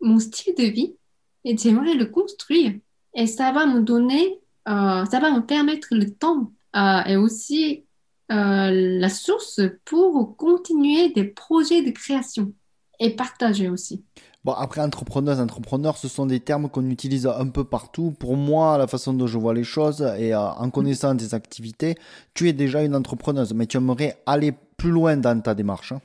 mon 0.00 0.18
style 0.18 0.54
de 0.56 0.64
vie 0.64 0.96
et 1.44 1.56
j'aimerais 1.56 1.94
le 1.94 2.06
construire. 2.06 2.74
Et 3.14 3.26
ça 3.26 3.52
va 3.52 3.66
me 3.66 3.80
donner, 3.80 4.40
euh, 4.68 5.04
ça 5.04 5.20
va 5.20 5.30
me 5.30 5.40
permettre 5.40 5.88
le 5.92 6.10
temps 6.10 6.52
euh, 6.76 7.02
et 7.04 7.16
aussi 7.16 7.84
euh, 8.30 8.98
la 8.98 9.08
source 9.08 9.60
pour 9.84 10.36
continuer 10.36 11.10
des 11.10 11.24
projets 11.24 11.82
de 11.82 11.90
création 11.90 12.52
et 12.98 13.10
partager 13.10 13.68
aussi. 13.68 14.04
Bon, 14.44 14.52
après, 14.52 14.80
entrepreneuse, 14.80 15.38
entrepreneur, 15.38 15.96
ce 15.96 16.08
sont 16.08 16.26
des 16.26 16.40
termes 16.40 16.68
qu'on 16.68 16.88
utilise 16.90 17.26
un 17.28 17.48
peu 17.48 17.62
partout. 17.62 18.12
Pour 18.18 18.36
moi, 18.36 18.76
la 18.76 18.88
façon 18.88 19.12
dont 19.12 19.28
je 19.28 19.38
vois 19.38 19.54
les 19.54 19.62
choses 19.62 20.02
et 20.18 20.34
en 20.34 20.68
connaissant 20.70 21.16
tes 21.16 21.32
activités, 21.32 21.94
tu 22.34 22.48
es 22.48 22.52
déjà 22.52 22.82
une 22.82 22.96
entrepreneuse, 22.96 23.54
mais 23.54 23.66
tu 23.66 23.76
aimerais 23.76 24.20
aller 24.26 24.52
plus 24.76 24.90
loin 24.90 25.16
dans 25.16 25.40
ta 25.40 25.54
démarche. 25.54 25.92
Hein? 25.92 26.00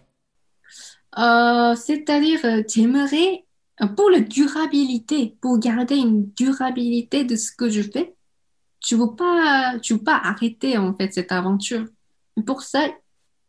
C'est-à-dire, 1.15 2.39
j'aimerais 2.67 3.45
pour 3.95 4.09
la 4.09 4.21
durabilité, 4.21 5.35
pour 5.41 5.59
garder 5.59 5.95
une 5.95 6.31
durabilité 6.31 7.23
de 7.23 7.35
ce 7.35 7.51
que 7.51 7.69
je 7.69 7.81
fais, 7.81 8.15
tu 8.79 8.95
ne 8.95 9.01
veux 9.01 9.15
pas, 9.15 9.79
tu 9.81 9.93
veux 9.93 10.03
pas 10.03 10.19
arrêter 10.23 10.77
en 10.77 10.95
fait 10.95 11.13
cette 11.13 11.31
aventure. 11.31 11.85
Pour 12.45 12.61
ça, 12.61 12.87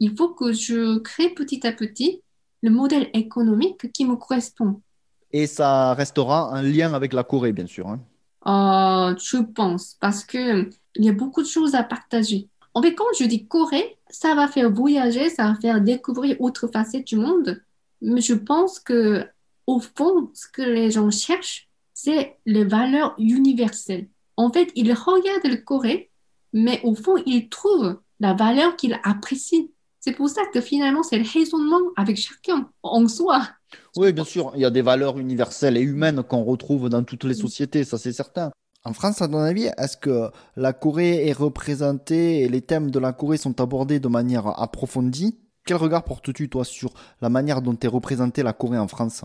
il 0.00 0.16
faut 0.16 0.30
que 0.30 0.52
je 0.52 0.98
crée 0.98 1.30
petit 1.30 1.66
à 1.66 1.72
petit 1.72 2.22
le 2.62 2.70
modèle 2.70 3.08
économique 3.14 3.90
qui 3.92 4.04
me 4.04 4.16
correspond. 4.16 4.80
Et 5.30 5.46
ça 5.46 5.94
restera 5.94 6.54
un 6.54 6.62
lien 6.62 6.94
avec 6.94 7.12
la 7.12 7.22
Corée, 7.22 7.52
bien 7.52 7.66
sûr. 7.66 7.88
Hein. 7.88 8.00
Euh, 8.46 9.14
je 9.18 9.38
pense, 9.38 9.96
parce 10.00 10.24
que 10.24 10.70
il 10.96 11.04
y 11.04 11.08
a 11.08 11.12
beaucoup 11.12 11.42
de 11.42 11.46
choses 11.46 11.74
à 11.74 11.82
partager. 11.82 12.48
En 12.78 12.80
fait, 12.80 12.94
quand 12.94 13.12
je 13.18 13.24
dis 13.24 13.44
Corée, 13.44 13.98
ça 14.08 14.36
va 14.36 14.46
faire 14.46 14.70
voyager, 14.70 15.30
ça 15.30 15.48
va 15.48 15.56
faire 15.56 15.80
découvrir 15.80 16.40
autre 16.40 16.68
facettes 16.68 17.08
du 17.08 17.16
monde. 17.16 17.60
Mais 18.00 18.20
je 18.20 18.34
pense 18.34 18.78
que 18.78 19.26
au 19.66 19.80
fond, 19.80 20.30
ce 20.32 20.46
que 20.46 20.62
les 20.62 20.92
gens 20.92 21.10
cherchent, 21.10 21.68
c'est 21.92 22.36
les 22.46 22.62
valeurs 22.62 23.16
universelles. 23.18 24.06
En 24.36 24.52
fait, 24.52 24.70
ils 24.76 24.92
regardent 24.92 25.50
le 25.50 25.56
Corée, 25.56 26.12
mais 26.52 26.80
au 26.84 26.94
fond, 26.94 27.16
ils 27.26 27.48
trouvent 27.48 27.98
la 28.20 28.34
valeur 28.34 28.76
qu'ils 28.76 28.96
apprécient. 29.02 29.66
C'est 29.98 30.12
pour 30.12 30.28
ça 30.28 30.42
que 30.54 30.60
finalement, 30.60 31.02
c'est 31.02 31.18
le 31.18 31.28
raisonnement 31.28 31.80
avec 31.96 32.16
chacun 32.16 32.70
en 32.84 33.08
soi. 33.08 33.42
Oui, 33.96 34.12
bien 34.12 34.24
sûr, 34.24 34.52
il 34.54 34.60
y 34.60 34.64
a 34.64 34.70
des 34.70 34.82
valeurs 34.82 35.18
universelles 35.18 35.78
et 35.78 35.82
humaines 35.82 36.22
qu'on 36.22 36.44
retrouve 36.44 36.88
dans 36.88 37.02
toutes 37.02 37.24
les 37.24 37.34
sociétés, 37.34 37.82
ça 37.82 37.98
c'est 37.98 38.12
certain. 38.12 38.52
En 38.84 38.92
France, 38.92 39.20
à 39.22 39.28
ton 39.28 39.38
avis, 39.38 39.68
est-ce 39.76 39.96
que 39.96 40.30
la 40.56 40.72
Corée 40.72 41.26
est 41.28 41.32
représentée 41.32 42.40
et 42.40 42.48
les 42.48 42.62
thèmes 42.62 42.90
de 42.90 42.98
la 42.98 43.12
Corée 43.12 43.36
sont 43.36 43.60
abordés 43.60 44.00
de 44.00 44.08
manière 44.08 44.46
approfondie? 44.60 45.38
Quel 45.66 45.76
regard 45.76 46.04
portes-tu, 46.04 46.48
toi, 46.48 46.64
sur 46.64 46.94
la 47.20 47.28
manière 47.28 47.60
dont 47.60 47.76
est 47.78 47.88
représentée 47.88 48.42
la 48.42 48.52
Corée 48.52 48.78
en 48.78 48.88
France? 48.88 49.24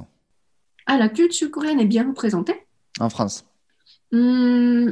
Ah, 0.85 0.97
la 0.97 1.07
culture 1.07 1.49
coréenne 1.49 1.79
est 1.79 1.85
bien 1.85 2.05
représentée. 2.07 2.67
En 2.99 3.09
France? 3.09 3.45
Hmm, 4.11 4.89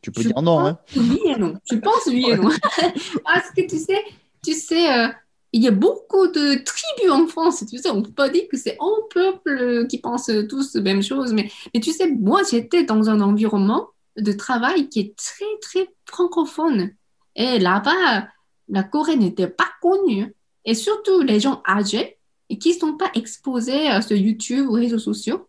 Tu 0.00 0.10
peux 0.12 0.22
dire 0.22 0.40
non, 0.40 0.64
hein. 0.64 0.78
Oui 0.96 1.20
et 1.26 1.36
non. 1.36 1.54
Je 1.70 1.76
pense 1.76 2.06
oui 2.06 2.30
et 2.30 2.36
non. 2.36 2.48
Parce 3.24 3.50
que 3.50 3.68
tu 3.68 3.78
sais, 3.78 4.02
tu 4.42 4.54
sais, 4.54 4.90
euh, 4.96 5.08
il 5.52 5.62
y 5.62 5.68
a 5.68 5.72
beaucoup 5.72 6.26
de 6.28 6.62
tribus 6.62 7.10
en 7.10 7.26
France. 7.26 7.64
Tu 7.68 7.78
sais, 7.78 7.90
on 7.90 7.96
ne 7.96 8.02
peut 8.02 8.12
pas 8.12 8.28
dire 8.28 8.44
que 8.50 8.56
c'est 8.56 8.76
un 8.80 9.02
peuple 9.10 9.86
qui 9.88 9.98
pense 9.98 10.30
tous 10.48 10.74
la 10.74 10.82
même 10.82 11.02
chose. 11.02 11.32
Mais, 11.32 11.50
mais 11.74 11.80
tu 11.80 11.92
sais, 11.92 12.10
moi, 12.10 12.42
j'étais 12.48 12.84
dans 12.84 13.08
un 13.08 13.20
environnement 13.20 13.88
de 14.16 14.32
travail 14.32 14.88
qui 14.88 15.00
est 15.00 15.16
très, 15.16 15.58
très 15.62 15.88
francophone. 16.04 16.90
Et 17.34 17.58
là-bas, 17.58 18.28
la 18.68 18.82
Corée 18.82 19.16
n'était 19.16 19.48
pas 19.48 19.68
connue. 19.80 20.34
Et 20.64 20.74
surtout, 20.74 21.22
les 21.22 21.40
gens 21.40 21.62
âgés, 21.66 22.18
et 22.50 22.58
qui 22.58 22.74
ne 22.74 22.78
sont 22.78 22.96
pas 22.96 23.10
exposés 23.14 23.88
sur 24.02 24.16
YouTube 24.16 24.66
ou 24.68 24.72
réseaux 24.72 24.98
sociaux. 24.98 25.46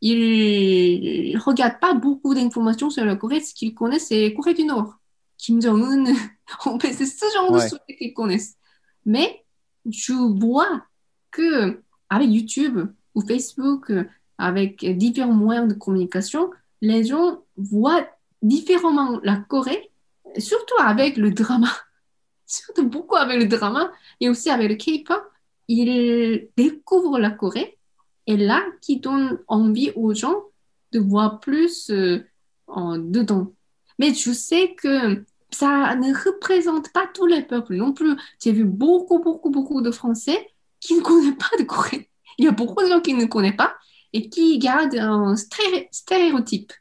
Ils 0.00 1.34
ne 1.34 1.40
regardent 1.40 1.78
pas 1.80 1.94
beaucoup 1.94 2.34
d'informations 2.34 2.90
sur 2.90 3.04
la 3.04 3.16
Corée. 3.16 3.40
Ce 3.40 3.54
qu'ils 3.54 3.74
connaissent, 3.74 4.08
c'est 4.08 4.34
Corée 4.34 4.54
du 4.54 4.64
Nord. 4.64 4.94
Kim 5.38 5.60
Jong-un, 5.60 6.04
c'est 6.80 7.06
ce 7.06 7.24
genre 7.34 7.52
de 7.52 7.60
choses 7.60 7.78
qu'ils 7.98 8.14
connaissent. 8.14 8.56
Mais 9.04 9.44
je 9.86 10.12
vois 10.12 10.82
que 11.30 11.80
avec 12.10 12.28
YouTube 12.28 12.92
ou 13.14 13.20
Facebook, 13.20 13.92
avec 14.38 14.84
différents 14.96 15.32
moyens 15.32 15.68
de 15.68 15.74
communication, 15.74 16.50
les 16.80 17.04
gens 17.04 17.42
voient 17.56 18.06
différemment 18.42 19.20
la 19.22 19.36
Corée, 19.36 19.90
surtout 20.38 20.74
avec 20.78 21.16
le 21.16 21.30
drama, 21.30 21.68
surtout 22.46 22.88
beaucoup 22.88 23.16
avec 23.16 23.40
le 23.40 23.48
drama 23.48 23.90
et 24.20 24.28
aussi 24.28 24.50
avec 24.50 24.68
le 24.68 24.76
K-pop 24.76 25.22
il 25.68 26.48
découvre 26.56 27.18
la 27.18 27.30
Corée 27.30 27.78
et 28.26 28.36
là 28.36 28.62
qui 28.80 29.00
donne 29.00 29.38
envie 29.48 29.90
aux 29.96 30.14
gens 30.14 30.44
de 30.92 31.00
voir 31.00 31.40
plus 31.40 31.90
euh, 31.90 32.20
dedans. 32.68 33.52
Mais 33.98 34.12
je 34.14 34.32
sais 34.32 34.74
que 34.74 35.24
ça 35.52 35.94
ne 35.96 36.12
représente 36.12 36.92
pas 36.92 37.08
tous 37.12 37.26
les 37.26 37.42
peuples 37.42 37.76
non 37.76 37.92
plus. 37.92 38.16
J'ai 38.42 38.52
vu 38.52 38.64
beaucoup, 38.64 39.18
beaucoup, 39.20 39.50
beaucoup 39.50 39.82
de 39.82 39.90
Français 39.90 40.48
qui 40.80 40.94
ne 40.94 41.02
connaissent 41.02 41.38
pas 41.38 41.56
de 41.58 41.64
Corée. 41.64 42.08
Il 42.38 42.44
y 42.44 42.48
a 42.48 42.52
beaucoup 42.52 42.82
de 42.82 42.88
gens 42.88 43.00
qui 43.00 43.14
ne 43.14 43.26
connaissent 43.26 43.56
pas 43.56 43.74
et 44.12 44.28
qui 44.28 44.58
gardent 44.58 44.96
un 44.96 45.36
stéréotype 45.36 46.72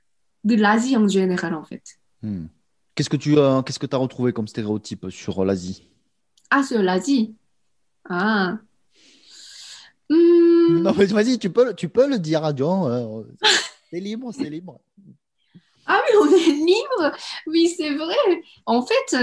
de 0.43 0.55
l'Asie 0.55 0.97
en 0.97 1.07
général, 1.07 1.53
en 1.53 1.63
fait. 1.63 1.84
Hmm. 2.22 2.45
Qu'est-ce 2.95 3.09
que 3.09 3.17
tu 3.17 3.39
as, 3.39 3.63
qu'est-ce 3.65 3.80
que 3.80 3.88
as 3.93 3.97
retrouvé 3.97 4.34
comme 4.34 4.47
stéréotype 4.47 5.09
sur 5.09 5.45
l'Asie? 5.45 5.88
Ah, 6.49 6.63
sur 6.63 6.82
l'Asie? 6.82 7.36
Ah, 8.09 8.57
Hmm. 10.11 10.82
Non, 10.82 10.93
mais 10.97 11.05
vas-y, 11.05 11.39
tu 11.39 11.49
peux, 11.49 11.74
tu 11.74 11.88
peux 11.88 12.05
le 12.09 12.19
dire 12.19 12.43
à 12.43 12.53
John. 12.53 12.91
Hein. 12.91 13.24
c'est 13.89 14.01
libre, 14.01 14.34
c'est 14.34 14.49
libre. 14.49 14.82
Ah 15.86 15.99
oui, 16.03 16.17
on 16.21 16.36
est 16.36 16.51
libre. 16.53 17.17
Oui, 17.47 17.73
c'est 17.75 17.93
vrai. 17.95 18.15
En 18.65 18.86
fait, 18.86 19.15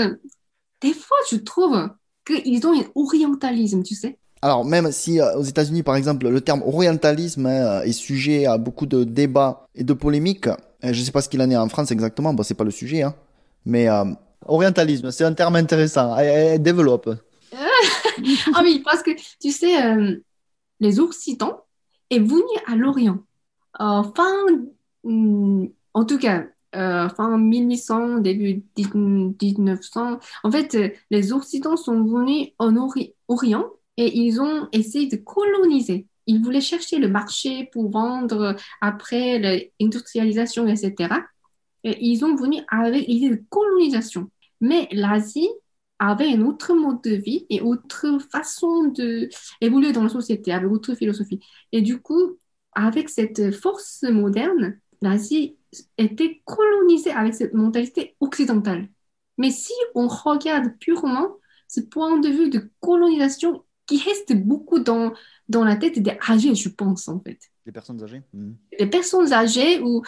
des 0.80 0.92
fois, 0.92 1.16
je 1.30 1.36
trouve 1.36 1.88
qu'ils 2.26 2.66
ont 2.66 2.78
un 2.78 2.84
orientalisme, 2.94 3.82
tu 3.82 3.94
sais. 3.94 4.18
Alors, 4.40 4.64
même 4.64 4.92
si 4.92 5.20
euh, 5.20 5.36
aux 5.36 5.42
États-Unis, 5.42 5.82
par 5.82 5.96
exemple, 5.96 6.28
le 6.28 6.40
terme 6.40 6.62
orientalisme 6.62 7.46
hein, 7.46 7.82
est 7.82 7.92
sujet 7.92 8.46
à 8.46 8.56
beaucoup 8.56 8.86
de 8.86 9.02
débats 9.04 9.66
et 9.74 9.82
de 9.82 9.92
polémiques, 9.92 10.46
euh, 10.46 10.92
je 10.92 11.00
ne 11.00 11.04
sais 11.04 11.10
pas 11.10 11.22
ce 11.22 11.28
qu'il 11.28 11.42
en 11.42 11.50
est 11.50 11.56
en 11.56 11.68
France 11.68 11.90
exactement, 11.90 12.32
bon, 12.32 12.42
c'est 12.44 12.54
pas 12.54 12.64
le 12.64 12.70
sujet, 12.70 13.02
hein. 13.02 13.14
mais 13.64 13.88
euh, 13.88 14.04
orientalisme, 14.46 15.10
c'est 15.10 15.24
un 15.24 15.34
terme 15.34 15.56
intéressant. 15.56 16.16
développe. 16.58 17.10
ah 17.52 18.60
oui, 18.62 18.80
parce 18.84 19.02
que 19.02 19.10
tu 19.40 19.50
sais, 19.50 19.74
les 20.80 21.00
Occitans 21.00 21.60
est 22.10 22.20
venu 22.20 22.42
à 22.66 22.76
l'Orient. 22.76 23.18
Euh, 23.80 24.02
fin, 24.14 24.46
hmm, 25.04 25.66
en 25.98 26.04
tout 26.04 26.18
cas, 26.18 26.46
euh, 26.76 27.08
fin 27.08 27.36
1800, 27.36 28.18
début 28.18 28.62
1900. 28.76 30.20
En 30.44 30.50
fait, 30.52 30.78
les 31.10 31.32
Occitans 31.32 31.76
sont 31.76 32.04
venus 32.04 32.50
en 32.58 32.76
Orient 33.26 33.72
et 33.96 34.16
ils 34.16 34.40
ont 34.40 34.68
essayé 34.70 35.08
de 35.08 35.16
coloniser. 35.16 36.06
Ils 36.28 36.40
voulaient 36.40 36.60
chercher 36.60 36.98
le 36.98 37.08
marché 37.08 37.68
pour 37.72 37.90
vendre 37.90 38.54
après 38.80 39.40
l'industrialisation, 39.80 40.68
etc. 40.68 41.14
Et 41.82 41.96
ils 42.00 42.24
ont 42.24 42.36
venu 42.36 42.58
avec 42.68 43.08
l'idée 43.08 43.30
de 43.30 43.42
colonisation. 43.50 44.30
Mais 44.60 44.86
l'Asie 44.92 45.48
avait 45.98 46.32
un 46.32 46.42
autre 46.42 46.74
mode 46.74 47.02
de 47.02 47.16
vie 47.16 47.44
et 47.50 47.60
autre 47.60 48.20
façon 48.30 48.84
d'évoluer 49.60 49.90
dans 49.92 50.04
la 50.04 50.10
société, 50.10 50.52
avec 50.52 50.70
autre 50.70 50.94
philosophie. 50.94 51.40
Et 51.72 51.82
du 51.82 52.00
coup, 52.00 52.38
avec 52.72 53.08
cette 53.08 53.52
force 53.52 54.04
moderne, 54.04 54.78
l'Asie 55.00 55.56
était 55.96 56.42
colonisée 56.44 57.10
avec 57.10 57.34
cette 57.34 57.54
mentalité 57.54 58.16
occidentale. 58.20 58.88
Mais 59.36 59.50
si 59.50 59.72
on 59.94 60.08
regarde 60.08 60.76
purement 60.78 61.36
ce 61.68 61.80
point 61.80 62.18
de 62.18 62.28
vue 62.28 62.50
de 62.50 62.70
colonisation 62.80 63.64
qui 63.86 64.02
reste 64.02 64.34
beaucoup 64.34 64.80
dans, 64.80 65.12
dans 65.48 65.64
la 65.64 65.76
tête 65.76 65.98
des 65.98 66.16
âgés, 66.28 66.54
je 66.54 66.68
pense, 66.68 67.08
en 67.08 67.20
fait. 67.20 67.38
Les 67.66 67.72
personnes 67.72 68.02
âgées? 68.02 68.22
Hmm. 68.32 68.52
Les 68.78 68.86
personnes 68.86 69.32
âgées 69.32 69.80
ou 69.80 70.02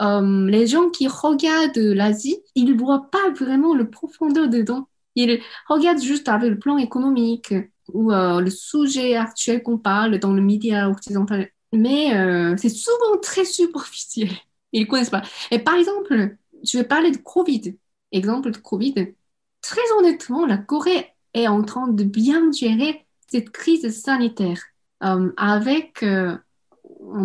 euh, 0.00 0.46
les 0.46 0.66
gens 0.66 0.90
qui 0.90 1.08
regardent 1.08 1.76
l'Asie, 1.76 2.38
ils 2.54 2.66
ne 2.66 2.78
voient 2.78 3.10
pas 3.10 3.30
vraiment 3.30 3.74
le 3.74 3.90
profondeur 3.90 4.48
dedans. 4.48 4.88
Il 5.14 5.40
regarde 5.68 6.00
juste 6.00 6.28
avec 6.28 6.50
le 6.50 6.58
plan 6.58 6.78
économique 6.78 7.52
ou 7.92 8.12
euh, 8.12 8.40
le 8.40 8.50
sujet 8.50 9.16
actuel 9.16 9.62
qu'on 9.62 9.78
parle 9.78 10.18
dans 10.18 10.32
le 10.32 10.42
média 10.42 10.88
occidental. 10.88 11.48
Mais 11.72 12.14
euh, 12.16 12.56
c'est 12.56 12.68
souvent 12.68 13.18
très 13.22 13.44
superficiel. 13.44 14.30
Ils 14.72 14.82
ne 14.82 14.86
connaissent 14.86 15.10
pas. 15.10 15.22
Et 15.50 15.58
par 15.58 15.74
exemple, 15.74 16.36
je 16.64 16.78
vais 16.78 16.84
parler 16.84 17.10
de 17.10 17.18
Covid. 17.18 17.76
Exemple 18.12 18.50
de 18.50 18.58
Covid. 18.58 19.14
Très 19.62 19.92
honnêtement, 19.98 20.46
la 20.46 20.58
Corée 20.58 21.14
est 21.34 21.48
en 21.48 21.62
train 21.62 21.88
de 21.88 22.04
bien 22.04 22.50
gérer 22.52 23.06
cette 23.28 23.50
crise 23.50 23.88
sanitaire 24.02 24.60
euh, 25.02 25.32
avec 25.36 26.02
une 26.02 26.40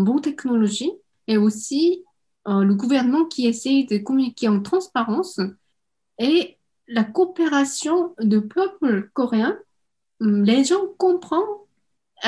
bonne 0.04 0.22
technologie 0.22 0.92
et 1.28 1.38
aussi 1.38 2.04
le 2.46 2.74
gouvernement 2.74 3.26
qui 3.26 3.48
essaye 3.48 3.86
de 3.86 3.98
communiquer 3.98 4.50
en 4.50 4.62
transparence 4.62 5.40
et 6.20 6.58
la 6.88 7.04
coopération 7.04 8.14
de 8.20 8.40
peuples 8.40 9.10
coréens 9.14 9.58
hum, 10.20 10.44
les 10.44 10.64
gens 10.64 10.88
comprennent, 10.98 11.40
euh, 11.42 11.63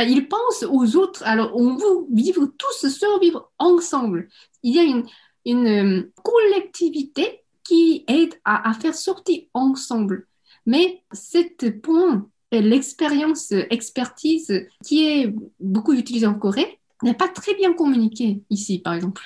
ils 0.03 0.27
pensent 0.27 0.63
aux 0.63 0.95
autres. 0.95 1.23
Alors, 1.25 1.55
on 1.55 1.75
veut 1.75 2.05
vivre 2.11 2.45
tous, 2.57 2.89
survivre 2.89 3.51
ensemble. 3.57 4.27
Il 4.63 4.75
y 4.75 4.79
a 4.79 4.83
une, 4.83 5.67
euh, 5.67 6.11
collectivité 6.23 7.43
qui 7.63 8.03
aide 8.07 8.33
à, 8.43 8.73
faire 8.73 8.93
sortir 8.93 9.43
ensemble. 9.53 10.27
Mais 10.65 11.03
cet 11.11 11.81
point, 11.81 12.29
l'expérience, 12.51 13.51
expertise 13.51 14.67
qui 14.83 15.05
est 15.05 15.33
beaucoup 15.59 15.93
utilisée 15.93 16.27
en 16.27 16.35
Corée, 16.35 16.79
n'est 17.03 17.13
pas 17.13 17.27
très 17.27 17.55
bien 17.55 17.73
communiquée 17.73 18.43
ici, 18.49 18.79
par 18.79 18.93
exemple. 18.93 19.23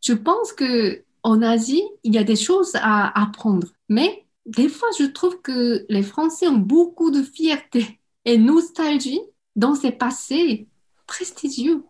Je 0.00 0.12
pense 0.12 0.52
que 0.52 1.04
en 1.22 1.42
Asie, 1.42 1.84
il 2.02 2.14
y 2.14 2.18
a 2.18 2.24
des 2.24 2.36
choses 2.36 2.72
à 2.76 3.20
apprendre. 3.20 3.68
Mais 3.88 4.24
des 4.46 4.68
fois, 4.68 4.88
je 4.98 5.04
trouve 5.04 5.40
que 5.42 5.84
les 5.88 6.02
Français 6.02 6.48
ont 6.48 6.58
beaucoup 6.58 7.10
de 7.10 7.22
fierté 7.22 8.00
et 8.24 8.38
nostalgie 8.38 9.20
dans 9.60 9.74
ces 9.74 9.92
passés 9.92 10.66
prestigieux. 11.06 11.84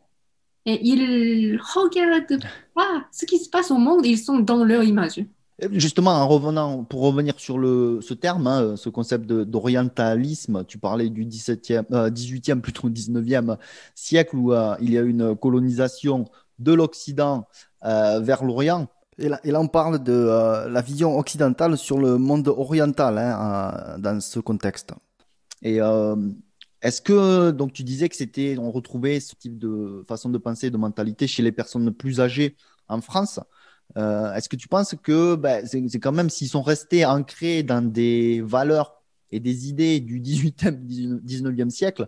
Et 0.67 0.79
ils 0.87 1.59
regardent 1.75 2.43
pas 2.75 3.05
ce 3.13 3.25
qui 3.25 3.39
se 3.39 3.49
passe 3.49 3.71
au 3.71 3.79
monde, 3.79 4.05
ils 4.05 4.19
sont 4.19 4.41
dans 4.41 4.63
leur 4.65 4.83
image. 4.83 5.25
Justement, 5.73 6.13
en 6.13 6.27
revenant, 6.27 6.85
pour 6.85 7.03
revenir 7.03 7.35
sur 7.39 7.59
le, 7.59 8.01
ce 8.03 8.15
terme, 8.15 8.47
hein, 8.47 8.77
ce 8.77 8.89
concept 8.89 9.27
d'orientalisme, 9.27 10.65
tu 10.65 10.79
parlais 10.79 11.11
du 11.11 11.25
17e, 11.27 11.85
18e, 12.11 12.59
euh, 12.59 12.61
plutôt 12.61 12.89
19e 12.89 13.57
siècle 13.95 14.37
où 14.37 14.53
euh, 14.53 14.75
il 14.81 14.91
y 14.91 14.99
a 14.99 15.03
une 15.03 15.37
colonisation 15.37 16.25
de 16.59 16.73
l'Occident 16.73 17.47
euh, 17.85 18.21
vers 18.21 18.43
l'Orient. 18.45 18.89
Et 19.19 19.29
là, 19.29 19.61
on 19.61 19.69
parle 19.69 20.03
de 20.03 20.15
la 20.67 20.81
vision 20.81 21.19
occidentale 21.19 21.77
sur 21.77 21.99
le 21.99 22.17
monde 22.17 22.49
oriental 22.49 23.19
hein, 23.19 23.99
dans 23.99 24.19
ce 24.19 24.41
contexte. 24.41 24.95
Et 25.61 25.79
est-ce 26.83 27.03
que, 27.03 27.51
donc 27.51 27.73
tu 27.73 27.85
disais 27.85 28.09
que 28.09 28.17
c'était, 28.17 28.57
on 28.59 28.71
retrouvait 28.71 29.21
ce 29.21 29.35
type 29.35 29.59
de 29.59 30.05
façon 30.09 30.31
de 30.31 30.39
penser, 30.39 30.71
de 30.71 30.77
mentalité 30.77 31.27
chez 31.27 31.43
les 31.43 31.53
personnes 31.53 31.93
plus 31.93 32.21
âgées 32.21 32.57
en 32.89 33.01
France 33.01 33.41
euh, 33.97 34.33
est-ce 34.35 34.49
que 34.49 34.57
tu 34.57 34.69
penses 34.69 34.95
que 35.03 35.35
ben, 35.35 35.67
c'est 35.67 35.99
quand 35.99 36.13
même 36.13 36.31
s'ils 36.31 36.49
sont 36.49 36.63
restés 36.63 37.05
ancrés 37.05 37.63
dans 37.63 37.83
des 37.83 38.41
valeurs 38.41 39.03
et 39.33 39.41
des 39.41 39.69
idées 39.69 40.01
du 40.01 40.21
18e, 40.21 41.23
19e 41.25 41.71
siècle, 41.71 42.07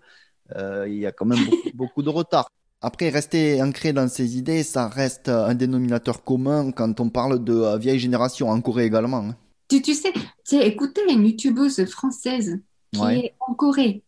euh, 0.56 0.86
il 0.88 0.98
y 0.98 1.06
a 1.06 1.12
quand 1.12 1.24
même 1.24 1.38
beaucoup, 1.74 2.02
de 2.02 2.08
retard. 2.08 2.48
Après, 2.80 3.08
rester 3.10 3.62
ancré 3.62 3.92
dans 3.92 4.08
ces 4.08 4.36
idées, 4.36 4.64
ça 4.64 4.88
reste 4.88 5.28
un 5.28 5.54
dénominateur 5.54 6.24
commun 6.24 6.72
quand 6.72 6.98
on 7.00 7.10
parle 7.10 7.42
de 7.42 7.54
euh, 7.54 7.78
vieille 7.78 8.00
génération, 8.00 8.48
en 8.48 8.60
Corée 8.60 8.86
également. 8.86 9.18
Hein. 9.18 9.36
Tu, 9.68 9.80
tu 9.82 9.94
sais, 9.94 10.12
j'ai 10.48 10.66
écouté 10.66 11.00
une 11.08 11.24
youtubeuse 11.24 11.84
française 11.86 12.60
qui 12.92 13.02
est 13.02 13.34
en 13.40 13.54
Corée. 13.54 14.02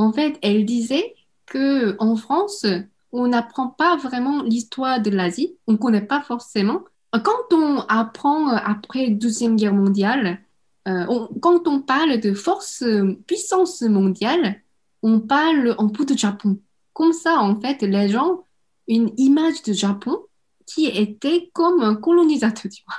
En 0.00 0.14
fait, 0.14 0.38
elle 0.40 0.64
disait 0.64 1.14
que 1.44 1.94
en 1.98 2.16
France, 2.16 2.64
on 3.12 3.28
n'apprend 3.28 3.68
pas 3.68 3.96
vraiment 3.96 4.42
l'histoire 4.42 4.98
de 4.98 5.10
l'Asie, 5.10 5.56
on 5.66 5.72
ne 5.72 5.76
connaît 5.76 6.00
pas 6.06 6.22
forcément. 6.22 6.80
Quand 7.12 7.52
on 7.52 7.80
apprend 7.80 8.48
après 8.48 9.08
la 9.08 9.14
Deuxième 9.14 9.56
Guerre 9.56 9.74
mondiale, 9.74 10.40
euh, 10.88 11.04
quand 11.42 11.68
on 11.68 11.82
parle 11.82 12.18
de 12.18 12.32
force, 12.32 12.82
puissance 13.26 13.82
mondiale, 13.82 14.62
on 15.02 15.20
parle 15.20 15.74
en 15.76 15.90
peu 15.90 16.06
de 16.06 16.16
Japon. 16.16 16.58
Comme 16.94 17.12
ça, 17.12 17.38
en 17.38 17.60
fait, 17.60 17.82
les 17.82 18.08
gens, 18.08 18.44
une 18.88 19.12
image 19.18 19.62
de 19.64 19.74
Japon 19.74 20.18
qui 20.64 20.86
était 20.86 21.50
comme 21.52 21.82
un 21.82 21.94
colonisateur, 21.94 22.72
tu 22.72 22.82
vois. 22.86 22.96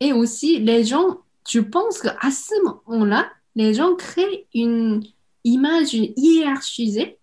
Et 0.00 0.12
aussi, 0.12 0.58
les 0.58 0.82
gens, 0.84 1.20
je 1.48 1.60
pense 1.60 2.00
qu'à 2.00 2.30
ce 2.32 2.60
moment-là, 2.64 3.28
les 3.54 3.72
gens 3.72 3.94
créent 3.94 4.48
une 4.52 5.00
image 5.44 5.94
hiérarchisée 5.94 7.18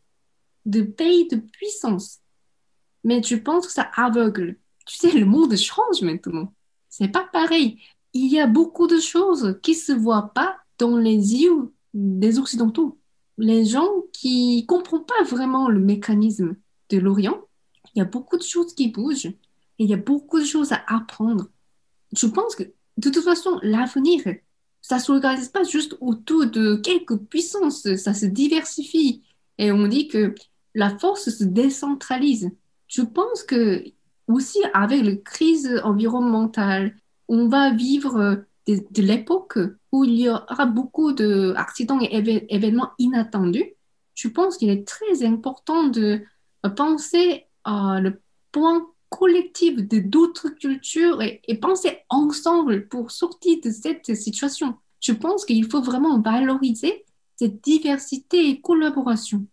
de 0.65 0.81
pays 0.81 1.27
de 1.27 1.37
puissance. 1.37 2.19
Mais 3.03 3.21
tu 3.21 3.41
penses 3.41 3.67
que 3.67 3.73
ça 3.73 3.89
aveugle. 3.95 4.57
Tu 4.85 4.95
sais, 4.95 5.11
le 5.11 5.25
monde 5.25 5.55
change 5.55 6.01
maintenant. 6.01 6.53
C'est 6.89 7.07
pas 7.07 7.27
pareil. 7.31 7.79
Il 8.13 8.31
y 8.31 8.39
a 8.39 8.47
beaucoup 8.47 8.87
de 8.87 8.99
choses 8.99 9.59
qui 9.63 9.73
se 9.73 9.91
voient 9.91 10.31
pas 10.33 10.57
dans 10.77 10.97
les 10.97 11.41
yeux 11.41 11.73
des 11.93 12.39
Occidentaux. 12.39 12.99
Les 13.37 13.65
gens 13.65 13.89
qui 14.13 14.65
comprennent 14.67 15.05
pas 15.05 15.23
vraiment 15.23 15.67
le 15.69 15.79
mécanisme 15.79 16.55
de 16.89 16.97
l'Orient, 16.97 17.41
il 17.95 17.99
y 17.99 18.01
a 18.01 18.05
beaucoup 18.05 18.37
de 18.37 18.43
choses 18.43 18.73
qui 18.75 18.89
bougent 18.89 19.25
et 19.25 19.37
il 19.79 19.89
y 19.89 19.93
a 19.93 19.97
beaucoup 19.97 20.39
de 20.39 20.45
choses 20.45 20.71
à 20.71 20.83
apprendre. 20.87 21.49
Je 22.13 22.27
pense 22.27 22.55
que 22.55 22.63
de 22.97 23.09
toute 23.09 23.23
façon, 23.23 23.59
l'avenir, 23.63 24.21
ça 24.81 24.95
ne 24.97 25.01
s'organise 25.01 25.49
pas 25.49 25.63
juste 25.63 25.95
autour 26.01 26.47
de 26.47 26.75
quelques 26.75 27.17
puissances, 27.17 27.95
ça 27.95 28.13
se 28.13 28.25
diversifie. 28.25 29.23
Et 29.57 29.71
on 29.71 29.87
dit 29.87 30.07
que 30.07 30.33
la 30.73 30.97
force 30.97 31.29
se 31.29 31.43
décentralise. 31.43 32.51
Je 32.87 33.01
pense 33.01 33.43
que 33.43 33.83
aussi 34.27 34.59
avec 34.73 35.03
la 35.03 35.15
crise 35.17 35.81
environnementale, 35.83 36.95
on 37.27 37.47
va 37.47 37.71
vivre 37.71 38.43
de, 38.67 39.01
l'époque 39.01 39.59
où 39.91 40.03
il 40.03 40.19
y 40.19 40.29
aura 40.29 40.65
beaucoup 40.65 41.13
d'accidents 41.13 41.99
et 42.01 42.45
événements 42.49 42.91
inattendus. 42.97 43.73
Je 44.15 44.27
pense 44.27 44.57
qu'il 44.57 44.69
est 44.69 44.87
très 44.87 45.23
important 45.23 45.87
de 45.87 46.21
penser 46.75 47.45
à 47.63 47.99
le 48.01 48.21
point 48.51 48.87
collectif 49.11 49.75
de 49.87 49.99
d'autres 49.99 50.49
cultures 50.49 51.21
et, 51.21 51.41
penser 51.61 51.99
ensemble 52.09 52.87
pour 52.87 53.11
sortir 53.11 53.57
de 53.63 53.69
cette 53.69 54.15
situation. 54.15 54.75
Je 54.99 55.11
pense 55.11 55.45
qu'il 55.45 55.69
faut 55.69 55.81
vraiment 55.81 56.19
valoriser 56.21 57.05
cette 57.35 57.61
diversité 57.63 58.49
et 58.49 58.61
collaboration. 58.61 59.45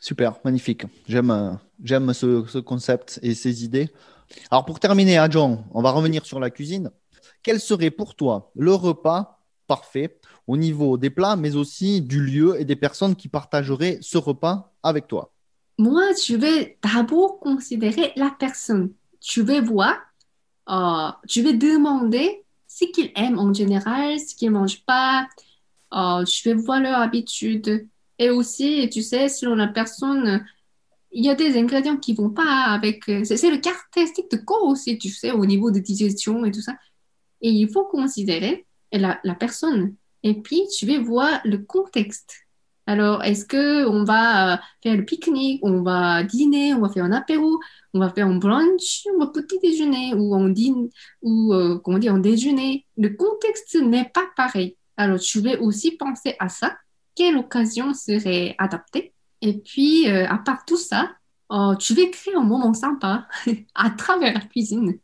Super, 0.00 0.38
magnifique. 0.44 0.84
J'aime, 1.06 1.30
euh, 1.30 2.12
ce, 2.12 2.58
concept 2.58 3.20
et 3.22 3.34
ces 3.34 3.64
idées. 3.64 3.90
Alors 4.50 4.64
pour 4.64 4.80
terminer, 4.80 5.18
à 5.18 5.28
John, 5.28 5.64
on 5.72 5.82
va 5.82 5.90
revenir 5.90 6.24
sur 6.24 6.40
la 6.40 6.50
cuisine. 6.50 6.90
Quel 7.42 7.60
serait 7.60 7.90
pour 7.90 8.14
toi 8.14 8.50
le 8.56 8.74
repas 8.74 9.40
parfait 9.66 10.18
au 10.46 10.56
niveau 10.56 10.96
des 10.96 11.10
plats, 11.10 11.36
mais 11.36 11.54
aussi 11.54 12.00
du 12.00 12.20
lieu 12.24 12.58
et 12.60 12.64
des 12.64 12.76
personnes 12.76 13.16
qui 13.16 13.28
partageraient 13.28 13.98
ce 14.00 14.18
repas 14.18 14.72
avec 14.82 15.06
toi? 15.06 15.33
Moi, 15.78 16.02
je 16.26 16.36
vais 16.36 16.78
d'abord 16.82 17.40
considérer 17.40 18.12
la 18.16 18.30
personne. 18.30 18.92
Je 19.20 19.42
vais 19.42 19.60
voir, 19.60 19.96
euh, 20.68 21.10
je 21.28 21.40
vais 21.40 21.54
demander 21.54 22.44
ce 22.68 22.84
qu'ils 22.84 23.10
aiment 23.16 23.38
en 23.38 23.52
général, 23.52 24.18
ce 24.20 24.34
qu'ils 24.34 24.50
ne 24.50 24.58
mangent 24.58 24.84
pas. 24.84 25.26
Euh, 25.92 26.24
je 26.24 26.48
vais 26.48 26.54
voir 26.54 26.80
leur 26.80 26.98
habitude 26.98 27.88
et 28.18 28.30
aussi, 28.30 28.88
tu 28.90 29.02
sais, 29.02 29.28
selon 29.28 29.54
la 29.56 29.68
personne, 29.68 30.44
il 31.10 31.24
y 31.24 31.30
a 31.30 31.34
des 31.34 31.56
ingrédients 31.58 31.96
qui 31.96 32.14
vont 32.14 32.30
pas 32.30 32.64
avec. 32.66 33.04
C'est 33.04 33.50
le 33.50 33.58
caractéristique 33.58 34.30
de 34.30 34.36
corps 34.36 34.64
aussi, 34.64 34.98
tu 34.98 35.08
sais, 35.08 35.32
au 35.32 35.46
niveau 35.46 35.70
de 35.70 35.80
digestion 35.80 36.44
et 36.44 36.50
tout 36.50 36.62
ça. 36.62 36.74
Et 37.40 37.50
il 37.50 37.68
faut 37.70 37.84
considérer 37.84 38.66
la, 38.92 39.18
la 39.24 39.34
personne. 39.34 39.94
Et 40.22 40.34
puis, 40.34 40.62
tu 40.76 40.86
vais 40.86 40.98
voir 40.98 41.40
le 41.44 41.58
contexte. 41.58 42.43
Alors, 42.86 43.22
est-ce 43.24 43.46
que 43.46 43.86
on 43.86 44.04
va 44.04 44.60
faire 44.82 44.96
le 44.96 45.04
pique-nique, 45.04 45.60
on 45.62 45.82
va 45.82 46.22
dîner, 46.22 46.74
on 46.74 46.80
va 46.80 46.88
faire 46.90 47.04
un 47.04 47.12
apéro, 47.12 47.58
on 47.94 48.00
va 48.00 48.10
faire 48.10 48.26
un 48.26 48.36
brunch, 48.36 49.06
ou 49.16 49.22
un 49.22 49.26
petit 49.28 49.58
déjeuner, 49.60 50.14
ou 50.14 50.34
on 50.34 50.48
dîne, 50.48 50.90
ou 51.22 51.54
euh, 51.54 51.78
comment 51.78 51.98
dire, 51.98 52.14
un 52.14 52.18
déjeuner? 52.18 52.86
Le 52.98 53.10
contexte 53.10 53.76
n'est 53.76 54.10
pas 54.12 54.26
pareil. 54.36 54.76
Alors, 54.96 55.18
tu 55.18 55.40
vais 55.40 55.58
aussi 55.58 55.92
penser 55.96 56.36
à 56.38 56.48
ça 56.48 56.76
quelle 57.14 57.36
occasion 57.36 57.94
serait 57.94 58.54
adaptée? 58.58 59.14
Et 59.40 59.58
puis, 59.58 60.08
euh, 60.08 60.26
à 60.28 60.38
part 60.38 60.64
tout 60.64 60.76
ça, 60.76 61.10
euh, 61.52 61.74
tu 61.76 61.94
veux 61.94 62.06
créer 62.10 62.34
un 62.34 62.42
moment 62.42 62.74
sympa 62.74 63.28
à 63.74 63.90
travers 63.90 64.34
la 64.34 64.40
cuisine. 64.40 64.98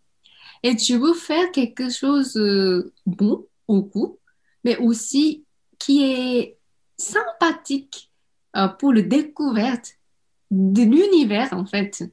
Et 0.62 0.76
tu 0.76 0.96
veux 0.96 1.14
faire 1.14 1.50
quelque 1.52 1.90
chose 1.90 2.36
euh, 2.36 2.92
bon 3.06 3.46
au 3.68 3.82
goût, 3.82 4.18
mais 4.64 4.76
aussi 4.78 5.44
qui 5.78 6.04
est 6.04 6.58
sympathique 7.00 8.10
pour 8.78 8.92
la 8.92 9.02
découverte 9.02 9.94
de 10.50 10.82
l'univers, 10.82 11.48
en 11.52 11.64
fait, 11.64 12.04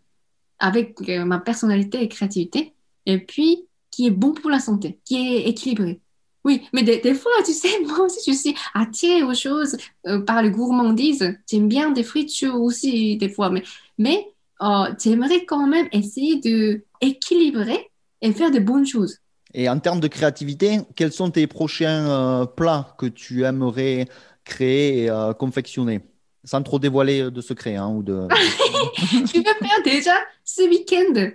avec 0.60 1.00
ma 1.08 1.40
personnalité 1.40 2.02
et 2.02 2.08
créativité. 2.08 2.74
Et 3.06 3.20
puis, 3.20 3.68
qui 3.92 4.08
est 4.08 4.12
bon 4.12 4.34
pour 4.34 4.50
la 4.50 4.60
santé, 4.60 5.00
qui 5.06 5.16
est 5.16 5.50
équilibré. 5.50 6.00
Oui, 6.48 6.62
mais 6.72 6.84
des, 6.84 7.14
fois, 7.14 7.32
tu 7.46 7.52
sais, 7.52 7.80
moi 7.86 8.02
aussi, 8.06 8.32
je 8.32 8.38
suis 8.38 8.56
attirée 8.74 9.24
aux 9.24 9.34
choses 9.34 9.76
euh, 10.06 10.22
par 10.22 10.42
le 10.42 10.50
gourmandise. 10.50 11.36
J'aime 11.50 11.68
bien 11.68 11.92
des 11.92 12.04
fritures 12.04 12.56
aussi, 12.56 13.18
des 13.18 13.28
fois, 13.28 13.50
mais, 13.50 13.64
mais 13.98 14.28
euh, 14.62 14.94
j'aimerais 14.98 15.46
quand 15.46 15.68
même 15.68 15.88
essayer 15.92 16.40
de 16.40 16.86
équilibrer 17.02 17.90
et 18.22 18.32
faire 18.32 18.52
de 18.52 18.60
bonnes 18.60 18.86
choses. 18.86 19.18
Et 19.54 19.68
en 19.68 19.80
termes 19.80 20.00
de 20.00 20.08
créativité, 20.08 20.80
quels 20.96 21.12
sont 21.12 21.32
tes 21.32 21.48
prochains 21.48 22.08
euh, 22.08 22.46
plats 22.46 22.96
que 22.98 23.08
tu 23.08 23.44
aimerais 23.44 24.08
créer 24.48 25.06
et 25.06 25.32
confectionner 25.38 26.02
Sans 26.44 26.64
trop 26.64 26.80
dévoiler 26.80 27.30
de 27.30 27.42
secrets 27.42 27.76
hein, 27.76 27.90
ou 27.90 28.04
de... 28.04 28.28
tu 29.32 29.38
veux 29.38 29.44
faire 29.44 29.84
déjà 29.84 30.16
ce 30.44 30.64
week-end 30.64 31.30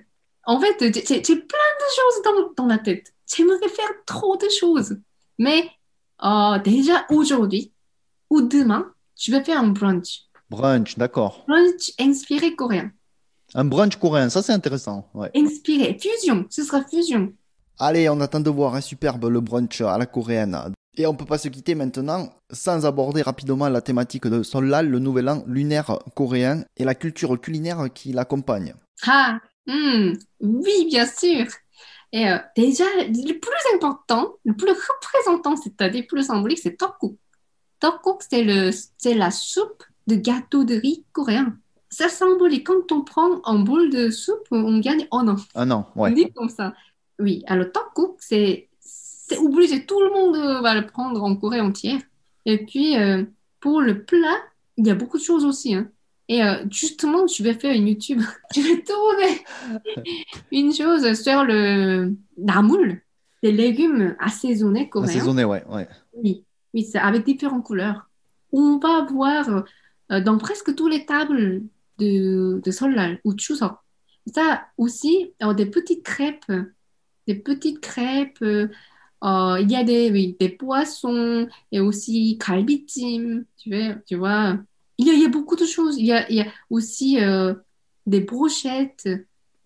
En 0.44 0.60
fait, 0.60 0.76
j'ai 0.80 1.36
plein 1.36 1.36
de 1.36 1.88
choses 1.94 2.22
dans, 2.24 2.64
dans 2.64 2.66
la 2.66 2.78
tête 2.78 3.12
j'aimerais 3.36 3.68
faire 3.68 3.90
trop 4.06 4.36
de 4.36 4.48
choses. 4.48 4.96
Mais 5.38 5.70
euh, 6.24 6.58
déjà 6.58 7.06
aujourd'hui 7.10 7.72
ou 8.30 8.42
demain, 8.42 8.92
je 9.18 9.32
vais 9.32 9.44
faire 9.44 9.60
un 9.60 9.68
brunch. 9.68 10.22
Brunch, 10.50 10.96
d'accord. 10.98 11.44
Brunch 11.48 11.92
inspiré 11.98 12.54
coréen. 12.54 12.92
Un 13.54 13.64
brunch 13.64 13.96
coréen, 13.96 14.30
ça 14.30 14.42
c'est 14.42 14.52
intéressant. 14.52 15.08
Ouais. 15.14 15.30
Inspiré, 15.34 15.98
fusion, 15.98 16.46
ce 16.50 16.62
sera 16.62 16.82
fusion. 16.84 17.32
Allez, 17.78 18.08
on 18.08 18.20
attend 18.20 18.40
de 18.40 18.50
voir 18.50 18.74
un 18.74 18.80
superbe 18.80 19.24
le 19.24 19.40
brunch 19.40 19.80
à 19.80 19.98
la 19.98 20.06
coréenne. 20.06 20.72
Et 20.96 21.06
on 21.06 21.14
peut 21.14 21.24
pas 21.24 21.38
se 21.38 21.48
quitter 21.48 21.74
maintenant 21.74 22.34
sans 22.50 22.84
aborder 22.84 23.22
rapidement 23.22 23.68
la 23.68 23.80
thématique 23.80 24.26
de 24.26 24.42
Solal, 24.42 24.88
le 24.88 24.98
nouvel 24.98 25.28
an 25.28 25.42
lunaire 25.46 25.98
coréen 26.14 26.64
et 26.76 26.84
la 26.84 26.94
culture 26.94 27.40
culinaire 27.40 27.86
qui 27.94 28.12
l'accompagne. 28.12 28.74
Ah, 29.06 29.38
hmm, 29.66 30.12
oui, 30.40 30.86
bien 30.88 31.06
sûr. 31.06 31.46
Et 32.12 32.28
euh, 32.28 32.36
déjà, 32.56 32.84
le 32.98 33.38
plus 33.38 33.74
important, 33.74 34.34
le 34.44 34.54
plus 34.54 34.70
représentant, 34.72 35.56
c'est-à-dire 35.56 36.02
le 36.02 36.06
plus 36.06 36.24
symbolique, 36.24 36.58
c'est 36.62 36.76
tteokguk. 36.76 37.16
Tteokguk, 37.80 38.22
c'est 38.98 39.14
la 39.14 39.30
soupe 39.30 39.82
de 40.06 40.16
gâteau 40.16 40.64
de 40.64 40.74
riz 40.74 41.06
coréen. 41.12 41.56
Ça 41.88 42.10
symbolique. 42.10 42.66
Quand 42.66 42.92
on 42.92 43.02
prend 43.02 43.40
un 43.44 43.60
bol 43.60 43.88
de 43.88 44.10
soupe, 44.10 44.46
on 44.50 44.78
gagne 44.78 45.06
un 45.10 45.28
an. 45.28 45.36
Un 45.54 45.70
an, 45.70 45.88
On 45.96 46.02
ouais. 46.02 46.12
dit 46.12 46.30
comme 46.34 46.50
ça. 46.50 46.74
Oui, 47.18 47.44
alors 47.46 47.66
tteokguk, 47.72 48.16
c'est 48.18 48.68
c'est 49.32 49.38
obligé, 49.38 49.86
tout 49.86 50.00
le 50.00 50.10
monde 50.10 50.36
euh, 50.36 50.60
va 50.60 50.74
le 50.74 50.86
prendre 50.86 51.22
en 51.22 51.34
Corée 51.36 51.60
entière. 51.60 52.00
Et 52.44 52.64
puis, 52.64 52.96
euh, 52.98 53.24
pour 53.60 53.80
le 53.80 54.04
plat, 54.04 54.36
il 54.76 54.86
y 54.86 54.90
a 54.90 54.94
beaucoup 54.94 55.18
de 55.18 55.22
choses 55.22 55.44
aussi. 55.44 55.74
hein. 55.74 55.88
Et 56.28 56.42
euh, 56.42 56.64
justement, 56.70 57.26
je 57.26 57.42
vais 57.42 57.54
faire 57.54 57.74
une 57.74 57.88
YouTube. 57.88 58.20
Je 58.54 58.60
vais 58.60 58.82
trouver 58.82 59.42
une 60.52 60.72
chose 60.72 61.20
sur 61.20 61.44
le 61.44 62.14
namoul, 62.38 63.02
les 63.42 63.52
légumes 63.52 64.16
assaisonnés 64.18 64.88
coréens. 64.88 65.08
Assaisonné, 65.08 65.44
ouais, 65.44 65.64
ouais. 65.68 65.88
Oui, 66.14 66.44
oui, 66.74 66.84
c'est 66.84 66.98
avec 66.98 67.24
différentes 67.24 67.64
couleurs. 67.64 68.08
On 68.52 68.78
va 68.78 69.04
voir 69.10 69.64
euh, 70.12 70.20
dans 70.20 70.38
presque 70.38 70.74
toutes 70.74 70.92
les 70.92 71.04
tables 71.04 71.62
de, 71.98 72.60
de 72.64 72.70
Solal 72.70 73.18
ou 73.24 73.36
Chuseok. 73.36 73.72
Ça 74.32 74.62
aussi, 74.78 75.32
des 75.56 75.66
petites 75.66 76.04
crêpes, 76.04 76.52
des 77.26 77.34
petites 77.34 77.80
crêpes. 77.80 78.44
Euh, 79.22 79.58
il 79.60 79.70
y 79.70 79.76
a 79.76 79.84
des, 79.84 80.10
oui, 80.10 80.36
des 80.40 80.48
poissons 80.48 81.48
et 81.70 81.80
aussi 81.80 82.38
galbijjim, 82.38 83.44
tu 83.58 83.70
vois, 83.70 83.94
tu 84.06 84.16
vois. 84.16 84.58
Il 84.98 85.06
y 85.06 85.10
a, 85.10 85.14
il 85.14 85.22
y 85.22 85.24
a 85.24 85.28
beaucoup 85.28 85.56
de 85.56 85.64
choses. 85.64 85.96
Il 85.98 86.06
y 86.06 86.12
a, 86.12 86.28
il 86.30 86.36
y 86.36 86.40
a 86.40 86.46
aussi 86.70 87.20
euh, 87.22 87.54
des 88.06 88.20
brochettes 88.20 89.08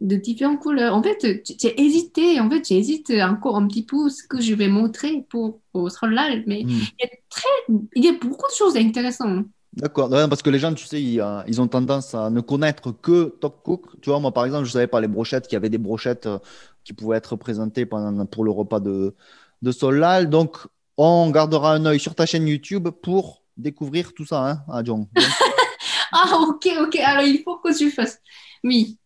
de 0.00 0.16
différentes 0.16 0.60
couleurs. 0.60 0.94
En 0.94 1.02
fait, 1.02 1.18
j'ai 1.58 1.80
hésité. 1.80 2.38
En 2.40 2.50
fait, 2.50 2.66
j'hésite 2.66 3.10
encore 3.10 3.56
un 3.56 3.66
petit 3.66 3.84
peu 3.84 4.08
ce 4.10 4.22
que 4.22 4.40
je 4.40 4.54
vais 4.54 4.68
montrer 4.68 5.24
pour, 5.30 5.60
pour 5.72 5.90
Solal, 5.90 6.44
mais 6.46 6.62
Hmm. 6.62 6.86
il 6.98 7.04
y 7.04 7.06
a 7.06 7.08
très, 7.30 7.48
il 7.96 8.04
y 8.04 8.08
a 8.08 8.12
beaucoup 8.12 8.46
de 8.48 8.54
choses 8.56 8.76
intéressantes. 8.76 9.46
D'accord, 9.72 10.10
Ouais, 10.10 10.26
parce 10.28 10.40
que 10.42 10.48
les 10.48 10.58
gens, 10.58 10.72
tu 10.72 10.86
sais, 10.86 11.02
ils, 11.02 11.20
euh, 11.20 11.42
ils 11.46 11.60
ont 11.60 11.68
tendance 11.68 12.14
à 12.14 12.30
ne 12.30 12.40
connaître 12.40 12.92
que 12.92 13.36
tteokguk. 13.38 14.00
Tu 14.00 14.08
vois, 14.08 14.20
moi, 14.20 14.32
par 14.32 14.46
exemple, 14.46 14.64
je 14.64 14.70
savais 14.72 14.86
pas 14.86 15.00
les 15.02 15.08
brochettes, 15.08 15.44
qu'il 15.46 15.52
y 15.54 15.56
avait 15.56 15.68
des 15.68 15.76
brochettes 15.78 16.24
euh, 16.26 16.38
qui 16.82 16.94
pouvaient 16.94 17.18
être 17.18 17.36
présentées 17.36 17.84
pendant, 17.84 18.24
pour 18.26 18.44
le 18.44 18.50
repas 18.50 18.80
de, 18.80 19.14
de 19.62 19.72
Solal. 19.72 20.28
Donc, 20.28 20.56
on 20.96 21.30
gardera 21.30 21.74
un 21.74 21.84
œil 21.86 22.00
sur 22.00 22.14
ta 22.14 22.26
chaîne 22.26 22.48
YouTube 22.48 22.88
pour 23.02 23.42
découvrir 23.56 24.12
tout 24.14 24.26
ça, 24.26 24.48
hein, 24.48 24.64
à 24.68 24.82
Ah, 26.12 26.38
ok, 26.48 26.68
ok. 26.80 26.96
Alors, 26.96 27.24
il 27.24 27.42
faut 27.42 27.56
que 27.58 27.76
tu 27.76 27.90
fasses. 27.90 28.20
Oui. 28.64 28.98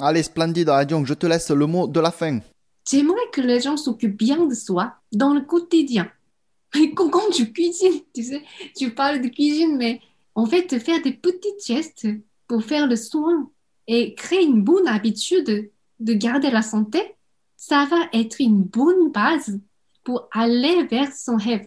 allez, 0.00 0.22
splendide, 0.22 0.70
Jong, 0.88 1.06
je 1.06 1.14
te 1.14 1.26
laisse 1.26 1.50
le 1.50 1.66
mot 1.66 1.86
de 1.86 2.00
la 2.00 2.10
fin. 2.10 2.40
J'aimerais 2.90 3.28
que 3.32 3.40
les 3.40 3.60
gens 3.60 3.76
s'occupent 3.76 4.16
bien 4.16 4.46
de 4.46 4.54
soi 4.54 4.94
dans 5.12 5.34
le 5.34 5.42
quotidien. 5.42 6.10
Mais 6.74 6.92
quand, 6.92 7.08
quand 7.10 7.30
tu 7.30 7.52
cuisines, 7.52 8.00
tu 8.14 8.22
sais, 8.22 8.42
tu 8.76 8.94
parles 8.94 9.20
de 9.20 9.28
cuisine, 9.28 9.76
mais 9.76 10.00
en 10.34 10.46
fait, 10.46 10.78
faire 10.78 11.02
des 11.02 11.12
petits 11.12 11.54
gestes 11.64 12.08
pour 12.46 12.64
faire 12.64 12.86
le 12.86 12.96
soin 12.96 13.50
et 13.86 14.14
créer 14.14 14.42
une 14.42 14.62
bonne 14.62 14.88
habitude 14.88 15.70
de 16.00 16.12
garder 16.12 16.50
la 16.50 16.62
santé, 16.62 17.14
ça 17.56 17.86
va 17.90 18.08
être 18.12 18.40
une 18.40 18.62
bonne 18.62 19.10
base 19.10 19.58
pour 20.08 20.26
aller 20.32 20.84
vers 20.84 21.12
son 21.12 21.36
rêve. 21.36 21.66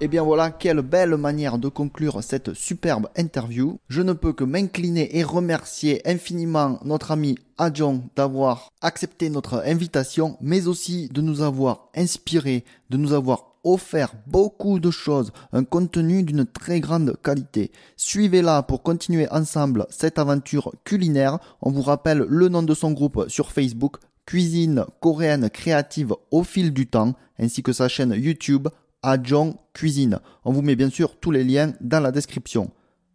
Et 0.00 0.04
Eh 0.04 0.08
bien 0.08 0.22
voilà, 0.22 0.52
quelle 0.52 0.82
belle 0.82 1.16
manière 1.16 1.58
de 1.58 1.68
conclure 1.68 2.22
cette 2.22 2.54
superbe 2.54 3.08
interview. 3.16 3.80
Je 3.88 4.00
ne 4.00 4.12
peux 4.12 4.32
que 4.32 4.44
m'incliner 4.44 5.18
et 5.18 5.24
remercier 5.24 6.08
infiniment 6.08 6.78
notre 6.84 7.10
ami 7.10 7.36
Adjong 7.58 8.02
d'avoir 8.14 8.68
accepté 8.80 9.28
notre 9.28 9.60
invitation, 9.66 10.36
mais 10.40 10.68
aussi 10.68 11.08
de 11.08 11.20
nous 11.20 11.40
avoir 11.40 11.88
inspiré, 11.96 12.64
de 12.90 12.96
nous 12.96 13.12
avoir 13.12 13.56
offert 13.64 14.14
beaucoup 14.28 14.78
de 14.78 14.92
choses, 14.92 15.32
un 15.52 15.64
contenu 15.64 16.22
d'une 16.22 16.46
très 16.46 16.78
grande 16.78 17.16
qualité. 17.20 17.72
Suivez-la 17.96 18.62
pour 18.62 18.84
continuer 18.84 19.28
ensemble 19.32 19.84
cette 19.90 20.20
aventure 20.20 20.72
culinaire. 20.84 21.40
On 21.60 21.72
vous 21.72 21.82
rappelle 21.82 22.18
le 22.18 22.48
nom 22.48 22.62
de 22.62 22.74
son 22.74 22.92
groupe 22.92 23.24
sur 23.26 23.50
Facebook, 23.50 23.96
Cuisine 24.26 24.84
coréenne 25.00 25.50
créative 25.50 26.14
au 26.30 26.44
fil 26.44 26.72
du 26.72 26.86
temps, 26.86 27.14
ainsi 27.40 27.64
que 27.64 27.72
sa 27.72 27.88
chaîne 27.88 28.14
YouTube 28.16 28.68
Ajong 29.08 29.54
Cuisine. 29.72 30.20
On 30.44 30.52
vous 30.52 30.62
met 30.62 30.76
bien 30.76 30.90
sûr 30.90 31.16
tous 31.18 31.30
les 31.30 31.44
liens 31.44 31.72
dans 31.80 32.00
la 32.00 32.12
description. 32.12 32.70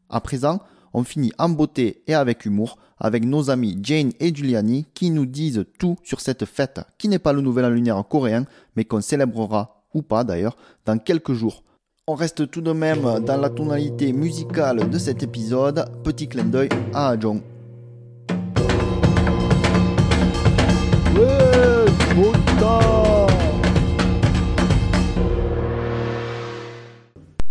À 0.10 0.22
présent, 0.22 0.60
on 0.94 1.04
finit 1.04 1.32
en 1.38 1.50
beauté 1.50 2.04
et 2.08 2.16
avec 2.16 2.46
humour 2.46 2.78
avec 3.00 3.26
nos 3.26 3.50
amis 3.50 3.78
Jane 3.82 4.12
et 4.20 4.34
Giuliani 4.34 4.88
qui 4.94 5.10
nous 5.10 5.26
disent 5.26 5.66
tout 5.78 5.98
sur 6.04 6.22
cette 6.22 6.46
fête 6.46 6.80
qui 6.98 7.10
n'est 7.10 7.20
pas 7.20 7.34
le 7.34 7.42
nouvel 7.42 7.66
an 7.66 7.70
lunaire 7.70 8.04
coréen 8.08 8.46
mais 8.76 8.86
qu'on 8.86 9.02
célébrera 9.02 9.84
ou 9.94 10.02
pas 10.02 10.24
d'ailleurs 10.24 10.56
dans 10.86 10.98
quelques 10.98 11.34
jours. 11.34 11.64
On 12.08 12.16
reste 12.16 12.50
tout 12.50 12.62
de 12.62 12.72
même 12.72 13.20
dans 13.26 13.38
la 13.38 13.50
tonalité 13.50 14.14
musicale 14.14 14.90
de 14.90 14.98
cet 14.98 15.22
épisode. 15.22 15.86
Petit 16.04 16.28
clin 16.28 16.46
d'œil 16.46 16.70
à. 16.94 17.16
Ouais, 21.16 23.03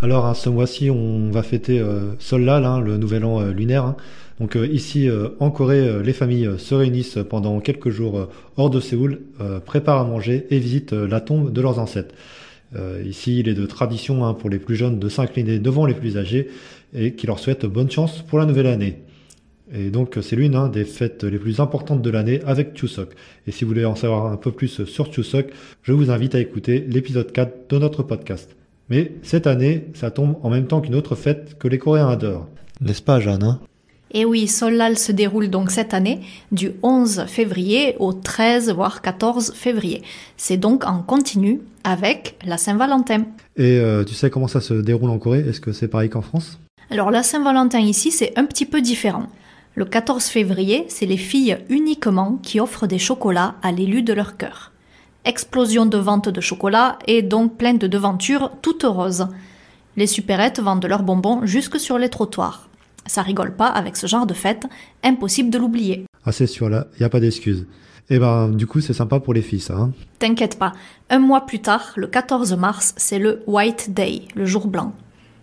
Alors, 0.03 0.35
ce 0.35 0.49
mois-ci, 0.49 0.89
on 0.89 1.31
va 1.31 1.43
fêter 1.43 1.79
euh, 1.79 2.11
Solal, 2.19 2.65
hein, 2.65 2.81
le 2.81 2.97
nouvel 2.97 3.23
an 3.23 3.39
euh, 3.39 3.53
lunaire. 3.53 3.85
hein. 3.85 3.95
Donc 4.37 4.57
euh, 4.57 4.67
ici, 4.67 5.07
euh, 5.07 5.29
en 5.39 5.49
Corée, 5.49 6.03
les 6.03 6.11
familles 6.11 6.49
se 6.57 6.75
réunissent 6.75 7.19
pendant 7.29 7.61
quelques 7.61 7.89
jours 7.89 8.27
hors 8.57 8.69
de 8.69 8.81
Séoul, 8.81 9.21
préparent 9.65 10.01
à 10.01 10.03
manger 10.03 10.45
et 10.49 10.59
visitent 10.59 10.91
la 10.91 11.21
tombe 11.21 11.53
de 11.53 11.61
leurs 11.61 11.79
ancêtres. 11.79 12.13
Ici, 13.05 13.39
il 13.39 13.47
est 13.47 13.53
de 13.53 13.65
tradition 13.65 14.25
hein, 14.25 14.33
pour 14.33 14.49
les 14.49 14.59
plus 14.59 14.75
jeunes 14.75 14.99
de 14.99 15.07
s'incliner 15.07 15.59
devant 15.59 15.85
les 15.85 15.93
plus 15.93 16.17
âgés 16.17 16.49
et 16.93 17.13
qui 17.13 17.25
leur 17.25 17.39
souhaitent 17.39 17.65
bonne 17.65 17.89
chance 17.89 18.23
pour 18.23 18.39
la 18.39 18.45
nouvelle 18.45 18.67
année. 18.67 19.03
Et 19.73 19.89
donc, 19.89 20.17
c'est 20.21 20.35
l'une 20.35 20.69
des 20.69 20.83
fêtes 20.83 21.23
les 21.23 21.39
plus 21.39 21.61
importantes 21.61 22.01
de 22.01 22.09
l'année 22.09 22.41
avec 22.45 22.75
Chuseok. 22.75 23.13
Et 23.47 23.51
si 23.51 23.63
vous 23.63 23.69
voulez 23.69 23.85
en 23.85 23.95
savoir 23.95 24.25
un 24.25 24.37
peu 24.37 24.51
plus 24.51 24.83
sur 24.83 25.13
Chuseok, 25.13 25.53
je 25.83 25.93
vous 25.93 26.11
invite 26.11 26.35
à 26.35 26.41
écouter 26.41 26.83
l'épisode 26.89 27.31
4 27.31 27.69
de 27.69 27.77
notre 27.77 28.03
podcast. 28.03 28.53
Mais 28.89 29.13
cette 29.23 29.47
année, 29.47 29.87
ça 29.93 30.11
tombe 30.11 30.37
en 30.43 30.49
même 30.49 30.67
temps 30.67 30.81
qu'une 30.81 30.95
autre 30.95 31.15
fête 31.15 31.57
que 31.57 31.67
les 31.67 31.77
Coréens 31.77 32.09
adorent. 32.09 32.47
N'est-ce 32.81 33.01
pas, 33.01 33.19
Jeanne 33.19 33.43
hein? 33.43 33.59
Et 34.15 34.25
oui, 34.25 34.47
Solal 34.47 34.97
se 34.99 35.11
déroule 35.11 35.49
donc 35.49 35.71
cette 35.71 35.95
année 35.95 36.19
du 36.51 36.73
11 36.83 37.25
février 37.27 37.95
au 37.97 38.13
13 38.13 38.71
voire 38.71 39.01
14 39.01 39.53
février. 39.53 40.03
C'est 40.37 40.57
donc 40.57 40.85
en 40.85 41.01
continu 41.01 41.61
avec 41.83 42.37
la 42.45 42.57
Saint-Valentin. 42.57 43.23
Et 43.57 43.79
euh, 43.79 44.03
tu 44.03 44.13
sais 44.13 44.29
comment 44.29 44.47
ça 44.47 44.61
se 44.61 44.75
déroule 44.75 45.09
en 45.09 45.17
Corée? 45.17 45.39
Est-ce 45.39 45.59
que 45.59 45.71
c'est 45.71 45.87
pareil 45.87 46.09
qu'en 46.09 46.21
France? 46.21 46.59
Alors 46.91 47.09
la 47.09 47.23
Saint-Valentin 47.23 47.79
ici, 47.79 48.11
c'est 48.11 48.37
un 48.37 48.45
petit 48.45 48.67
peu 48.67 48.81
différent. 48.81 49.25
Le 49.73 49.85
14 49.85 50.25
février, 50.25 50.85
c'est 50.89 51.07
les 51.07 51.17
filles 51.17 51.57
uniquement 51.69 52.37
qui 52.43 52.59
offrent 52.59 52.85
des 52.85 52.99
chocolats 52.99 53.55
à 53.63 53.71
l'élu 53.71 54.03
de 54.03 54.13
leur 54.13 54.37
cœur. 54.37 54.72
Explosion 55.25 55.85
de 55.85 55.97
vente 55.97 56.27
de 56.27 56.41
chocolat 56.41 56.99
et 57.07 57.21
donc 57.21 57.57
plein 57.57 57.75
de 57.75 57.87
devantures 57.87 58.51
toutes 58.61 58.83
roses. 58.83 59.27
Les 59.95 60.07
supérettes 60.07 60.59
vendent 60.59 60.85
leurs 60.85 61.03
bonbons 61.03 61.45
jusque 61.45 61.79
sur 61.79 61.97
les 61.97 62.09
trottoirs. 62.09 62.67
Ça 63.05 63.21
rigole 63.21 63.55
pas 63.55 63.67
avec 63.67 63.95
ce 63.95 64.05
genre 64.05 64.25
de 64.25 64.33
fête, 64.33 64.65
impossible 65.01 65.49
de 65.49 65.57
l'oublier. 65.57 66.05
Ah, 66.25 66.33
c'est 66.33 66.47
sûr, 66.47 66.69
là, 66.69 66.87
il 66.95 66.99
n'y 66.99 67.05
a 67.05 67.09
pas 67.09 67.21
d'excuse. 67.21 67.65
Et 68.09 68.19
ben, 68.19 68.49
du 68.49 68.67
coup, 68.67 68.81
c'est 68.81 68.93
sympa 68.93 69.21
pour 69.21 69.33
les 69.33 69.41
filles, 69.41 69.61
ça. 69.61 69.75
Hein 69.75 69.91
T'inquiète 70.19 70.59
pas, 70.59 70.73
un 71.09 71.19
mois 71.19 71.45
plus 71.45 71.59
tard, 71.59 71.93
le 71.95 72.07
14 72.07 72.53
mars, 72.57 72.93
c'est 72.97 73.19
le 73.19 73.43
White 73.47 73.93
Day, 73.93 74.23
le 74.35 74.45
jour 74.45 74.67
blanc. 74.67 74.93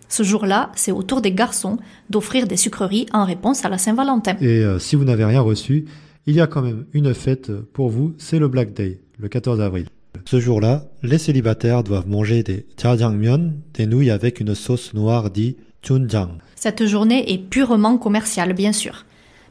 Ce 0.09 0.21
jour-là, 0.21 0.71
c'est 0.75 0.91
au 0.91 1.01
tour 1.01 1.21
des 1.21 1.31
garçons 1.31 1.79
d'offrir 2.09 2.45
des 2.45 2.57
sucreries 2.57 3.07
en 3.13 3.25
réponse 3.25 3.65
à 3.65 3.69
la 3.69 3.79
Saint-Valentin. 3.79 4.35
Et 4.41 4.63
euh, 4.63 4.77
si 4.77 4.95
vous 4.95 5.05
n'avez 5.05 5.25
rien 5.25 5.41
reçu, 5.41 5.85
il 6.27 6.35
y 6.35 6.41
a 6.41 6.45
quand 6.45 6.61
même 6.61 6.85
une 6.93 7.13
fête 7.15 7.51
pour 7.73 7.89
vous, 7.89 8.13
c'est 8.17 8.37
le 8.37 8.47
Black 8.47 8.73
Day, 8.73 8.99
le 9.21 9.29
14 9.29 9.61
avril. 9.61 9.85
Ce 10.25 10.39
jour-là, 10.39 10.85
les 11.03 11.19
célibataires 11.19 11.83
doivent 11.83 12.07
manger 12.07 12.43
des 12.43 12.65
jjajangmyeon, 12.77 13.53
des 13.75 13.85
nouilles 13.85 14.09
avec 14.09 14.39
une 14.39 14.55
sauce 14.55 14.93
noire 14.93 15.29
dit 15.29 15.57
chunjang. 15.83 16.31
Cette 16.55 16.85
journée 16.85 17.31
est 17.31 17.37
purement 17.37 17.97
commerciale, 17.97 18.53
bien 18.53 18.71
sûr. 18.71 19.05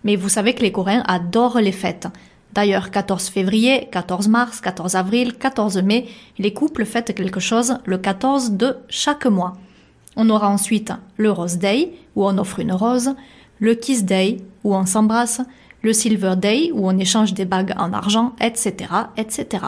Mais 0.04 0.16
vous 0.16 0.28
savez 0.28 0.54
que 0.54 0.62
les 0.62 0.72
Coréens 0.72 1.04
adorent 1.06 1.60
les 1.60 1.72
fêtes. 1.72 2.08
D'ailleurs, 2.52 2.90
14 2.90 3.28
février, 3.28 3.88
14 3.92 4.28
mars, 4.28 4.60
14 4.60 4.96
avril, 4.96 5.34
14 5.34 5.82
mai, 5.82 6.06
les 6.38 6.52
couples 6.52 6.84
fêtent 6.84 7.14
quelque 7.14 7.40
chose 7.40 7.78
le 7.84 7.98
14 7.98 8.52
de 8.52 8.76
chaque 8.88 9.26
mois. 9.26 9.56
On 10.16 10.28
aura 10.30 10.48
ensuite 10.48 10.92
le 11.16 11.30
Rose 11.30 11.58
Day, 11.58 11.92
où 12.16 12.26
on 12.26 12.38
offre 12.38 12.58
une 12.58 12.72
rose, 12.72 13.14
le 13.60 13.74
Kiss 13.74 14.04
Day, 14.04 14.38
où 14.64 14.74
on 14.74 14.84
s'embrasse, 14.84 15.42
le 15.82 15.92
Silver 15.92 16.34
Day, 16.36 16.70
où 16.72 16.88
on 16.88 16.98
échange 16.98 17.34
des 17.34 17.44
bagues 17.44 17.74
en 17.78 17.92
argent, 17.92 18.32
etc., 18.40 18.90
etc. 19.16 19.64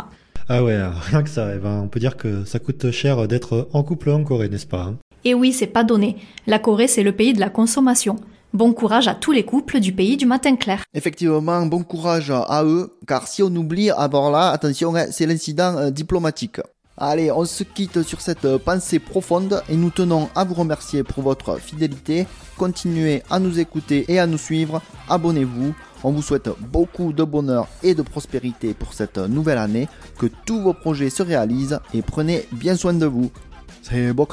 Ah 0.48 0.62
ouais, 0.62 0.78
rien 1.10 1.22
que 1.22 1.30
ça, 1.30 1.54
eh 1.54 1.58
ben, 1.58 1.82
on 1.84 1.88
peut 1.88 2.00
dire 2.00 2.16
que 2.16 2.44
ça 2.44 2.58
coûte 2.58 2.90
cher 2.90 3.26
d'être 3.28 3.68
en 3.72 3.82
couple 3.82 4.10
en 4.10 4.24
Corée, 4.24 4.48
n'est-ce 4.48 4.66
pas 4.66 4.82
hein? 4.82 4.96
Et 5.24 5.34
oui, 5.34 5.52
c'est 5.52 5.68
pas 5.68 5.84
donné. 5.84 6.16
La 6.46 6.58
Corée, 6.58 6.88
c'est 6.88 7.04
le 7.04 7.12
pays 7.12 7.32
de 7.32 7.40
la 7.40 7.48
consommation. 7.48 8.16
Bon 8.52 8.72
courage 8.74 9.08
à 9.08 9.14
tous 9.14 9.32
les 9.32 9.44
couples 9.44 9.80
du 9.80 9.92
pays 9.92 10.16
du 10.18 10.26
matin 10.26 10.56
clair. 10.56 10.82
Effectivement, 10.92 11.64
bon 11.64 11.84
courage 11.84 12.30
à 12.30 12.64
eux, 12.64 12.98
car 13.06 13.26
si 13.26 13.42
on 13.42 13.46
oublie, 13.46 13.90
avant 13.90 14.30
là, 14.30 14.50
attention, 14.50 14.94
hein, 14.94 15.06
c'est 15.10 15.26
l'incident 15.26 15.78
euh, 15.78 15.90
diplomatique. 15.90 16.60
Allez, 16.98 17.32
on 17.32 17.46
se 17.46 17.64
quitte 17.64 18.02
sur 18.02 18.20
cette 18.20 18.44
euh, 18.44 18.58
pensée 18.58 18.98
profonde 18.98 19.62
et 19.70 19.76
nous 19.76 19.88
tenons 19.88 20.28
à 20.34 20.44
vous 20.44 20.52
remercier 20.52 21.02
pour 21.02 21.22
votre 21.22 21.58
fidélité. 21.58 22.26
Continuez 22.58 23.22
à 23.30 23.38
nous 23.38 23.58
écouter 23.58 24.04
et 24.08 24.18
à 24.18 24.26
nous 24.26 24.36
suivre. 24.36 24.82
Abonnez-vous. 25.08 25.74
On 26.04 26.10
vous 26.10 26.22
souhaite 26.22 26.50
beaucoup 26.58 27.12
de 27.12 27.22
bonheur 27.22 27.68
et 27.82 27.94
de 27.94 28.02
prospérité 28.02 28.74
pour 28.74 28.92
cette 28.92 29.18
nouvelle 29.18 29.58
année. 29.58 29.88
Que 30.18 30.26
tous 30.26 30.60
vos 30.60 30.74
projets 30.74 31.10
se 31.10 31.22
réalisent 31.22 31.80
et 31.94 32.02
prenez 32.02 32.46
bien 32.52 32.76
soin 32.76 32.92
de 32.92 33.06
vous. 33.06 33.30
C'est 33.82 34.12
bon. 34.12 34.26